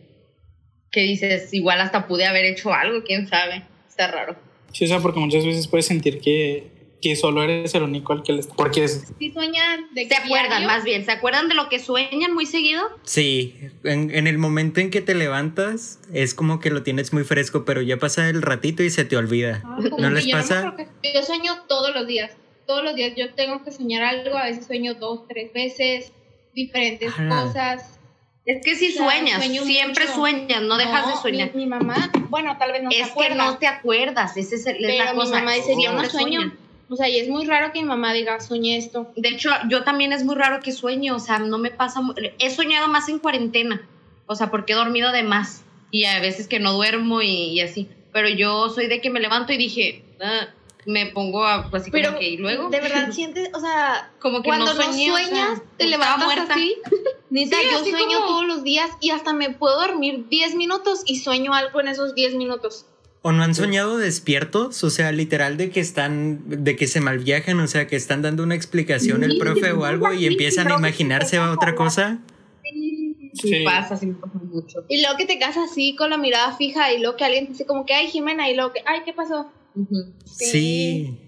que 0.92 1.00
dices, 1.00 1.52
igual 1.54 1.80
hasta 1.80 2.06
pude 2.06 2.26
haber 2.26 2.44
hecho 2.44 2.72
algo, 2.72 3.02
quién 3.02 3.26
sabe, 3.28 3.62
está 3.88 4.08
raro. 4.08 4.36
Sí, 4.72 4.84
o 4.84 4.88
sea, 4.88 5.00
porque 5.00 5.18
muchas 5.20 5.44
veces 5.44 5.66
puedes 5.66 5.86
sentir 5.86 6.20
que, 6.20 6.68
que 7.00 7.14
solo 7.16 7.42
eres 7.42 7.74
el 7.74 7.84
único 7.84 8.12
al 8.12 8.22
que 8.22 8.32
le 8.32 8.40
está. 8.40 8.54
Porque 8.56 8.84
es, 8.84 9.06
Si 9.18 9.30
sueñan 9.30 9.94
de 9.94 10.02
¿Se 10.02 10.08
que 10.08 10.14
acuerdan 10.16 10.48
diario- 10.62 10.66
más 10.66 10.84
bien? 10.84 11.04
¿Se 11.04 11.12
acuerdan 11.12 11.48
de 11.48 11.54
lo 11.54 11.68
que 11.68 11.78
sueñan 11.78 12.34
muy 12.34 12.44
seguido? 12.46 12.82
Sí, 13.04 13.54
en, 13.84 14.10
en 14.14 14.26
el 14.26 14.38
momento 14.38 14.80
en 14.80 14.90
que 14.90 15.00
te 15.00 15.14
levantas 15.14 16.00
es 16.12 16.34
como 16.34 16.58
que 16.60 16.70
lo 16.70 16.82
tienes 16.82 17.12
muy 17.12 17.24
fresco, 17.24 17.64
pero 17.64 17.82
ya 17.82 17.98
pasa 17.98 18.28
el 18.28 18.42
ratito 18.42 18.82
y 18.82 18.90
se 18.90 19.04
te 19.04 19.16
olvida. 19.16 19.62
Ah, 19.64 19.78
¿No 19.80 19.96
que 19.96 20.10
les 20.14 20.26
yo 20.26 20.36
pasa? 20.36 20.74
que- 21.02 21.12
yo 21.14 21.22
sueño 21.22 21.52
todos 21.68 21.94
los 21.94 22.06
días. 22.06 22.32
Todos 22.66 22.82
los 22.84 22.94
días 22.96 23.12
yo 23.16 23.32
tengo 23.34 23.62
que 23.64 23.70
soñar 23.70 24.02
algo. 24.02 24.36
A 24.36 24.44
veces 24.44 24.66
sueño 24.66 24.94
dos, 24.94 25.26
tres 25.28 25.52
veces, 25.52 26.12
diferentes 26.54 27.12
Ala. 27.18 27.44
cosas. 27.44 27.98
Es 28.44 28.64
que 28.64 28.74
si 28.76 28.92
sueñas, 28.92 29.44
siempre 29.44 30.04
mucho. 30.06 30.16
sueñas, 30.16 30.62
no 30.62 30.76
dejas 30.78 31.06
de 31.06 31.12
No, 31.12 31.20
soñar. 31.22 31.50
Mi, 31.54 31.64
mi 31.64 31.66
mamá, 31.66 32.10
bueno, 32.30 32.56
tal 32.58 32.72
vez 32.72 32.82
no 32.82 32.90
se 32.90 32.96
es 33.00 33.06
que 33.06 33.10
acuerda. 33.12 33.34
no 33.44 33.58
te 33.58 33.66
acuerdas, 33.66 34.36
esa 34.38 34.54
es, 34.54 34.66
es 34.66 34.76
pero 34.80 35.04
la 35.04 35.12
mi 35.12 35.18
cosa. 35.18 35.34
mamá 35.38 35.52
dice, 35.52 35.74
yo 35.82 35.92
no 35.92 36.02
sueño. 36.04 36.40
sueñan. 36.40 36.58
O 36.90 36.96
sea, 36.96 37.08
y 37.08 37.18
es 37.18 37.28
muy 37.28 37.44
raro 37.44 37.72
que 37.72 37.80
mi 37.80 37.86
mamá 37.86 38.12
diga, 38.12 38.40
soñé 38.40 38.76
esto. 38.78 39.12
De 39.16 39.28
hecho, 39.28 39.50
yo 39.68 39.84
también 39.84 40.12
es 40.12 40.24
muy 40.24 40.34
raro 40.34 40.60
que 40.60 40.72
sueño, 40.72 41.16
o 41.16 41.18
sea, 41.20 41.38
no 41.38 41.58
me 41.58 41.70
pasa. 41.70 42.00
He 42.38 42.50
soñado 42.50 42.88
más 42.88 43.08
en 43.08 43.18
cuarentena, 43.18 43.86
o 44.26 44.34
sea, 44.34 44.50
porque 44.50 44.72
he 44.72 44.76
dormido 44.76 45.12
de 45.12 45.22
más 45.22 45.64
y 45.90 46.04
a 46.04 46.20
veces 46.20 46.48
que 46.48 46.60
no 46.60 46.72
duermo 46.72 47.20
y, 47.22 47.28
y 47.50 47.60
así. 47.60 47.88
Pero 48.12 48.28
yo 48.28 48.70
soy 48.70 48.86
de 48.86 49.00
que 49.00 49.10
me 49.10 49.20
levanto 49.20 49.52
y 49.52 49.58
dije, 49.58 50.02
ah, 50.22 50.48
me 50.86 51.06
pongo 51.06 51.44
a, 51.44 51.68
así 51.74 51.90
Pero, 51.90 52.08
como 52.08 52.20
que, 52.20 52.28
y 52.30 52.36
luego. 52.38 52.70
de 52.70 52.80
verdad 52.80 53.10
sientes, 53.12 53.50
o 53.52 53.60
sea, 53.60 54.10
como 54.18 54.40
que 54.42 54.48
cuando 54.48 54.72
no, 54.72 54.82
soñé, 54.82 55.12
o 55.12 55.16
sea, 55.16 55.26
sueñas, 55.26 55.62
te 55.76 55.86
levantas 55.86 56.24
muerta. 56.24 56.54
así. 56.54 56.76
Neta, 57.30 57.58
Sí, 57.60 57.66
yo 57.70 57.78
sueño 57.80 58.20
como- 58.20 58.26
todos 58.28 58.46
los 58.46 58.62
días 58.62 58.88
y 59.02 59.10
hasta 59.10 59.34
me 59.34 59.50
puedo 59.50 59.78
dormir 59.78 60.26
10 60.30 60.54
minutos 60.54 61.02
y 61.04 61.18
sueño 61.18 61.52
algo 61.52 61.80
en 61.80 61.88
esos 61.88 62.14
10 62.14 62.36
minutos. 62.36 62.86
¿O 63.22 63.32
no 63.32 63.42
han 63.42 63.54
soñado 63.54 63.98
despiertos? 63.98 64.82
O 64.84 64.90
sea, 64.90 65.10
literal 65.12 65.56
de 65.56 65.70
que 65.70 65.80
están, 65.80 66.40
de 66.46 66.76
que 66.76 66.86
se 66.86 67.00
malviajan, 67.00 67.58
o 67.60 67.66
sea, 67.66 67.86
que 67.86 67.96
están 67.96 68.22
dando 68.22 68.42
una 68.44 68.54
explicación 68.54 69.24
el 69.24 69.32
Sí, 69.32 69.38
profe 69.38 69.72
o 69.72 69.84
algo 69.84 70.12
y 70.12 70.18
sí, 70.20 70.26
empiezan 70.26 70.70
a 70.70 70.74
imaginarse 70.76 71.36
a 71.36 71.50
otra 71.52 71.74
cosa. 71.74 72.20
Sí, 72.62 73.28
Sí. 73.34 73.64
pasa, 73.64 73.96
sí 73.96 74.06
me 74.06 74.14
pasa 74.14 74.38
mucho. 74.42 74.84
Y 74.88 75.00
luego 75.02 75.16
que 75.16 75.26
te 75.26 75.38
quedas 75.38 75.56
así 75.58 75.94
con 75.96 76.10
la 76.10 76.16
mirada 76.16 76.56
fija 76.56 76.92
y 76.92 77.00
luego 77.00 77.16
que 77.16 77.24
alguien 77.24 77.46
dice 77.48 77.66
como 77.66 77.84
que, 77.86 77.94
ay, 77.94 78.08
Jimena, 78.08 78.48
y 78.50 78.54
luego 78.54 78.72
que, 78.72 78.80
ay, 78.86 79.00
¿qué 79.04 79.12
pasó? 79.12 79.50
Ujú. 79.74 80.12
Sí. 80.24 81.18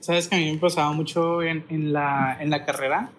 ¿Sabes 0.00 0.28
que 0.28 0.36
a 0.36 0.38
mí 0.38 0.52
me 0.52 0.58
pasaba 0.58 0.92
mucho 0.92 1.42
en, 1.42 1.64
en 1.68 1.92
la, 1.92 2.36
en 2.40 2.50
la 2.50 2.64
carrera? 2.64 3.10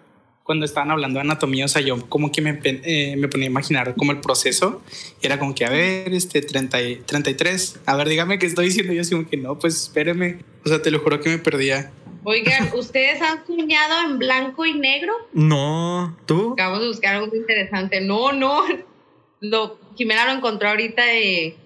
Cuando 0.44 0.64
estaban 0.66 0.90
hablando 0.92 1.18
de 1.18 1.22
anatomía, 1.22 1.64
o 1.64 1.68
sea, 1.68 1.80
yo 1.82 2.08
como 2.08 2.30
que 2.30 2.40
me, 2.42 2.60
eh, 2.62 3.16
me 3.16 3.28
ponía 3.28 3.46
a 3.48 3.50
imaginar 3.50 3.94
como 3.96 4.12
el 4.12 4.20
proceso. 4.20 4.82
y 5.20 5.26
Era 5.26 5.38
como 5.38 5.54
que, 5.54 5.64
a 5.64 5.70
ver, 5.70 6.12
este, 6.14 6.42
30 6.42 6.80
y- 6.82 6.96
33. 6.96 7.80
A 7.86 7.96
ver, 7.96 8.08
dígame 8.08 8.38
qué 8.38 8.44
estoy 8.46 8.66
diciendo. 8.66 8.92
Yo 8.92 9.00
así 9.00 9.12
como 9.14 9.26
que 9.28 9.36
no, 9.38 9.58
pues 9.58 9.74
espéreme. 9.84 10.38
O 10.64 10.68
sea, 10.68 10.80
te 10.82 10.90
lo 10.90 11.00
juro 11.00 11.20
que 11.20 11.30
me 11.30 11.38
perdía. 11.38 11.90
Oigan, 12.24 12.70
¿ustedes 12.74 13.20
han 13.22 13.46
soñado 13.46 14.02
en 14.10 14.18
blanco 14.18 14.64
y 14.64 14.74
negro? 14.74 15.12
No, 15.32 16.16
¿tú? 16.26 16.52
Acabamos 16.52 16.80
de 16.82 16.86
buscar 16.88 17.16
algo 17.16 17.34
interesante. 17.34 18.00
No, 18.02 18.32
no. 18.32 18.62
Lo, 19.40 19.78
Jimena 19.96 20.24
lo 20.26 20.32
encontró 20.38 20.68
ahorita 20.70 21.04
de. 21.04 21.56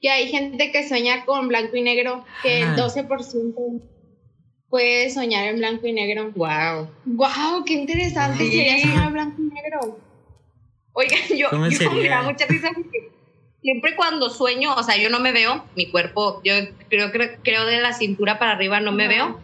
Que 0.00 0.10
hay 0.10 0.28
gente 0.28 0.72
que 0.72 0.86
sueña 0.88 1.24
con 1.24 1.48
blanco 1.48 1.76
y 1.76 1.82
negro, 1.82 2.24
que 2.42 2.62
Ah. 2.62 2.70
el 2.70 2.76
12% 2.76 3.54
puede 4.72 5.10
soñar 5.10 5.48
en 5.48 5.58
blanco 5.58 5.86
y 5.86 5.92
negro. 5.92 6.32
Wow. 6.34 6.88
¡Wow! 7.04 7.62
¡Qué 7.66 7.74
interesante! 7.74 8.38
Sí. 8.38 8.52
Sería 8.52 8.80
soñar 8.80 9.06
en 9.08 9.12
blanco 9.12 9.42
y 9.42 9.54
negro. 9.54 9.98
Oigan, 10.94 11.20
yo, 11.36 11.50
¿Cómo 11.50 11.68
yo 11.68 11.90
me 11.92 12.08
da 12.08 12.22
mucha 12.22 12.46
risa 12.46 12.70
porque 12.74 13.10
siempre 13.60 13.94
cuando 13.94 14.30
sueño, 14.30 14.74
o 14.74 14.82
sea, 14.82 14.96
yo 14.96 15.10
no 15.10 15.20
me 15.20 15.32
veo, 15.32 15.66
mi 15.76 15.90
cuerpo, 15.90 16.40
yo 16.42 16.54
creo, 16.88 17.12
creo, 17.12 17.36
creo 17.42 17.66
de 17.66 17.82
la 17.82 17.92
cintura 17.92 18.38
para 18.38 18.52
arriba 18.52 18.80
no 18.80 18.92
me 18.92 19.08
veo, 19.08 19.38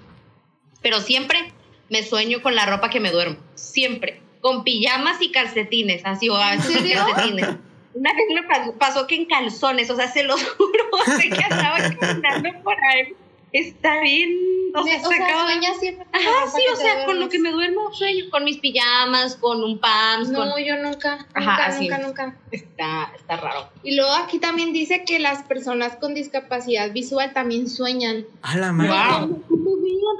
pero 0.80 1.00
siempre 1.00 1.52
me 1.90 2.02
sueño 2.02 2.40
con 2.40 2.54
la 2.54 2.64
ropa 2.64 2.88
que 2.88 2.98
me 2.98 3.10
duermo. 3.10 3.36
Siempre. 3.54 4.22
Con 4.40 4.64
pijamas 4.64 5.20
y 5.20 5.30
calcetines, 5.30 6.00
así, 6.06 6.30
o 6.30 6.36
a 6.36 6.52
veces 6.52 6.94
calcetines. 6.94 7.48
Una 7.92 8.12
vez 8.14 8.24
me 8.34 8.42
pasó, 8.44 8.78
pasó 8.78 9.06
que 9.06 9.16
en 9.16 9.26
calzones, 9.26 9.90
o 9.90 9.96
sea, 9.96 10.10
se 10.10 10.22
los 10.22 10.42
juro, 10.56 10.84
sé 11.18 11.28
que 11.28 11.44
andaba 11.44 11.76
caminando 12.00 12.62
por 12.62 12.76
ahí. 12.82 13.14
Está 13.52 14.00
bien, 14.00 14.36
o 14.74 14.82
sea, 14.82 15.00
o 15.00 15.08
sea, 15.10 15.42
sueñas 15.46 15.78
siempre 15.80 16.06
la 16.12 16.18
Ajá, 16.18 16.50
sí, 16.54 16.62
que 16.66 16.72
o 16.72 16.76
sea, 16.76 17.06
con 17.06 17.18
lo 17.18 17.28
que 17.30 17.38
me 17.38 17.50
duermo 17.50 17.92
sueño, 17.94 18.26
con 18.30 18.44
mis 18.44 18.58
pijamas, 18.58 19.36
con 19.36 19.64
un 19.64 19.78
con... 19.78 20.32
No, 20.32 20.58
yo 20.58 20.76
nunca, 20.76 21.26
Ajá, 21.32 21.50
nunca, 21.52 21.66
así. 21.66 21.88
nunca, 21.88 21.98
nunca. 21.98 22.36
Está, 22.50 23.12
está 23.16 23.36
raro. 23.36 23.70
Y 23.82 23.96
luego 23.96 24.12
aquí 24.12 24.38
también 24.38 24.74
dice 24.74 25.04
que 25.04 25.18
las 25.18 25.44
personas 25.44 25.96
con 25.96 26.12
discapacidad 26.14 26.92
visual 26.92 27.32
también 27.32 27.70
sueñan. 27.70 28.26
A 28.42 28.58
la 28.58 28.72
madre. 28.72 29.26
Wow. 29.26 29.44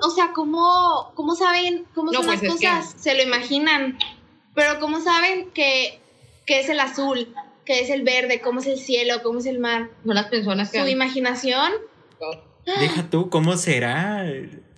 O 0.02 0.10
sea, 0.10 0.32
¿cómo, 0.32 1.12
cómo 1.14 1.34
saben 1.34 1.84
cómo 1.94 2.10
No, 2.12 2.18
son 2.22 2.26
pues 2.26 2.42
las 2.42 2.58
que- 2.58 2.66
cosas? 2.66 2.94
Se 2.98 3.14
lo 3.14 3.22
imaginan. 3.22 3.98
Pero 4.54 4.80
¿cómo 4.80 5.00
saben 5.00 5.50
que, 5.50 6.00
que 6.46 6.60
es 6.60 6.68
el 6.70 6.80
azul? 6.80 7.34
¿Qué 7.66 7.80
es 7.80 7.90
el 7.90 8.02
verde? 8.02 8.40
¿Cómo 8.40 8.60
es 8.60 8.66
el 8.66 8.78
cielo? 8.78 9.22
¿Cómo 9.22 9.40
es 9.40 9.46
el 9.46 9.58
mar? 9.58 9.90
Son 10.06 10.14
las 10.14 10.26
personas 10.28 10.70
que... 10.70 10.80
Su 10.80 10.88
imaginación. 10.88 11.72
Deja 12.81 13.09
tú, 13.11 13.31
¿cómo 13.31 13.57
será? 13.57 14.24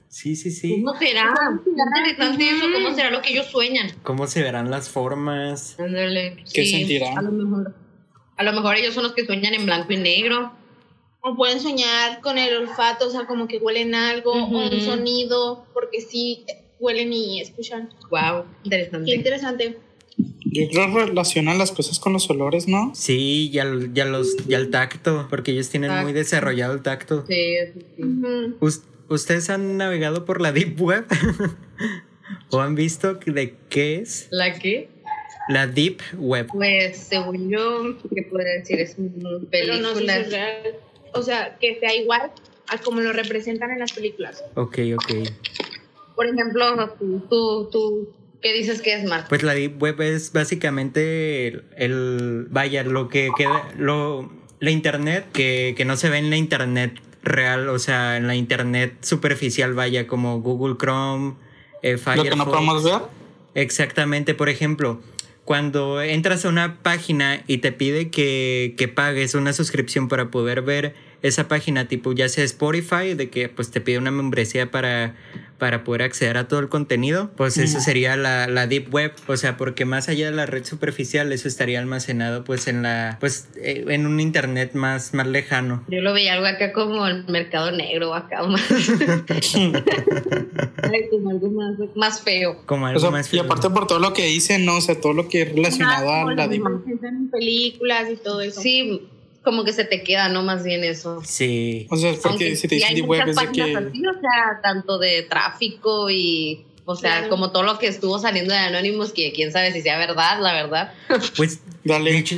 Sí, 0.08 0.36
sí, 0.36 0.50
sí. 0.50 0.82
¿Cómo 0.84 0.98
será? 0.98 1.32
Qué 1.64 1.70
interesante 1.70 2.50
eso, 2.50 2.66
¿cómo 2.72 2.94
será 2.94 3.10
lo 3.10 3.22
que 3.22 3.30
ellos 3.30 3.46
sueñan? 3.46 3.90
¿Cómo 4.02 4.26
se 4.26 4.42
verán 4.42 4.70
las 4.70 4.88
formas? 4.88 5.78
Ándale. 5.78 6.36
¿Qué 6.52 6.64
sí, 6.64 6.70
sentirán? 6.70 7.18
A 7.18 7.22
lo, 7.22 7.32
mejor, 7.32 7.74
a 8.36 8.42
lo 8.42 8.52
mejor 8.52 8.76
ellos 8.76 8.94
son 8.94 9.04
los 9.04 9.12
que 9.12 9.24
sueñan 9.24 9.54
en 9.54 9.66
blanco 9.66 9.92
y 9.92 9.98
negro. 9.98 10.52
O 11.22 11.36
pueden 11.36 11.60
soñar 11.60 12.20
con 12.22 12.38
el 12.38 12.56
olfato, 12.56 13.06
o 13.06 13.10
sea, 13.10 13.26
como 13.26 13.46
que 13.46 13.58
huelen 13.58 13.94
algo, 13.94 14.32
o 14.32 14.70
un 14.70 14.80
sonido, 14.80 15.66
porque 15.74 16.00
sí 16.00 16.46
huelen 16.78 17.12
y 17.12 17.40
escuchan. 17.40 17.90
Wow, 18.10 18.46
Qué 18.64 19.14
interesante. 19.14 19.78
Yo 20.44 20.68
creo 20.70 20.94
que 20.94 21.06
relacionan 21.06 21.58
las 21.58 21.70
cosas 21.72 21.98
con 21.98 22.12
los 22.12 22.28
olores, 22.30 22.66
¿no? 22.68 22.92
Sí, 22.94 23.50
ya, 23.50 23.66
ya 23.92 24.04
los, 24.06 24.36
ya 24.46 24.56
el 24.58 24.70
tacto, 24.70 25.26
porque 25.28 25.52
ellos 25.52 25.68
tienen 25.68 25.92
muy 26.02 26.12
desarrollado 26.12 26.74
el 26.74 26.82
tacto. 26.82 27.24
Sí, 27.28 27.54
sí, 27.74 27.80
sí. 27.96 28.02
Us- 28.60 28.82
¿Ustedes 29.08 29.50
han 29.50 29.76
navegado 29.76 30.24
por 30.24 30.40
la 30.40 30.52
Deep 30.52 30.80
Web? 30.80 31.04
¿O 32.50 32.60
han 32.60 32.74
visto 32.74 33.14
de 33.14 33.56
qué 33.68 33.96
es? 33.96 34.28
¿La 34.30 34.54
qué? 34.58 34.88
La 35.48 35.66
Deep 35.66 35.98
Web. 36.16 36.46
Pues 36.52 36.96
según 36.96 37.50
yo, 37.50 37.96
¿qué 38.14 38.22
podría 38.22 38.52
decir? 38.52 38.78
Es 38.80 38.94
una 38.98 39.40
Pero 39.50 39.76
no 39.78 39.94
sé 39.94 40.00
si 40.00 40.06
película. 40.06 40.16
es 40.20 40.30
real. 40.32 40.74
O 41.14 41.22
sea, 41.22 41.56
que 41.60 41.78
sea 41.80 41.94
igual 41.94 42.30
a 42.68 42.78
como 42.78 43.00
lo 43.00 43.12
representan 43.12 43.72
en 43.72 43.80
las 43.80 43.92
películas. 43.92 44.44
Ok, 44.54 44.78
ok. 44.94 45.12
Por 46.14 46.26
ejemplo, 46.26 46.94
tú, 46.98 47.20
tú, 47.28 47.68
tú, 47.72 48.08
¿qué 48.42 48.52
dices 48.52 48.80
que 48.82 48.94
es 48.94 49.04
más? 49.04 49.28
Pues 49.28 49.42
la 49.42 49.54
Deep 49.54 49.80
Web 49.82 50.00
es 50.00 50.32
básicamente 50.32 51.48
el, 51.48 51.64
el- 51.76 52.46
vaya, 52.50 52.82
lo 52.84 53.08
que 53.08 53.30
queda, 53.36 53.68
lo, 53.78 54.30
la 54.60 54.70
internet 54.70 55.26
que, 55.32 55.74
que 55.76 55.84
no 55.84 55.96
se 55.96 56.08
ve 56.10 56.18
en 56.18 56.30
la 56.30 56.36
internet 56.36 57.00
real, 57.22 57.68
o 57.68 57.78
sea, 57.78 58.16
en 58.16 58.26
la 58.26 58.34
internet 58.34 58.94
superficial, 59.02 59.74
vaya, 59.74 60.06
como 60.06 60.40
Google 60.40 60.76
Chrome, 60.78 61.34
eh, 61.82 61.92
Lo 61.92 61.98
Firefox. 61.98 62.30
que 62.30 62.36
no 62.36 62.44
podemos 62.46 62.84
ver. 62.84 63.00
Exactamente, 63.54 64.34
por 64.34 64.48
ejemplo, 64.48 65.00
cuando 65.44 66.00
entras 66.00 66.44
a 66.44 66.48
una 66.48 66.78
página 66.82 67.42
y 67.46 67.58
te 67.58 67.72
pide 67.72 68.10
que, 68.10 68.74
que 68.78 68.88
pagues 68.88 69.34
una 69.34 69.52
suscripción 69.52 70.08
para 70.08 70.30
poder 70.30 70.62
ver 70.62 70.94
esa 71.22 71.48
página 71.48 71.86
tipo 71.88 72.12
ya 72.12 72.28
sea 72.28 72.44
Spotify, 72.44 73.14
de 73.14 73.28
que 73.28 73.48
pues 73.48 73.70
te 73.70 73.80
pide 73.80 73.98
una 73.98 74.10
membresía 74.12 74.70
para, 74.70 75.14
para 75.60 75.84
poder 75.84 76.02
acceder 76.02 76.36
a 76.38 76.48
todo 76.48 76.58
el 76.58 76.68
contenido, 76.68 77.30
pues 77.36 77.56
eso 77.58 77.78
sería 77.78 78.16
la, 78.16 78.48
la, 78.48 78.66
Deep 78.66 78.92
Web, 78.92 79.12
o 79.28 79.36
sea, 79.36 79.56
porque 79.56 79.84
más 79.84 80.08
allá 80.08 80.30
de 80.30 80.36
la 80.36 80.46
red 80.46 80.64
superficial, 80.64 81.32
eso 81.32 81.46
estaría 81.46 81.78
almacenado 81.78 82.42
pues 82.42 82.66
en 82.66 82.82
la, 82.82 83.18
pues 83.20 83.48
eh, 83.56 83.84
en 83.88 84.06
un 84.06 84.18
internet 84.18 84.72
más, 84.74 85.14
más 85.14 85.28
lejano. 85.28 85.84
Yo 85.88 86.00
lo 86.00 86.12
veía 86.12 86.32
algo 86.32 86.46
acá 86.46 86.72
como 86.72 87.06
el 87.06 87.26
mercado 87.26 87.70
negro, 87.70 88.14
acá 88.14 88.42
más. 88.48 88.62
como 91.10 91.30
algo 91.30 91.50
más, 91.50 91.74
más, 91.94 92.22
feo. 92.22 92.62
Como 92.66 92.86
algo 92.86 93.10
más 93.10 93.28
feo. 93.28 93.42
Y 93.42 93.44
aparte 93.44 93.70
por 93.70 93.86
todo 93.86 94.00
lo 94.00 94.12
que 94.14 94.26
dicen, 94.26 94.64
¿no? 94.64 94.78
O 94.78 94.80
sea, 94.80 95.00
todo 95.00 95.12
lo 95.12 95.28
que 95.28 95.42
es 95.42 95.54
relacionado 95.54 96.10
a 96.10 96.34
la 96.34 96.48
Deep 96.48 96.64
Web. 96.64 97.30
películas 97.30 98.10
y 98.10 98.16
todo 98.16 98.40
eso. 98.40 98.60
Sí, 98.62 99.08
como 99.42 99.64
que 99.64 99.72
se 99.72 99.84
te 99.84 100.02
queda, 100.02 100.28
¿no? 100.28 100.42
Más 100.42 100.64
bien 100.64 100.84
eso. 100.84 101.22
Sí. 101.24 101.86
O 101.90 101.96
sea, 101.96 102.14
porque 102.22 102.56
si 102.56 102.68
te 102.68 102.76
dicen 102.76 102.94
de 102.94 103.02
web 103.02 103.28
es 103.28 103.36
de 103.36 103.52
que... 103.52 103.62
Así, 103.62 104.06
o 104.06 104.20
sea, 104.20 104.60
tanto 104.62 104.98
de 104.98 105.22
tráfico 105.22 106.10
y... 106.10 106.66
O 106.86 106.96
sea, 106.96 107.28
como 107.28 107.52
todo 107.52 107.62
lo 107.62 107.78
que 107.78 107.86
estuvo 107.86 108.18
saliendo 108.18 108.52
de 108.52 108.58
Anonymous, 108.58 109.12
que 109.12 109.32
quién 109.32 109.52
sabe 109.52 109.72
si 109.72 109.80
sea 109.80 109.96
verdad, 109.96 110.40
la 110.40 110.52
verdad. 110.52 110.92
Pues, 111.36 111.60
Dale. 111.84 112.10
De 112.10 112.18
hecho, 112.18 112.36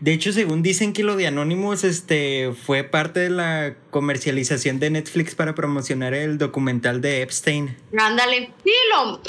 de 0.00 0.12
hecho, 0.12 0.32
según 0.32 0.64
dicen 0.64 0.92
que 0.92 1.04
lo 1.04 1.14
de 1.14 1.28
Anonymous 1.28 1.84
este, 1.84 2.52
fue 2.52 2.82
parte 2.82 3.20
de 3.20 3.30
la 3.30 3.76
comercialización 3.90 4.80
de 4.80 4.90
Netflix 4.90 5.36
para 5.36 5.54
promocionar 5.54 6.14
el 6.14 6.38
documental 6.38 7.00
de 7.00 7.22
Epstein. 7.22 7.76
Ándale. 7.96 8.50
Sí, 8.64 8.72
lo, 8.90 9.20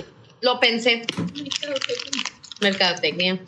lo 0.41 0.59
pensé. 0.59 1.05
Mercadotecnia 1.36 2.24
mercadotecnia. 2.63 3.39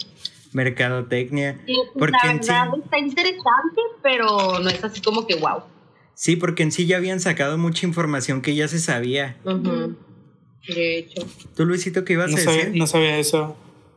Porque 0.56 0.84
la 0.84 2.30
verdad 2.34 2.80
está 2.84 2.99
interesante, 2.99 3.82
pero 4.01 4.60
no 4.60 4.70
es 4.70 4.84
así 4.84 5.01
como 5.01 5.28
que 5.28 5.36
wow. 5.36 5.64
Sí, 6.14 6.38
porque 6.38 6.64
en 6.64 6.72
sí 6.72 6.86
ya 6.86 6.97
habían 6.97 7.20
sacado 7.20 7.58
mucha 7.58 7.86
información 7.86 8.41
que 8.41 8.56
ya 8.56 8.68
se 8.68 8.80
sabía. 8.80 9.38
De 9.43 10.97
hecho. 10.97 11.28
¿Tú, 11.56 11.66
Luisito, 11.66 12.06
qué 12.06 12.14
ibas 12.14 12.32
no 12.32 12.38
a 12.38 12.39
sabía, 12.39 12.60
decir? 12.60 12.78
No 12.78 12.88
sabía 12.88 13.20
eso. 13.20 13.56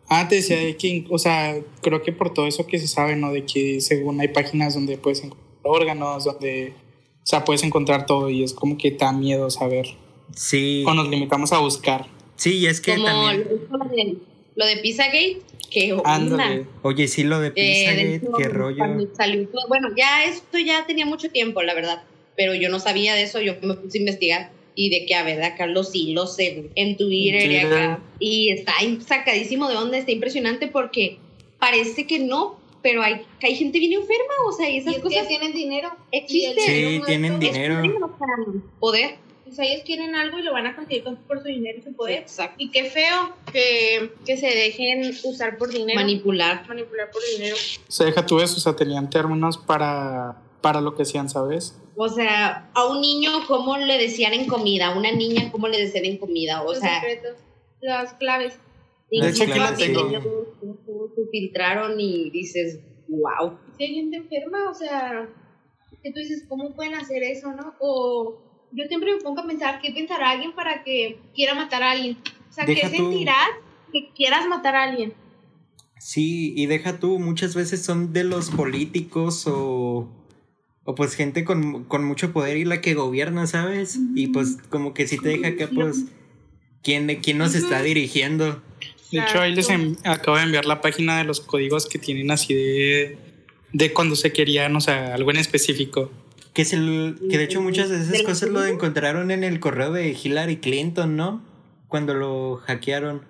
Ah, 0.09 0.27
te 0.29 0.37
decía 0.37 0.59
de 0.59 0.77
que, 0.77 1.07
o 1.11 1.19
sea, 1.19 1.57
creo 1.83 2.03
que 2.03 2.13
por 2.13 2.35
todo 2.35 2.47
eso 2.47 2.67
que 2.67 2.79
se 2.79 2.89
sabe, 2.89 3.15
¿no? 3.15 3.33
De 3.33 3.45
que 3.45 3.81
según 3.81 4.21
hay 4.21 4.29
páginas 4.29 4.75
donde 4.75 4.99
puedes 4.99 5.23
encontrar 5.23 5.49
órganos, 5.63 6.25
donde, 6.25 6.75
o 7.23 7.27
sea, 7.27 7.45
puedes 7.45 7.63
encontrar 7.63 8.07
todo 8.07 8.31
y 8.31 8.43
es 8.43 8.53
como 8.53 8.79
que 8.79 8.91
da 8.91 9.13
miedo 9.13 9.51
saber. 9.51 9.87
Sí. 10.35 10.85
O 10.87 10.95
nos 10.95 11.09
limitamos 11.09 11.53
a 11.53 11.59
buscar. 11.59 12.07
Sí, 12.37 12.57
y 12.59 12.67
es 12.67 12.81
que 12.81 12.95
como 12.95 13.07
también... 13.07 13.49
Lo 13.71 13.85
de, 13.85 14.19
lo 14.57 14.67
de 14.67 14.77
Pizzagate, 14.79 15.41
que 15.71 15.97
Oye, 16.83 17.09
sí, 17.09 17.25
lo 17.25 17.41
de 17.41 17.51
Pizzagate, 17.51 18.23
qué 18.39 18.49
rollo. 18.49 18.85
bueno, 19.69 19.89
ya 19.97 20.25
esto 20.25 20.59
ya 20.59 20.87
tenía 20.87 21.07
mucho 21.07 21.31
tiempo, 21.31 21.63
la 21.63 21.75
verdad, 21.75 22.03
pero 22.37 22.55
yo 22.55 22.69
no 22.69 22.81
sabía 22.81 23.15
de 23.15 23.23
eso, 23.23 23.41
yo 23.41 23.55
me 23.63 23.75
puse 23.75 23.99
a 23.99 24.01
investigar 24.01 24.51
y 24.75 24.91
de 24.91 25.07
que, 25.07 25.15
a 25.17 25.25
ver, 25.25 25.43
acá 25.43 25.67
los 25.67 25.93
hilos 25.93 26.39
en, 26.39 26.71
en 26.77 26.97
Twitter 26.97 27.51
y 27.51 27.57
acá. 27.57 28.01
Y 28.21 28.51
está 28.51 28.75
sacadísimo 29.05 29.69
de 29.69 29.77
onda, 29.77 29.99
está 29.99 30.13
impresionante 30.13 30.69
porque 30.69 31.19
parece 31.59 32.07
que 32.07 32.21
no, 32.21 32.61
pero 32.81 33.03
hay, 33.03 33.23
hay 33.43 33.57
gente 33.57 33.81
bien 33.81 33.95
enferma, 33.95 34.35
o 34.49 34.53
sea, 34.53 34.71
y 34.71 34.79
esas 34.79 34.99
y 34.99 35.01
cosas. 35.01 35.27
tienen 35.27 35.53
dinero. 35.53 35.91
Existen. 36.13 36.65
Sí, 36.65 37.03
tienen 37.07 37.41
dinero. 37.41 37.83
Poder. 38.79 39.17
O 39.49 39.53
sea, 39.53 39.65
ellos 39.65 39.83
quieren 39.85 40.15
algo 40.15 40.39
y 40.39 40.43
lo 40.43 40.53
van 40.53 40.67
a 40.67 40.77
conseguir 40.77 41.05
por 41.27 41.41
su 41.41 41.49
dinero 41.49 41.79
y 41.79 41.83
su 41.83 41.93
poder. 41.95 42.19
Exacto. 42.19 42.57
Y 42.59 42.71
qué 42.71 42.85
feo 42.85 43.35
que, 43.53 44.13
que 44.25 44.37
se 44.37 44.47
dejen 44.47 45.15
usar 45.25 45.57
por 45.57 45.71
dinero. 45.71 45.99
Manipular. 45.99 46.67
Manipular 46.69 47.11
por 47.11 47.23
dinero. 47.35 47.57
O 47.57 47.91
sea, 47.91 48.07
deja 48.07 48.25
tú 48.27 48.41
eso, 48.41 48.57
o 48.57 48.61
sea, 48.61 48.77
tenían 48.77 49.09
términos 49.11 49.57
para, 49.59 50.43
para 50.61 50.81
lo 50.81 50.95
que 50.95 51.03
hacían, 51.03 51.29
¿sabes? 51.29 51.81
O 51.97 52.09
sea, 52.09 52.71
a 52.75 52.87
un 52.87 53.01
niño, 53.01 53.31
¿cómo 53.47 53.77
le 53.77 53.99
decían 53.99 54.33
en 54.35 54.47
comida? 54.47 54.89
A 54.89 54.99
una 54.99 55.11
niña, 55.13 55.51
¿cómo 55.51 55.67
le 55.69 55.79
decían 55.79 56.05
en 56.05 56.19
comida? 56.19 56.63
O 56.63 56.73
Los 56.73 56.79
sea, 56.79 57.01
secretos, 57.01 57.37
las 57.81 58.13
claves. 58.15 58.59
De 59.11 59.29
hecho, 59.29 59.45
aquí 59.45 59.59
la 59.59 59.75
tengo. 59.75 60.09
Se 61.17 61.27
filtraron 61.31 61.99
y 61.99 62.31
dices, 62.31 62.79
wow. 63.09 63.59
Si 63.77 63.85
hay 63.85 63.95
gente 63.95 64.19
enferma, 64.19 64.71
o 64.71 64.75
sea, 64.75 65.29
que 66.03 66.13
tú 66.13 66.19
dices, 66.21 66.45
¿cómo 66.49 66.75
pueden 66.75 66.95
hacer 66.95 67.23
eso, 67.23 67.51
no? 67.53 67.75
O 67.81 68.48
yo 68.73 68.85
siempre 68.89 69.15
me 69.15 69.21
pongo 69.23 69.41
a 69.41 69.47
pensar 69.47 69.81
qué 69.81 69.91
pensará 69.93 70.31
alguien 70.31 70.53
para 70.53 70.83
que 70.85 71.19
quiera 71.35 71.55
matar 71.55 71.83
a 71.83 71.93
alguien. 71.93 72.17
O 72.49 72.53
sea, 72.53 72.65
Deja 72.65 72.91
¿qué 72.91 72.97
tú- 72.97 73.11
sentirás 73.11 73.49
que 73.93 74.11
quieras 74.15 74.47
matar 74.49 74.77
a 74.77 74.83
alguien? 74.85 75.13
Sí, 75.99 76.53
y 76.57 76.67
deja 76.67 76.99
tú, 77.01 77.19
muchas 77.19 77.55
veces 77.55 77.83
son 77.85 78.13
de 78.13 78.23
los 78.25 78.51
políticos 78.51 79.47
o, 79.47 80.09
o 80.85 80.95
pues 80.95 81.15
gente 81.15 81.45
con, 81.45 81.85
con 81.85 82.05
mucho 82.05 82.33
poder 82.33 82.57
y 82.57 82.65
la 82.65 82.81
que 82.81 82.95
gobierna, 82.95 83.47
¿sabes? 83.47 83.99
Y 84.15 84.29
pues 84.29 84.59
como 84.71 84.95
que 84.95 85.09
sí 85.09 85.19
te 85.19 85.31
deja 85.31 85.49
acá, 85.49 85.69
pues, 85.75 86.05
¿quién, 86.83 87.09
quién 87.21 87.39
nos 87.39 87.55
está 87.57 87.83
dirigiendo? 87.83 88.63
De 89.11 89.21
hecho, 89.21 89.41
ahí 89.41 89.55
les 89.55 89.71
en- 89.71 89.97
acabo 90.05 90.37
de 90.37 90.45
enviar 90.45 90.67
la 90.67 90.81
página 90.81 91.19
de 91.19 91.25
los 91.25 91.41
códigos 91.41 91.87
que 91.89 91.99
tienen 91.99 92.31
así 92.31 92.55
de, 92.55 93.19
de 93.73 93.93
cuando 93.93 94.15
se 94.15 94.33
querían, 94.33 94.77
o 94.77 94.81
sea, 94.81 95.15
algo 95.15 95.31
en 95.33 95.39
específico. 95.39 96.13
Que, 96.55 96.63
es 96.63 96.73
el, 96.73 97.17
que 97.31 97.39
de 97.39 97.45
hecho 97.45 97.61
muchas 97.61 97.89
de 97.91 97.99
esas 98.01 98.23
cosas 98.23 98.49
lo 98.51 98.65
encontraron 98.65 99.31
en 99.31 99.45
el 99.45 99.61
correo 99.61 99.93
de 99.93 100.11
Hillary 100.11 100.57
Clinton, 100.59 101.17
¿no? 101.17 101.43
Cuando 101.87 102.15
lo 102.15 102.57
hackearon. 102.65 103.23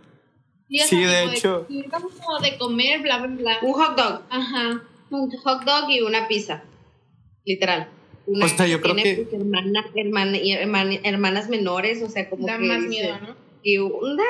Y, 0.68 0.80
Sí, 0.80 0.96
de 1.02 1.24
hecho. 1.24 1.66
como 1.90 2.38
de 2.40 2.56
comer, 2.58 3.00
bla, 3.02 3.18
bla, 3.18 3.36
bla. 3.36 3.58
Un 3.62 3.72
hot 3.72 3.96
dog. 3.96 4.22
Ajá. 4.30 4.82
Un 5.10 5.30
hot 5.30 5.64
dog 5.64 5.90
y 5.90 6.00
una 6.00 6.26
pizza. 6.28 6.62
Literal. 7.44 7.88
Una 8.26 8.44
O 8.44 8.48
sea, 8.48 8.66
yo 8.66 8.80
creo 8.80 8.94
tiene, 8.94 9.16
que- 9.16 9.22
pues, 9.22 9.40
hermana- 9.40 9.84
hermana- 9.94 10.36
y 10.36 10.52
herman- 10.52 11.00
hermanas 11.02 11.48
menores, 11.48 12.02
o 12.02 12.10
sea, 12.10 12.28
como 12.28 12.46
Da 12.46 12.58
que. 12.58 12.64
más 12.64 12.78
dice, 12.82 12.88
miedo, 12.88 13.18
¿no? 13.20 13.36
¿Qué 13.62 13.78
onda? 13.78 14.22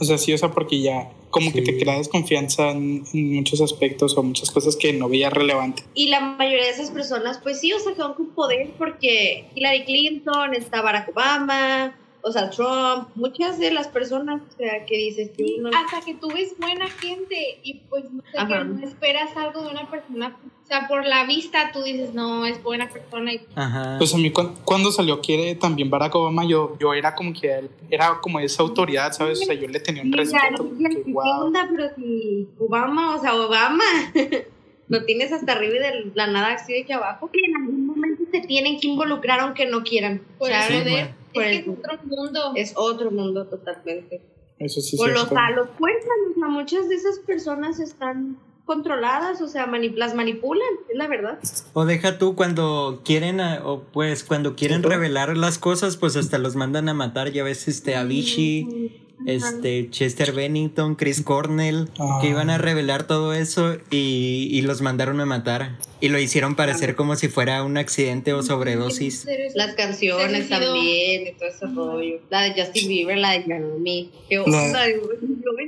O 0.00 0.04
sea, 0.04 0.16
sí, 0.18 0.32
o 0.32 0.38
sea, 0.38 0.50
porque 0.50 0.80
ya 0.80 1.10
como 1.32 1.52
que 1.52 1.62
te 1.62 1.76
crea 1.76 1.96
desconfianza 1.96 2.70
en, 2.70 3.04
en 3.12 3.34
muchos 3.34 3.60
aspectos 3.60 4.16
o 4.16 4.22
muchas 4.22 4.50
cosas 4.50 4.76
que 4.76 4.92
no 4.92 5.08
veía 5.08 5.30
relevante. 5.30 5.82
Y 5.94 6.08
la 6.08 6.20
mayoría 6.20 6.66
de 6.66 6.70
esas 6.70 6.90
personas, 6.90 7.40
pues 7.42 7.58
sí, 7.58 7.72
o 7.72 7.80
sea, 7.80 7.94
quedaron 7.94 8.14
con 8.14 8.28
poder 8.28 8.70
porque 8.78 9.46
Hillary 9.54 9.84
Clinton, 9.84 10.54
está 10.54 10.82
Barack 10.82 11.08
Obama, 11.08 11.96
o 12.22 12.30
sea, 12.32 12.50
Trump, 12.50 13.08
muchas 13.16 13.58
de 13.58 13.70
las 13.72 13.88
personas, 13.88 14.40
o 14.48 14.56
sea, 14.56 14.84
que 14.86 14.96
dices 14.96 15.32
tú, 15.32 15.42
Sí, 15.44 15.56
no, 15.60 15.70
hasta 15.70 16.04
que 16.04 16.14
tú 16.14 16.28
ves 16.28 16.54
buena 16.58 16.88
gente 16.88 17.58
y 17.62 17.74
pues 17.90 18.04
no 18.10 18.22
sé, 18.22 18.38
que 18.46 18.64
no 18.64 18.86
esperas 18.86 19.36
algo 19.36 19.62
de 19.62 19.70
una 19.70 19.90
persona. 19.90 20.36
O 20.62 20.66
sea, 20.66 20.86
por 20.88 21.04
la 21.04 21.26
vista 21.26 21.70
tú 21.72 21.82
dices, 21.82 22.14
no, 22.14 22.46
es 22.46 22.62
buena 22.62 22.88
persona. 22.88 23.32
Y 23.34 23.40
Ajá. 23.56 23.96
Pues 23.98 24.14
a 24.14 24.18
mí 24.18 24.30
cuan- 24.30 24.54
cuando 24.64 24.90
salió 24.92 25.20
quiere 25.20 25.54
también 25.56 25.90
Barack 25.90 26.14
Obama, 26.14 26.44
yo, 26.46 26.76
yo 26.80 26.94
era 26.94 27.14
como 27.14 27.32
que 27.32 27.52
él- 27.52 27.70
era 27.90 28.18
como 28.22 28.38
esa 28.40 28.62
autoridad, 28.62 29.12
¿sabes? 29.12 29.42
O 29.42 29.44
sea, 29.44 29.54
yo 29.54 29.66
le 29.68 29.80
tenía 29.80 30.02
un 30.02 30.12
respeto. 30.12 30.64
mira, 30.64 30.90
que, 30.90 31.02
¿qué 31.02 31.12
wow. 31.12 31.46
onda? 31.46 31.68
Pero 31.70 31.90
si 31.96 32.48
Obama, 32.58 33.16
o 33.16 33.20
sea, 33.20 33.34
Obama, 33.34 33.84
lo 34.88 35.04
tienes 35.04 35.32
hasta 35.32 35.52
arriba 35.52 35.76
y 35.76 35.78
de 35.80 36.10
la 36.14 36.26
nada 36.26 36.52
así 36.54 36.72
de 36.72 36.84
que 36.84 36.92
abajo, 36.94 37.30
que 37.30 37.40
en 37.44 37.56
algún 37.56 37.86
momento 37.86 38.22
se 38.30 38.40
tienen 38.40 38.78
que 38.80 38.88
involucrar 38.88 39.40
aunque 39.40 39.66
no 39.66 39.82
quieran. 39.82 40.22
por 40.38 40.48
o 40.48 40.52
sea, 40.52 40.66
el 40.68 40.84
Sí, 40.84 40.90
bueno. 40.90 41.21
Por 41.32 41.42
es 41.44 41.50
que 41.64 41.70
el- 41.70 41.72
es 41.72 41.78
otro 41.78 41.98
mundo. 42.06 42.52
es 42.56 42.72
otro 42.76 43.10
mundo 43.10 43.46
totalmente. 43.46 44.20
Eso 44.58 44.80
sí, 44.80 44.96
Por 44.96 45.08
sí. 45.08 45.14
los, 45.14 45.32
a 45.32 45.50
los 45.50 45.68
fuerzas, 45.78 46.08
o 46.30 46.34
sea, 46.38 46.48
muchas 46.48 46.88
de 46.88 46.94
esas 46.94 47.18
personas 47.20 47.80
están 47.80 48.38
controladas, 48.64 49.40
o 49.42 49.48
sea, 49.48 49.66
mani- 49.66 49.90
las 49.96 50.14
manipulan, 50.14 50.68
es 50.88 50.96
la 50.96 51.08
verdad. 51.08 51.38
O 51.72 51.84
deja 51.84 52.16
tú 52.18 52.36
cuando 52.36 53.02
quieren, 53.04 53.40
a- 53.40 53.60
o 53.66 53.82
pues 53.92 54.22
cuando 54.22 54.54
quieren 54.54 54.82
¿no? 54.82 54.88
revelar 54.88 55.36
las 55.36 55.58
cosas, 55.58 55.96
pues 55.96 56.16
hasta 56.16 56.38
los 56.38 56.54
mandan 56.54 56.88
a 56.88 56.94
matar. 56.94 57.32
Ya 57.32 57.42
ves, 57.42 57.66
este, 57.66 57.96
Avicii, 57.96 59.11
este, 59.26 59.88
Chester 59.90 60.32
Bennington, 60.32 60.94
Chris 60.94 61.22
Cornell, 61.22 61.88
Ah. 61.98 62.18
que 62.20 62.28
iban 62.28 62.50
a 62.50 62.58
revelar 62.58 63.06
todo 63.06 63.32
eso 63.32 63.76
y, 63.90 64.48
y 64.50 64.62
los 64.62 64.80
mandaron 64.82 65.20
a 65.20 65.26
matar. 65.26 65.78
Y 66.00 66.08
lo 66.08 66.18
hicieron 66.18 66.56
parecer 66.56 66.96
como 66.96 67.14
si 67.16 67.28
fuera 67.28 67.62
un 67.62 67.76
accidente 67.76 68.32
o 68.32 68.42
sobredosis. 68.42 69.26
Las 69.54 69.74
canciones 69.74 70.48
también, 70.48 71.28
y 71.28 71.32
todo 71.38 71.48
ese 71.48 71.66
rollo. 71.66 72.20
La 72.30 72.42
de 72.42 72.60
Justin 72.60 72.88
Bieber, 72.88 73.18
la 73.18 73.32
de 73.32 73.44
Yami. 73.46 74.10
Qué 74.28 74.38
onda, 74.40 74.86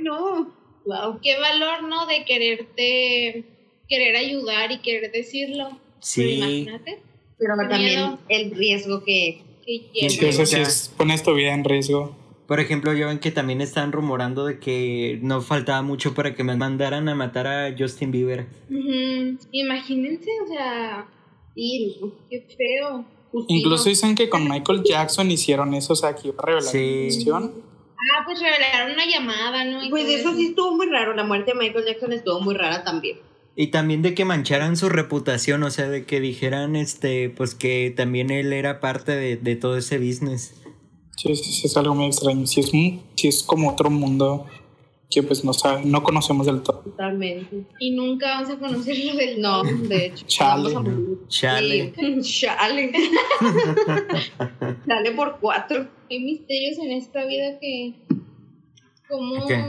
no. 0.03 0.53
Wow. 0.85 1.19
Qué 1.21 1.39
valor, 1.39 1.83
¿no? 1.89 2.05
De 2.05 2.23
quererte, 2.25 3.43
querer 3.89 4.15
ayudar 4.17 4.71
y 4.71 4.79
querer 4.79 5.11
decirlo. 5.11 5.69
Pero 5.69 5.79
Sí, 6.01 6.31
imagínate 6.35 6.99
Pero 7.39 7.55
también 7.57 7.81
miedo. 8.01 8.19
el 8.29 8.51
riesgo 8.51 9.03
que. 9.03 9.41
que 9.65 9.89
¿Quién 9.91 10.09
Sí, 10.11 10.17
lleva. 10.19 10.29
eso 10.29 10.45
sí 10.45 10.55
Ya. 10.57 10.61
es, 10.61 10.91
pones 10.95 11.23
tu 11.23 11.33
vida 11.33 11.53
en 11.53 11.63
riesgo. 11.63 12.15
Por 12.47 12.59
ejemplo, 12.59 12.93
yo 12.93 13.07
ven 13.07 13.19
que 13.19 13.31
también 13.31 13.61
están 13.61 13.91
rumorando 13.91 14.45
de 14.45 14.59
que 14.59 15.19
no 15.21 15.41
faltaba 15.41 15.81
mucho 15.81 16.13
para 16.13 16.35
que 16.35 16.43
me 16.43 16.55
mandaran 16.55 17.09
a 17.09 17.15
matar 17.15 17.47
a 17.47 17.75
Justin 17.77 18.11
Bieber. 18.11 18.47
Ujú. 18.69 19.37
Imagínense, 19.51 20.29
o 20.43 20.47
sea, 20.47 21.07
Y 21.55 21.99
qué 22.29 22.45
feo. 22.57 23.05
Incluso 23.47 23.89
dicen 23.89 24.15
que 24.15 24.29
con 24.29 24.47
Michael 24.47 24.83
Jackson 24.83 25.29
hicieron 25.31 25.73
eso, 25.73 25.93
o 25.93 25.95
sea, 25.95 26.15
que 26.15 26.29
iba 26.29 26.37
a 26.37 26.45
revelar 26.45 26.71
Sí. 26.71 27.09
Ah, 27.31 28.23
pues 28.25 28.39
revelaron 28.39 28.93
una 28.93 29.05
llamada, 29.05 29.65
¿no? 29.65 29.83
Y 29.83 29.89
Pues 29.89 30.07
eso 30.07 30.33
sí 30.35 30.47
estuvo 30.47 30.75
muy 30.75 30.87
raro. 30.87 31.15
La 31.15 31.23
muerte 31.23 31.51
de 31.53 31.57
Michael 31.57 31.85
Jackson 31.85 32.13
estuvo 32.13 32.39
muy 32.41 32.55
rara 32.55 32.83
también. 32.83 33.17
Y 33.55 33.67
también 33.67 34.01
de 34.01 34.13
que 34.13 34.25
mancharan 34.25 34.77
su 34.77 34.89
reputación, 34.89 35.63
o 35.63 35.71
sea, 35.71 35.87
de 35.89 36.05
que 36.05 36.19
dijeran, 36.19 36.75
este, 36.75 37.29
pues 37.29 37.55
que 37.55 37.93
también 37.95 38.29
él 38.29 38.53
era 38.53 38.79
parte 38.81 39.15
de, 39.15 39.37
de 39.37 39.55
todo 39.55 39.77
ese 39.77 39.97
business. 39.97 40.53
Sí, 41.15 41.35
sí, 41.35 41.51
sí, 41.51 41.67
es 41.67 41.77
algo 41.77 41.95
muy 41.95 42.07
extraño. 42.07 42.45
Sí 42.45 42.59
es, 42.59 42.69
sí 42.69 43.27
es 43.27 43.43
como 43.43 43.69
otro 43.69 43.89
mundo 43.89 44.45
que 45.09 45.23
pues 45.23 45.45
no 45.45 45.53
sabe, 45.53 45.85
no 45.85 46.03
conocemos 46.03 46.45
del 46.45 46.61
todo. 46.61 46.79
Totalmente. 46.79 47.65
Y 47.79 47.91
nunca 47.91 48.35
vamos 48.35 48.49
a 48.49 48.57
conocerlo 48.57 49.15
del 49.15 49.41
No, 49.41 49.63
de 49.63 50.07
hecho. 50.07 50.25
Chale. 50.27 50.75
Chale. 51.27 51.93
Sí, 51.95 52.21
Chale. 52.41 52.91
Chale 54.87 55.11
por 55.11 55.39
cuatro. 55.39 55.87
Hay 56.09 56.19
misterios 56.19 56.77
en 56.79 56.91
esta 56.91 57.25
vida 57.25 57.59
que. 57.59 57.95
¿Cómo.? 59.07 59.45
¿Qué? 59.47 59.63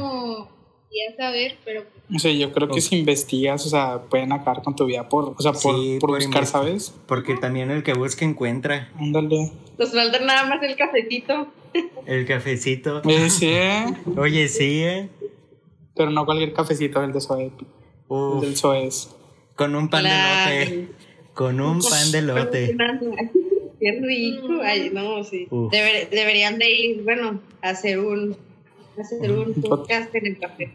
Ya 0.91 1.17
saber, 1.17 1.57
pero. 1.65 1.85
O 2.15 2.19
sea, 2.19 2.33
yo 2.33 2.53
creo 2.53 2.69
que 2.69 2.81
si 2.81 2.97
investigas, 2.97 3.67
o 3.67 3.69
sea, 3.69 4.03
pueden 4.09 4.33
acabar 4.33 4.63
con 4.63 4.75
tu 4.77 4.87
vida 4.87 5.09
por, 5.09 5.35
o 5.37 5.41
sea, 5.43 5.53
por, 5.53 5.75
Sí, 5.77 5.99
por 6.01 6.11
por 6.11 6.19
buscar, 6.21 6.47
¿sabes? 6.47 6.95
Porque 7.07 7.35
también 7.37 7.71
el 7.71 7.83
que 7.83 7.93
busca 7.95 8.25
encuentra. 8.25 8.91
Ándale. 8.99 9.51
Nos 9.79 9.93
falta 9.93 10.21
nada 10.21 10.45
más 10.49 10.63
el 10.63 10.77
cafecito. 10.77 11.49
El 12.07 12.25
cafecito. 12.25 13.03
Eh, 13.07 13.29
sí, 13.29 13.49
¿eh? 13.49 13.85
Oye, 14.17 14.49
sí, 14.49 14.83
¿eh? 14.83 15.11
pero 15.95 16.11
no 16.11 16.25
cualquier 16.25 16.55
cafecito, 16.55 17.03
el 17.03 17.13
de 17.13 17.21
Soez. 17.21 17.53
El 18.09 18.41
del 18.41 18.57
Soez. 18.57 19.09
con 19.57 19.75
un 19.75 19.89
pan 19.91 20.03
Claro. 20.03 20.51
de 20.51 20.65
lote. 20.67 20.89
Con 21.35 21.61
un 21.61 21.81
pan 21.81 22.13
de 22.13 22.23
lote. 22.23 22.77
Qué 23.81 24.01
rico. 24.03 24.49
Ay, 24.63 24.91
no, 24.91 25.23
sí. 25.25 25.47
Deber- 25.51 26.09
deberían 26.09 26.59
de 26.59 26.71
ir, 26.71 27.03
bueno, 27.03 27.41
a 27.61 27.71
hacer 27.71 27.99
un, 27.99 28.35
hacer 28.99 29.31
un 29.31 29.55
podcast 29.63 30.15
en 30.15 30.27
el 30.27 30.39
café. 30.39 30.75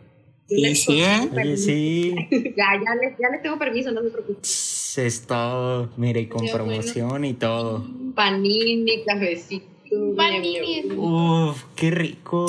Y 0.49 0.75
sí, 0.75 1.01
¿eh? 1.01 1.29
Oye, 1.33 1.55
sí. 1.57 2.15
Ya, 2.57 2.65
ya 2.83 2.95
les, 2.95 3.17
ya 3.17 3.29
les 3.31 3.41
tengo 3.41 3.57
permiso, 3.57 3.91
no 3.91 4.01
se 4.01 4.09
preocupen. 4.09 4.41
Es 4.41 5.25
todo. 5.25 5.89
Mire, 5.95 6.21
y 6.21 6.27
con 6.27 6.41
bueno. 6.41 6.53
promoción 6.53 7.23
y 7.23 7.33
todo. 7.33 7.85
Panini, 8.15 9.03
cafecito. 9.05 9.65
Panini. 10.17 10.91
Uf, 10.97 11.63
qué 11.75 11.91
rico. 11.91 12.47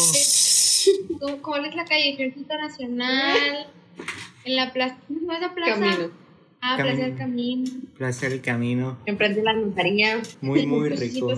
¿Cómo- 1.21 1.43
¿Cuál 1.43 1.67
es 1.67 1.77
la 1.77 1.85
calle? 1.85 2.11
Ejército 2.15 2.57
Nacional. 2.57 3.67
En 4.45 4.57
la 4.57 4.73
plaza. 4.73 4.99
¿Cómo 5.07 5.21
se 5.21 5.25
llama 5.27 5.39
esa 5.39 5.55
plaza? 5.55 5.81
Camino. 5.81 6.11
Ah, 6.65 6.77
Camino. 6.77 6.95
Plaza 6.95 7.03
del 7.03 7.17
Camino. 7.17 7.71
Plaza 7.99 8.29
del 8.29 8.41
Camino. 8.41 8.99
Enfrente 9.05 9.41
de 9.41 9.45
la 9.45 9.53
notaría. 9.53 10.23
Muy, 10.41 10.65
muy 10.65 10.91
rico. 10.91 11.35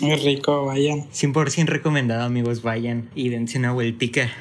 Muy 0.00 0.16
rico, 0.16 0.66
vayan. 0.66 1.08
100% 1.10 1.66
recomendado, 1.66 2.24
amigos. 2.24 2.60
Vayan 2.60 3.08
y 3.14 3.28
dense 3.28 3.58
una 3.58 3.72
vueltica. 3.72 4.32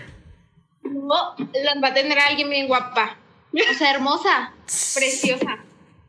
No, 0.83 1.35
las 1.37 1.83
va 1.83 1.89
a 1.89 1.93
tener 1.93 2.17
alguien 2.17 2.49
bien 2.49 2.67
guapa. 2.67 3.15
O 3.53 3.77
sea, 3.77 3.93
hermosa, 3.93 4.53
preciosa. 4.65 5.59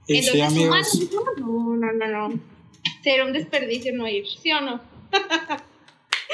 Y 0.07 0.23
sí, 0.23 0.41
Entonces, 0.41 0.59
amigos. 0.59 1.11
humano, 1.39 1.77
no, 1.77 1.93
no, 1.93 1.93
no, 1.93 2.29
no. 2.29 2.41
Será 3.05 3.27
un 3.27 3.35
desperdicio 3.35 3.95
no 3.95 4.09
ir, 4.09 4.25
¿sí 4.27 4.53
o 4.53 4.61
no? 4.63 4.81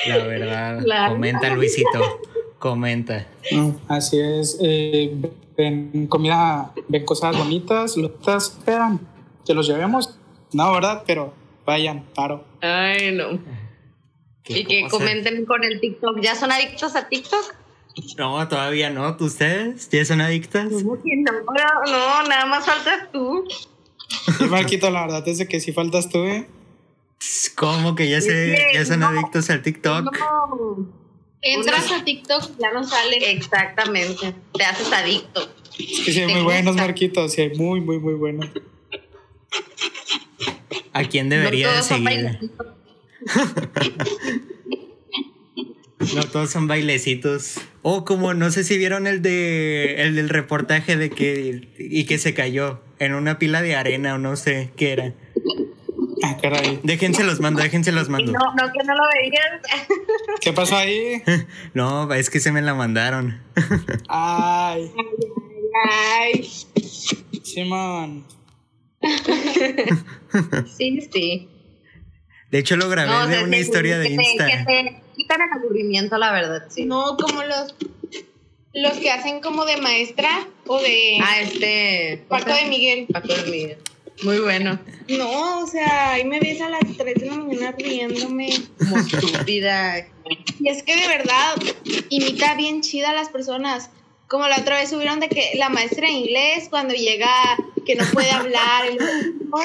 La 0.06 0.18
verdad. 0.18 1.08
Comenta, 1.08 1.52
Luisito. 1.56 2.20
Comenta. 2.58 3.26
Así 3.88 4.18
es. 4.18 4.58
eh, 4.60 5.16
ven 5.56 6.06
comida, 6.06 6.72
ven 6.88 7.04
cosas 7.04 7.36
bonitas, 7.36 7.96
lo 7.96 8.18
que 8.18 8.34
esperan. 8.34 9.00
Que 9.44 9.54
los 9.54 9.66
llevemos. 9.66 10.18
No, 10.52 10.72
¿verdad? 10.72 11.02
Pero 11.06 11.34
vayan, 11.64 12.04
paro. 12.14 12.44
Ay, 12.60 13.12
no. 13.12 13.38
¿Qué 14.42 14.60
Y 14.60 14.64
que 14.64 14.88
comenten 14.88 15.44
con 15.44 15.64
el 15.64 15.80
TikTok. 15.80 16.20
¿Ya 16.20 16.34
son 16.34 16.52
adictos 16.52 16.96
a 16.96 17.08
TikTok? 17.08 17.54
No, 18.16 18.46
todavía 18.48 18.90
no. 18.90 19.16
¿Ustedes 19.18 19.88
ya 19.90 20.04
son 20.04 20.20
adictas? 20.20 20.68
¿Cómo 20.70 21.02
que 21.02 21.16
no? 21.16 21.32
No, 21.32 21.90
no, 21.90 22.28
nada 22.28 22.46
más 22.46 22.64
faltas 22.64 23.10
tú. 23.12 23.44
Y 24.40 24.44
Marquito, 24.44 24.90
la 24.90 25.02
verdad 25.02 25.26
es 25.26 25.46
que 25.46 25.60
si 25.60 25.72
faltas 25.72 26.08
tú, 26.08 26.24
¿eh? 26.24 26.48
¿Cómo 27.56 27.94
que 27.94 28.08
ya, 28.08 28.20
se, 28.20 28.56
ya 28.72 28.84
son 28.84 29.00
no. 29.00 29.08
adictos 29.08 29.50
al 29.50 29.62
TikTok? 29.62 30.04
No. 30.04 30.97
Entras 31.42 31.90
a 31.92 32.04
TikTok 32.04 32.50
y 32.58 32.62
ya 32.62 32.72
no 32.72 32.84
sale. 32.84 33.30
Exactamente. 33.30 34.34
Te 34.52 34.64
haces 34.64 34.92
adicto. 34.92 35.48
Es 35.78 36.00
que 36.04 36.12
sí 36.12 36.20
hay 36.20 36.32
muy 36.32 36.42
buenos. 36.42 36.76
Marquitos. 36.76 37.32
Sí 37.32 37.42
hay 37.42 37.50
muy, 37.56 37.80
muy, 37.80 37.98
muy 37.98 38.14
buenos. 38.14 38.48
¿A 40.92 41.04
quién 41.04 41.28
debería 41.28 41.66
no 41.66 41.72
de 41.72 41.78
todos 41.78 41.88
son 41.88 42.04
seguir? 42.04 42.24
bailecitos. 42.24 42.66
No 46.14 46.24
todos 46.24 46.50
son 46.50 46.66
bailecitos. 46.66 47.60
O 47.82 48.04
como 48.04 48.34
no 48.34 48.50
sé 48.50 48.64
si 48.64 48.78
vieron 48.78 49.06
el 49.06 49.22
de 49.22 50.02
el 50.02 50.14
del 50.14 50.28
reportaje 50.28 50.96
de 50.96 51.10
que 51.10 51.68
y 51.78 52.04
que 52.04 52.18
se 52.18 52.34
cayó 52.34 52.80
en 52.98 53.14
una 53.14 53.38
pila 53.38 53.62
de 53.62 53.76
arena 53.76 54.14
o 54.14 54.18
no 54.18 54.36
sé 54.36 54.70
qué 54.76 54.92
era. 54.92 55.14
Ah, 56.22 56.36
caray. 56.40 56.80
Déjense 56.82 57.22
los 57.24 57.40
mando, 57.40 57.62
déjense 57.62 57.92
los 57.92 58.08
mando. 58.08 58.32
no, 58.32 58.38
no, 58.54 58.72
que 58.72 58.82
no 58.84 58.94
lo 58.94 59.02
veías. 59.14 59.88
¿Qué 60.40 60.52
pasó 60.52 60.76
ahí? 60.76 61.22
No, 61.74 62.12
es 62.12 62.30
que 62.30 62.40
se 62.40 62.50
me 62.52 62.62
la 62.62 62.74
mandaron. 62.74 63.40
Ay, 64.08 64.90
Ay, 65.90 66.48
Simón. 67.44 68.24
Sí, 70.76 71.00
sí. 71.12 71.48
De 72.50 72.58
hecho 72.58 72.76
lo 72.76 72.88
grabé 72.88 73.10
No, 73.10 73.18
o 73.24 73.26
de 73.26 73.34
sea, 73.36 73.44
una 73.44 73.56
sí, 73.56 73.62
historia 73.62 73.98
de 73.98 74.08
que 74.08 74.16
te- 74.16 74.22
Insta. 74.22 74.46
Que 74.46 74.56
te 74.64 75.02
quitan 75.16 75.40
el 75.42 75.52
aburrimiento, 75.58 76.16
la 76.18 76.32
verdad, 76.32 76.64
sí. 76.70 76.84
no, 76.86 77.16
como 77.16 77.42
los 77.42 77.74
los 78.74 78.92
que 78.98 79.10
hacen 79.10 79.40
como 79.40 79.64
de 79.64 79.76
maestra 79.78 80.46
o 80.66 80.80
de 80.80 81.18
Ah, 81.22 81.40
este. 81.40 82.24
Paco 82.28 82.52
de 82.54 82.64
Miguel. 82.66 83.06
Paco 83.12 83.34
de 83.34 83.42
Miguel. 83.50 83.78
Muy 84.22 84.38
bueno. 84.40 84.78
No, 85.08 85.60
o 85.60 85.66
sea, 85.66 86.12
ahí 86.12 86.24
me 86.24 86.40
ves 86.40 86.60
a 86.60 86.68
las 86.68 86.80
3 86.96 87.14
de 87.14 87.26
la 87.26 87.34
mañana 87.36 87.74
riéndome. 87.78 88.48
Como 88.78 88.96
estúpida. 89.06 90.06
Y 90.58 90.68
es 90.68 90.82
que 90.82 90.96
de 90.96 91.06
verdad 91.08 91.54
imita 92.08 92.54
bien 92.54 92.80
chida 92.80 93.10
a 93.10 93.14
las 93.14 93.28
personas. 93.28 93.90
Como 94.26 94.46
la 94.46 94.58
otra 94.58 94.76
vez 94.76 94.90
subieron 94.90 95.20
de 95.20 95.28
que 95.28 95.52
la 95.54 95.68
maestra 95.70 96.06
de 96.06 96.12
inglés 96.12 96.66
cuando 96.68 96.94
llega 96.94 97.30
que 97.86 97.94
no 97.94 98.04
puede 98.12 98.30
hablar 98.30 98.84
y 98.92 98.98
luego. 98.98 99.62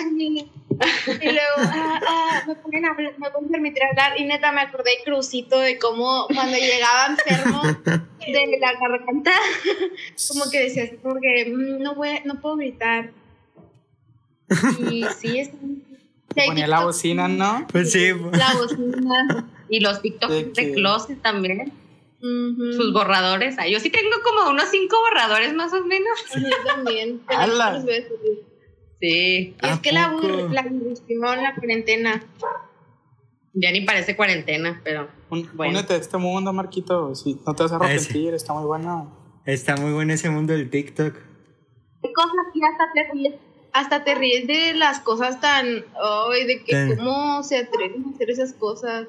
Y 1.22 1.26
luego, 1.26 1.56
ah, 1.58 2.00
ah, 2.08 2.44
me 2.48 2.56
ponen 2.56 2.86
a 2.86 2.92
hablar, 2.92 3.14
me 3.18 3.30
pueden 3.30 3.50
permitir 3.50 3.84
hablar. 3.84 4.20
Y 4.20 4.24
neta 4.26 4.52
me 4.52 4.62
acordé 4.62 4.92
Crucito 5.04 5.60
de 5.60 5.78
cómo 5.78 6.28
cuando 6.34 6.58
llegaba 6.58 7.08
enfermo 7.08 7.62
de 7.84 8.58
la 8.60 8.74
garganta, 8.74 9.32
como 10.30 10.50
que 10.50 10.60
decía 10.62 10.84
así, 10.86 10.96
como 10.98 11.20
que 11.20 11.46
"Mm, 11.46 11.82
no, 11.82 11.96
voy, 11.96 12.22
no 12.26 12.40
puedo 12.40 12.56
gritar. 12.58 13.12
Y 14.90 15.06
sí, 15.20 15.40
es. 15.40 15.48
sí 15.50 15.84
Ponía 16.48 16.68
la 16.68 16.84
bocina, 16.84 17.28
¿no? 17.28 17.68
Pues 17.72 17.92
sí. 17.92 18.10
La 18.32 18.54
bocina. 18.56 19.48
Y 19.70 19.80
los 19.80 20.02
TikToks 20.02 20.54
De 20.54 20.74
closet 20.74 21.22
también. 21.22 21.72
Sus 22.22 22.94
borradores. 22.94 23.56
Ah, 23.60 23.68
yo 23.68 23.80
sí 23.80 23.90
tengo 23.90 24.16
como 24.24 24.50
unos 24.52 24.70
cinco 24.72 24.96
borradores 25.10 25.54
más 25.54 25.74
o 25.74 25.84
menos. 25.84 26.18
Yo 26.36 26.56
también. 26.66 27.22
¡Hala! 27.28 27.72
Tres 27.72 27.86
veces. 27.86 28.12
Sí. 29.02 29.56
Y 29.62 29.66
¿A 29.66 29.74
es 29.74 29.80
que 29.82 29.92
la, 29.92 30.14
la 30.52 30.64
la 31.36 31.56
cuarentena. 31.56 32.24
Ya 33.56 33.72
ni 33.72 33.82
parece 33.82 34.16
cuarentena, 34.16 34.82
pero. 34.84 35.10
Un- 35.30 35.50
Bueno. 35.54 35.78
Únete 35.80 35.94
a 35.94 35.98
este 35.98 36.18
mundo, 36.18 36.54
Marquito. 36.54 37.14
Si 37.14 37.40
no 37.46 37.54
te 37.54 37.64
vas 37.64 37.72
a 37.74 37.76
arrepentir, 37.76 38.34
está 38.34 38.54
muy 38.54 38.66
bueno. 38.66 39.42
Está 39.46 39.76
muy 39.76 39.92
bueno 39.92 40.14
ese 40.14 40.30
mundo 40.30 40.54
del 40.54 40.70
TikTok. 40.70 41.16
Hay 42.04 42.14
cosas 42.14 42.32
que 42.54 42.60
hasta 42.66 42.84
te 42.94 43.12
ríes. 43.14 43.36
Hasta 43.74 44.04
te 44.04 44.14
ríes 44.16 44.46
de 44.48 44.74
las 44.76 45.00
cosas 45.00 45.42
tan. 45.42 45.66
Ay, 45.68 46.46
de 46.46 46.64
que 46.64 46.72
Tan- 46.72 46.96
cómo 46.98 47.44
se 47.44 47.58
atreven 47.58 48.06
a 48.06 48.16
hacer 48.16 48.30
esas 48.30 48.54
cosas. 48.54 49.08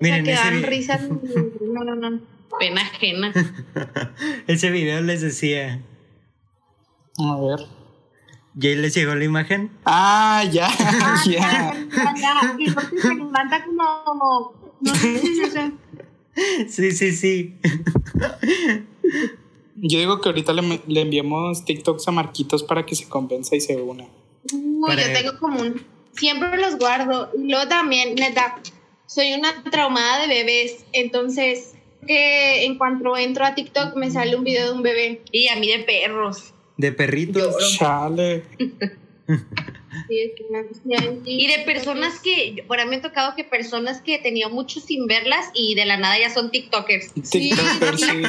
Miren, 0.00 0.22
o 0.22 0.24
sea, 0.26 0.34
que 0.34 0.40
dan 0.40 0.56
vi- 0.60 0.66
risas. 0.66 1.00
No, 1.60 1.84
no, 1.84 1.94
no. 1.94 2.20
Pena 2.58 2.82
ajena. 2.82 3.32
ese 4.46 4.70
video 4.70 5.00
les 5.00 5.20
decía. 5.22 5.80
A 7.18 7.36
ver. 7.40 7.66
¿Ya 8.56 8.70
les 8.70 8.94
llegó 8.94 9.14
la 9.16 9.24
imagen? 9.24 9.70
Ah, 9.84 10.44
ya, 10.50 10.68
Ah, 10.68 11.22
ya. 11.26 11.32
ya, 11.32 11.86
ya, 11.90 12.14
ya. 12.16 12.54
Y 12.58 12.70
porque 12.70 12.98
se 13.00 13.14
levanta 13.14 13.64
como. 13.64 14.52
No 14.80 14.94
sé 14.94 15.18
si 15.18 15.34
se 15.36 15.50
sé. 15.50 15.72
Sí, 16.68 16.90
sí, 16.92 17.12
sí. 17.12 17.58
Yo 19.76 19.98
digo 19.98 20.20
que 20.20 20.28
ahorita 20.28 20.52
le, 20.52 20.80
le 20.86 21.00
enviamos 21.00 21.64
TikToks 21.64 22.06
a 22.08 22.12
Marquitos 22.12 22.62
para 22.62 22.86
que 22.86 22.94
se 22.94 23.08
compensa 23.08 23.56
y 23.56 23.60
se 23.60 23.76
una. 23.76 24.04
Uy, 24.52 24.86
Para- 24.86 25.06
yo 25.06 25.20
tengo 25.20 25.38
como 25.38 25.60
un. 25.60 25.82
Siempre 26.12 26.56
los 26.58 26.78
guardo. 26.78 27.30
Y 27.36 27.50
luego 27.50 27.66
también, 27.68 28.14
neta, 28.14 28.60
soy 29.06 29.32
una 29.32 29.64
traumada 29.70 30.22
de 30.22 30.28
bebés. 30.28 30.84
Entonces, 30.92 31.74
que 32.06 32.64
en 32.66 32.78
cuanto 32.78 33.16
entro 33.16 33.44
a 33.44 33.54
TikTok 33.54 33.96
me 33.96 34.10
sale 34.10 34.36
un 34.36 34.44
video 34.44 34.66
de 34.66 34.72
un 34.74 34.82
bebé. 34.82 35.22
Y 35.32 35.48
a 35.48 35.56
mí 35.56 35.66
de 35.66 35.80
perros. 35.80 36.52
De 36.76 36.92
perritos. 36.92 37.56
Chale. 37.78 38.44
Sí, 40.08 40.18
es 40.20 40.32
que 40.36 40.44
me 40.50 40.66
confía 40.66 40.98
en 41.08 41.22
ti. 41.22 41.30
Y 41.44 41.46
de 41.46 41.60
personas 41.60 42.18
que, 42.20 42.62
bueno, 42.66 42.84
me 42.86 42.96
ha 42.96 43.00
tocado 43.00 43.34
que 43.36 43.44
personas 43.44 44.02
que 44.02 44.18
tenía 44.18 44.48
mucho 44.48 44.80
sin 44.80 45.06
verlas 45.06 45.46
y 45.54 45.74
de 45.76 45.86
la 45.86 45.96
nada 45.96 46.18
ya 46.18 46.28
son 46.28 46.50
TikTokers. 46.50 47.12
Sí, 47.22 47.50
TikToker, 47.50 47.98
sí. 47.98 48.22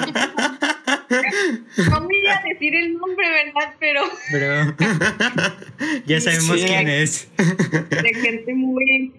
No 1.89 2.01
voy 2.01 2.27
a 2.27 2.41
decir 2.47 2.75
el 2.75 2.93
nombre, 2.97 3.25
¿verdad? 3.29 3.73
Pero 3.79 4.01
Pero 4.31 4.75
ya 6.05 6.19
sabemos 6.21 6.59
Sí. 6.59 6.65
quién 6.67 6.87
es. 6.87 7.27
de 7.37 8.13
gente 8.13 8.53
muy 8.53 9.13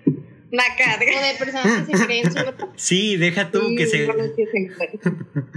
naca. 0.51 0.97
O 0.97 0.99
de 0.99 1.35
personas 1.39 1.87
que 1.89 1.97
se 1.97 2.07
creen 2.07 2.25
súper 2.33 2.55
Sí, 2.77 3.17
deja 3.17 3.51
tú 3.51 3.75
que 3.77 3.87
se. 3.87 4.05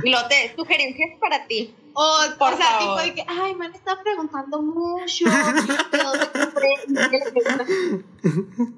Y 0.04 0.10
lo 0.10 0.28
te, 0.28 0.54
sugerencias 0.56 1.12
para 1.20 1.46
ti. 1.48 1.74
O, 1.94 2.18
Por 2.38 2.54
o 2.54 2.58
sea, 2.58 2.66
favor. 2.66 3.02
tipo 3.02 3.08
de 3.10 3.14
que, 3.16 3.24
ay, 3.28 3.56
me 3.56 3.66
han 3.66 3.74
estado 3.76 4.02
preguntando 4.04 4.62
mucho. 4.62 5.26
¿de 5.26 5.98
dónde 5.98 6.26
compré? 6.32 6.70
Y 6.88 6.94
qué 7.10 7.18
le 7.18 7.32
preguntan. 7.32 8.76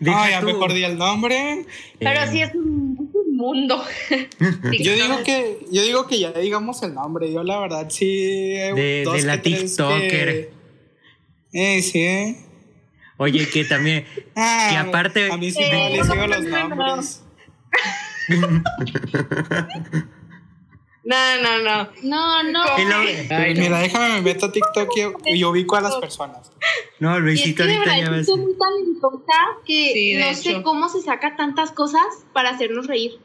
Deja 0.00 0.24
Ah, 0.24 0.30
ya 0.30 0.40
tú. 0.40 0.46
mejor 0.46 0.72
di 0.72 0.82
el 0.84 0.98
nombre. 0.98 1.64
Pero 2.00 2.20
Eh, 2.22 2.28
sí 2.30 2.42
es 2.42 2.54
un, 2.54 2.96
es 3.08 3.14
un 3.14 3.21
mundo. 3.36 3.82
Yo 4.80 4.94
digo 4.94 5.22
que, 5.24 5.58
yo 5.70 5.82
digo 5.82 6.06
que 6.06 6.18
ya 6.20 6.32
digamos 6.32 6.82
el 6.82 6.94
nombre. 6.94 7.32
Yo 7.32 7.42
la 7.42 7.58
verdad 7.60 7.86
sí. 7.90 8.54
eh, 8.54 8.72
De- 8.74 9.02
dos 9.04 9.14
de 9.16 9.22
la 9.24 9.40
TikToker. 9.42 10.08
que- 10.08 10.52
Eh, 11.52 11.82
sí. 11.82 12.00
eh. 12.00 12.36
Oye, 13.18 13.48
que 13.48 13.64
también. 13.64 14.04
Ah, 14.36 14.68
Que 14.70 14.76
aparte- 14.76 15.30
A 15.30 15.36
mí 15.36 15.50
sí 15.50 15.58
Eh, 15.62 15.70
no 15.72 15.96
les 15.96 16.08
digo 16.10 16.26
los 16.26 16.44
no, 16.44 16.68
no. 16.68 16.76
nombres. 16.76 17.22
No, 21.04 21.16
no, 21.42 21.58
no. 21.58 21.88
No, 22.02 22.42
no. 22.44 22.78
Y 22.78 22.84
lo- 22.84 23.36
Ay, 23.36 23.54
Mira, 23.56 23.80
déjame 23.80 24.08
me 24.10 24.20
meto 24.22 24.46
a 24.46 24.52
TikTok 24.52 24.88
y, 25.24 25.34
y 25.36 25.44
ubico 25.44 25.74
a 25.76 25.80
las 25.80 25.96
personas. 25.96 26.52
No, 27.00 27.18
Luisito, 27.18 27.64
ahorita 27.64 27.80
verdad 27.80 27.96
ya 27.96 28.04
es 28.04 28.10
ves. 28.10 28.26
que 28.26 28.32
es 28.32 28.38
muy 28.38 28.54
talentosa 28.56 29.38
que 29.66 29.90
Sí, 29.92 30.14
no 30.14 30.26
hecho. 30.26 30.42
sé 30.58 30.62
cómo 30.62 30.88
se 30.88 31.02
saca 31.02 31.34
tantas 31.36 31.72
cosas 31.72 32.02
para 32.32 32.50
hacernos 32.50 32.86
reír. 32.86 33.18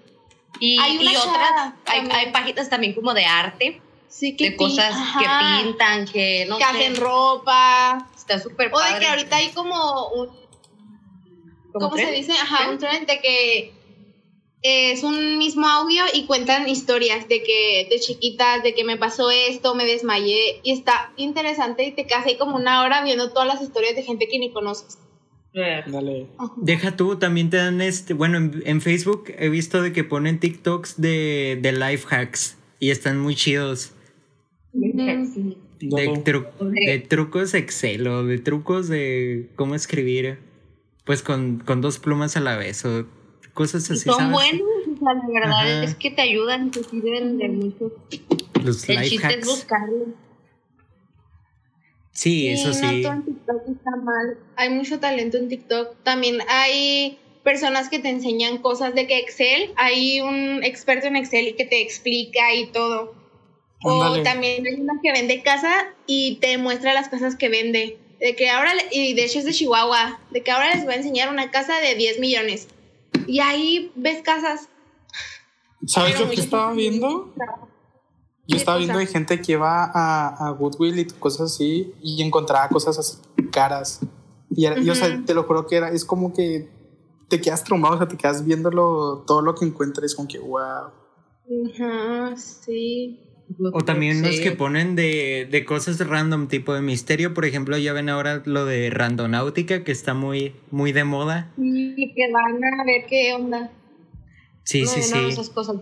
Y, 0.60 0.80
Hay 0.80 0.98
una 0.98 1.12
y 1.12 1.16
otras, 1.16 1.74
hay, 1.86 2.10
hay 2.12 2.32
páginas 2.32 2.68
también 2.70 2.96
como 2.96 3.14
de 3.14 3.26
arte, 3.26 3.80
Sí, 4.10 4.36
que 4.36 4.52
de 4.52 4.56
cosas 4.56 4.96
que 5.20 5.26
pintan, 5.64 6.06
que 6.08 6.48
no 6.50 6.58
que 6.58 6.64
sé, 6.64 6.70
hacen 6.72 6.96
ropa. 6.96 8.08
está 8.16 8.40
súper 8.40 8.72
O 8.74 8.80
de 8.80 8.86
padre. 8.86 9.00
que 9.02 9.08
ahorita 9.08 9.36
hay 9.36 9.50
como 9.50 10.08
un 10.10 10.28
¿Cómo 11.74 11.90
¿Cómo 11.92 11.98
se 11.98 12.10
dice? 12.12 12.32
Ajá, 12.34 12.70
un 12.72 12.80
trend 12.80 13.06
de 13.06 13.20
que 13.20 13.74
es 14.92 15.04
un 15.04 15.38
mismo 15.38 15.68
audio 15.68 16.04
y 16.14 16.26
cuentan 16.26 16.68
historias 16.68 17.28
de 17.28 17.44
que 17.44 17.88
de 17.90 18.00
chiquitas, 18.00 18.64
de 18.64 18.74
que 18.74 18.84
me 18.84 18.98
pasó 18.98 19.30
esto, 19.32 19.76
me 19.76 19.86
desmayé 19.86 20.62
y 20.64 20.72
está 20.72 21.14
interesante 21.18 21.86
y 21.86 21.92
te 21.92 22.06
quedas 22.06 22.26
ahí 22.26 22.38
como 22.38 22.56
una 22.56 22.84
hora 22.84 23.04
viendo 23.04 23.32
todas 23.32 23.48
las 23.48 23.62
historias 23.62 23.96
de 23.96 24.04
gente 24.04 24.28
que 24.28 24.40
ni 24.40 24.52
conoces. 24.52 25.00
Eh, 25.54 25.84
Dale. 25.88 26.28
Deja 26.58 26.96
tú, 26.96 27.18
también 27.18 27.50
te 27.50 27.58
dan 27.58 27.82
este. 27.82 28.14
Bueno, 28.14 28.38
en, 28.38 28.62
en 28.66 28.82
Facebook 28.82 29.34
he 29.38 29.50
visto 29.50 29.82
de 29.82 29.92
que 29.92 30.04
ponen 30.04 30.40
TikToks 30.40 31.02
de, 31.02 31.58
de 31.62 31.72
life 31.72 32.06
hacks 32.10 32.58
y 32.80 32.92
están 32.92 33.20
muy 33.20 33.36
chidos. 33.36 33.94
De, 35.80 36.08
tru- 36.24 36.48
de 36.60 37.00
trucos 37.00 37.54
Excel 37.54 38.08
o 38.08 38.24
de 38.24 38.38
trucos 38.40 38.88
de 38.88 39.50
cómo 39.56 39.76
escribir, 39.76 40.40
pues 41.06 41.22
con, 41.22 41.60
con 41.66 41.82
dos 41.82 42.00
plumas 42.00 42.36
a 42.38 42.40
la 42.42 42.58
vez 42.58 42.84
o 42.86 43.06
cosas 43.58 43.90
Y 43.90 43.94
así. 43.94 44.04
son 44.04 44.16
¿sabes? 44.18 44.32
buenos, 44.32 44.62
o 44.62 44.98
sea, 45.04 45.14
la 45.16 45.28
verdad 45.40 45.60
Ajá. 45.60 45.84
es 45.84 45.96
que 45.96 46.12
te 46.12 46.22
ayudan, 46.22 46.70
te 46.72 46.84
sirven 46.84 47.38
de 47.40 47.50
mucho. 47.50 47.92
Los 48.64 48.88
El 48.88 48.96
life 48.98 49.10
chiste 49.10 49.28
es 49.28 49.34
hacks. 49.36 49.48
buscarlo. 49.48 50.06
Sí, 52.12 52.48
eso 52.50 52.70
no 52.70 52.74
sí. 52.74 53.02
todo 53.04 53.14
en 53.14 53.26
TikTok 53.26 53.62
está 53.70 53.92
mal. 53.98 54.38
Hay 54.56 54.70
mucho 54.70 55.00
talento 55.00 55.38
en 55.38 55.50
TikTok. 55.50 55.96
También 56.04 56.40
hay 56.50 57.20
personas 57.44 57.90
que 57.90 58.00
te 58.00 58.10
enseñan 58.10 58.58
cosas 58.60 58.96
de 58.96 59.06
que 59.08 59.20
Excel, 59.20 59.72
hay 59.76 60.22
un 60.22 60.64
experto 60.64 61.08
en 61.08 61.16
Excel 61.16 61.48
y 61.50 61.54
que 61.54 61.66
te 61.66 61.82
explica 61.82 62.54
y 62.56 62.68
todo. 62.68 63.14
O 63.84 64.22
también 64.24 64.66
hay 64.66 64.82
una 64.82 64.94
que 65.04 65.12
vende 65.12 65.44
casa 65.44 65.94
y 66.08 66.38
te 66.42 66.58
muestra 66.58 66.94
las 66.94 67.10
casas 67.10 67.36
que 67.36 67.50
vende. 67.50 68.00
De 68.20 68.36
que 68.36 68.50
ahora, 68.50 68.72
y 68.92 69.14
de 69.14 69.26
hecho 69.26 69.38
es 69.38 69.46
de 69.46 69.52
Chihuahua, 69.52 70.20
de 70.32 70.42
que 70.42 70.50
ahora 70.50 70.74
les 70.74 70.86
voy 70.86 70.96
a 70.96 70.98
enseñar 70.98 71.30
una 71.30 71.52
casa 71.52 71.80
de 71.80 71.94
10 71.94 72.20
millones. 72.20 72.68
Y 73.28 73.40
ahí 73.40 73.92
ves 73.96 74.22
casas. 74.24 74.70
¿Sabes 75.86 76.14
Pero 76.14 76.26
lo 76.26 76.30
que 76.32 76.38
mucha 76.38 76.42
estaba 76.44 76.74
viendo? 76.74 77.34
Yo 77.36 77.36
¿Qué 78.48 78.56
estaba 78.58 78.78
cosa? 78.78 78.86
viendo 78.86 79.00
de 79.00 79.06
gente 79.08 79.42
que 79.42 79.52
iba 79.54 79.84
a, 79.94 80.48
a 80.48 80.50
Goodwill 80.52 80.98
y 81.00 81.06
cosas 81.06 81.54
así 81.54 81.94
y 82.02 82.22
encontraba 82.24 82.70
cosas 82.70 82.98
así 82.98 83.18
caras. 83.52 84.00
Y, 84.50 84.66
era- 84.66 84.80
y, 84.80 84.90
o 84.90 84.96
sea, 84.96 85.22
te 85.26 85.34
lo 85.34 85.44
juro 85.44 85.68
que 85.68 85.76
era, 85.76 85.92
es 85.92 86.06
como 86.06 86.34
que 86.34 86.70
te 87.28 87.42
quedas 87.42 87.64
traumado, 87.66 87.96
o 87.96 87.98
sea, 87.98 88.08
te 88.08 88.16
quedas 88.16 88.46
viéndolo, 88.46 89.24
todo 89.28 89.42
lo 89.42 89.54
que 89.54 89.66
encuentres, 89.66 90.16
como 90.16 90.30
que, 90.30 90.40
wow. 90.40 90.92
Ajá, 91.76 92.36
sí. 92.38 93.20
O 93.74 93.82
también 93.82 94.22
los 94.22 94.40
que 94.40 94.52
ponen 94.52 94.96
de, 94.96 95.48
de 95.50 95.66
cosas 95.66 96.00
random, 96.06 96.48
tipo 96.48 96.74
de 96.74 96.82
misterio. 96.82 97.34
Por 97.34 97.46
ejemplo, 97.46 97.78
ya 97.78 97.94
ven 97.94 98.10
ahora 98.10 98.42
lo 98.46 98.66
de 98.66 98.90
randonáutica, 98.90 99.84
que 99.84 99.92
está 99.92 100.14
muy, 100.14 100.54
muy 100.70 100.92
de 100.92 101.04
moda. 101.06 101.52
Y 101.58 102.14
que 102.14 102.32
van 102.32 102.64
a 102.64 102.84
ver 102.86 103.06
qué 103.08 103.34
onda. 103.34 103.72
Sí, 104.64 104.82
No, 104.84 104.88
sí, 104.90 105.00
no, 105.00 105.06
sí. 105.06 105.26
esas 105.30 105.50
cosas. 105.50 105.78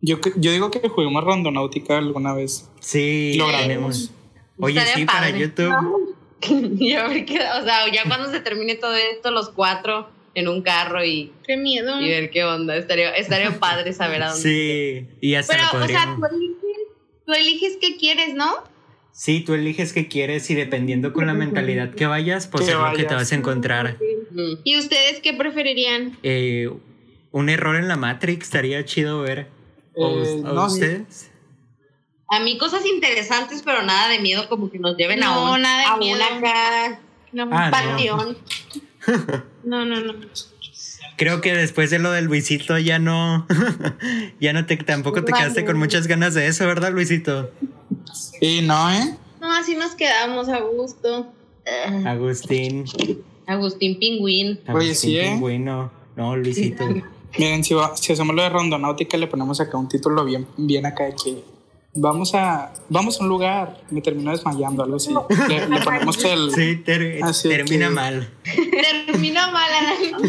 Yo, 0.00 0.18
yo 0.36 0.52
digo 0.52 0.70
que 0.70 0.86
juguemos 0.88 1.24
Randonáutica 1.24 1.98
alguna 1.98 2.34
vez. 2.34 2.70
Sí, 2.80 3.34
Lo 3.38 3.50
tenemos. 3.50 4.10
Oye, 4.58 4.78
Estaría 4.78 4.94
sí, 4.96 5.04
para 5.06 5.20
padre. 5.20 5.38
YouTube. 5.38 6.16
Yo 6.78 7.06
creo 7.08 7.26
que, 7.26 7.36
o 7.38 7.64
sea, 7.64 7.90
ya 7.92 8.04
cuando 8.06 8.30
se 8.30 8.40
termine 8.40 8.74
todo 8.74 8.94
esto, 8.94 9.30
los 9.30 9.48
cuatro 9.50 10.08
en 10.34 10.48
un 10.48 10.62
carro 10.62 11.02
y, 11.04 11.32
Qué 11.46 11.56
miedo. 11.56 12.00
y 12.00 12.08
ver 12.08 12.28
qué 12.30 12.44
onda. 12.44 12.76
Estaría, 12.76 13.10
estaría 13.16 13.58
padre 13.58 13.92
saber 13.94 14.22
a 14.22 14.32
dónde. 14.32 14.42
Sí, 14.42 15.08
y 15.20 15.34
hasta 15.36 15.54
Pero, 15.54 15.78
lo 15.78 15.84
o 15.84 15.88
sea, 15.88 16.16
tú 16.18 16.20
tú 17.26 17.32
eliges 17.32 17.76
qué 17.80 17.96
quieres, 17.96 18.34
¿no? 18.34 18.52
Sí, 19.12 19.40
tú 19.40 19.54
eliges 19.54 19.92
qué 19.92 20.08
quieres 20.08 20.50
y 20.50 20.54
dependiendo 20.54 21.12
con 21.12 21.26
la 21.26 21.34
mentalidad 21.34 21.94
que 21.94 22.06
vayas, 22.06 22.48
pues 22.48 22.64
Que 22.64 22.72
es 22.72 22.76
lo 22.76 22.92
que 22.94 23.04
te 23.04 23.14
vas 23.14 23.30
a 23.30 23.34
encontrar. 23.36 23.96
¿Y 24.64 24.76
ustedes 24.76 25.20
qué 25.20 25.32
preferirían? 25.34 26.18
Eh, 26.24 26.68
un 27.30 27.48
error 27.48 27.76
en 27.76 27.86
la 27.86 27.96
Matrix 27.96 28.46
estaría 28.46 28.84
chido 28.84 29.20
ver. 29.22 29.46
¿O, 29.94 30.08
Eh, 30.08 30.40
o 30.44 30.52
no, 30.52 30.66
ustedes? 30.66 31.30
A 32.28 32.40
mí 32.40 32.58
cosas 32.58 32.84
interesantes, 32.86 33.62
pero 33.64 33.82
nada 33.82 34.08
de 34.08 34.18
miedo, 34.18 34.48
como 34.48 34.68
que 34.70 34.80
nos 34.80 34.96
lleven 34.96 35.22
a 35.22 35.26
No, 35.26 35.52
un, 35.52 35.62
nada 35.62 35.80
de 35.82 35.86
a 35.86 35.96
miedo. 35.96 36.16
una 36.16 36.38
acá, 36.38 37.00
No, 37.32 37.48
Ah, 37.52 37.68
panteón. 37.70 38.36
no, 39.64 39.84
no, 39.84 40.00
no. 40.00 40.14
Creo 41.16 41.40
que 41.40 41.54
después 41.54 41.90
de 41.90 41.98
lo 41.98 42.10
del 42.10 42.24
Luisito 42.24 42.76
ya 42.78 42.98
no, 42.98 43.46
ya 44.40 44.52
no 44.52 44.66
te, 44.66 44.76
tampoco 44.78 45.22
te 45.24 45.32
quedaste 45.32 45.64
con 45.64 45.78
muchas 45.78 46.06
ganas 46.06 46.34
de 46.34 46.46
eso, 46.48 46.66
¿verdad, 46.66 46.92
Luisito? 46.92 47.50
Y 48.40 48.62
no, 48.62 48.90
¿eh? 48.92 49.16
No, 49.40 49.52
así 49.54 49.76
nos 49.76 49.94
quedamos 49.94 50.48
a 50.48 50.60
gusto. 50.60 51.32
Ah, 51.66 52.10
Agustín. 52.12 52.84
Agustín 53.46 53.98
Pingüín. 53.98 54.60
Oye, 54.72 54.94
sí, 54.94 55.18
¿eh? 55.18 55.30
Pingüino. 55.32 55.92
No, 56.16 56.36
Luisito. 56.36 56.84
Miren, 57.38 57.64
si, 57.64 57.74
va- 57.74 57.96
si 57.96 58.12
hacemos 58.12 58.34
lo 58.34 58.42
de 58.42 58.48
Randonáutica, 58.48 59.16
le 59.16 59.26
ponemos 59.26 59.60
acá 59.60 59.76
un 59.76 59.88
título 59.88 60.24
bien, 60.24 60.46
bien 60.56 60.86
acá 60.86 61.04
de 61.04 61.14
que 61.14 61.44
vamos 61.94 62.34
a, 62.34 62.72
vamos 62.88 63.20
a 63.20 63.22
un 63.22 63.28
lugar. 63.28 63.80
Me 63.90 64.00
termino 64.00 64.30
desmayando, 64.30 64.82
algo 64.82 64.96
así. 64.96 65.12
Le, 65.48 65.68
le 65.68 65.80
ponemos 65.80 66.22
el. 66.24 66.50
Sí, 66.52 66.76
ter- 66.84 67.22
Así 67.22 67.48
termina 67.48 67.88
que- 67.88 67.94
mal. 67.94 68.30
Termina 69.06 69.50
mal. 69.50 69.70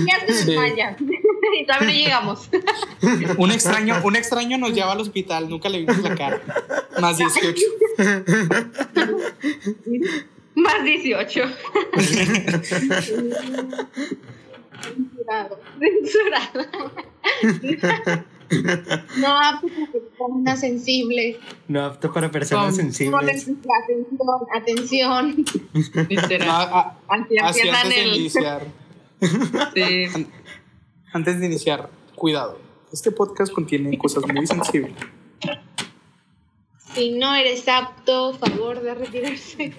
Ya 0.06 0.26
se 0.28 0.34
Sí. 0.34 0.46
desmaya. 0.52 0.96
y 1.60 1.66
todavía 1.66 1.88
no 1.88 1.94
llegamos. 1.94 2.50
Un 3.38 3.52
extraño, 3.52 3.96
un 4.04 4.16
extraño 4.16 4.58
nos 4.58 4.74
lleva 4.74 4.92
al 4.94 5.02
hospital, 5.02 5.50
nunca 5.50 5.70
le 5.70 5.80
vimos 5.80 5.98
la 6.00 6.16
cara. 6.16 6.42
Más 7.00 7.18
18. 7.18 7.62
Más 10.56 10.84
18. 10.84 11.42
Censurado. 14.86 15.60
Censurada. 15.80 18.26
No, 19.18 19.40
apto 19.40 19.68
para 19.68 19.92
persona 19.92 20.56
sensible. 20.56 21.40
No 21.68 21.86
apto 21.86 22.14
para 22.14 22.32
personas 22.32 22.76
Con- 22.76 22.76
sensibles. 22.76 23.50
Atención, 23.84 24.48
atención. 24.54 25.46
Literal. 26.10 26.94
Antes 27.08 27.90
de 27.90 28.04
el. 28.04 28.16
iniciar. 28.16 28.68
Sí. 29.74 30.28
Antes 31.14 31.40
de 31.40 31.46
iniciar, 31.46 31.90
cuidado. 32.16 32.60
Este 32.92 33.12
podcast 33.12 33.52
contiene 33.52 33.98
cosas 33.98 34.24
muy 34.32 34.46
sensibles. 34.46 34.94
Si 36.94 37.12
no 37.12 37.36
eres 37.36 37.68
apto, 37.68 38.34
favor 38.34 38.82
de 38.82 38.94
retirarse. 38.94 39.74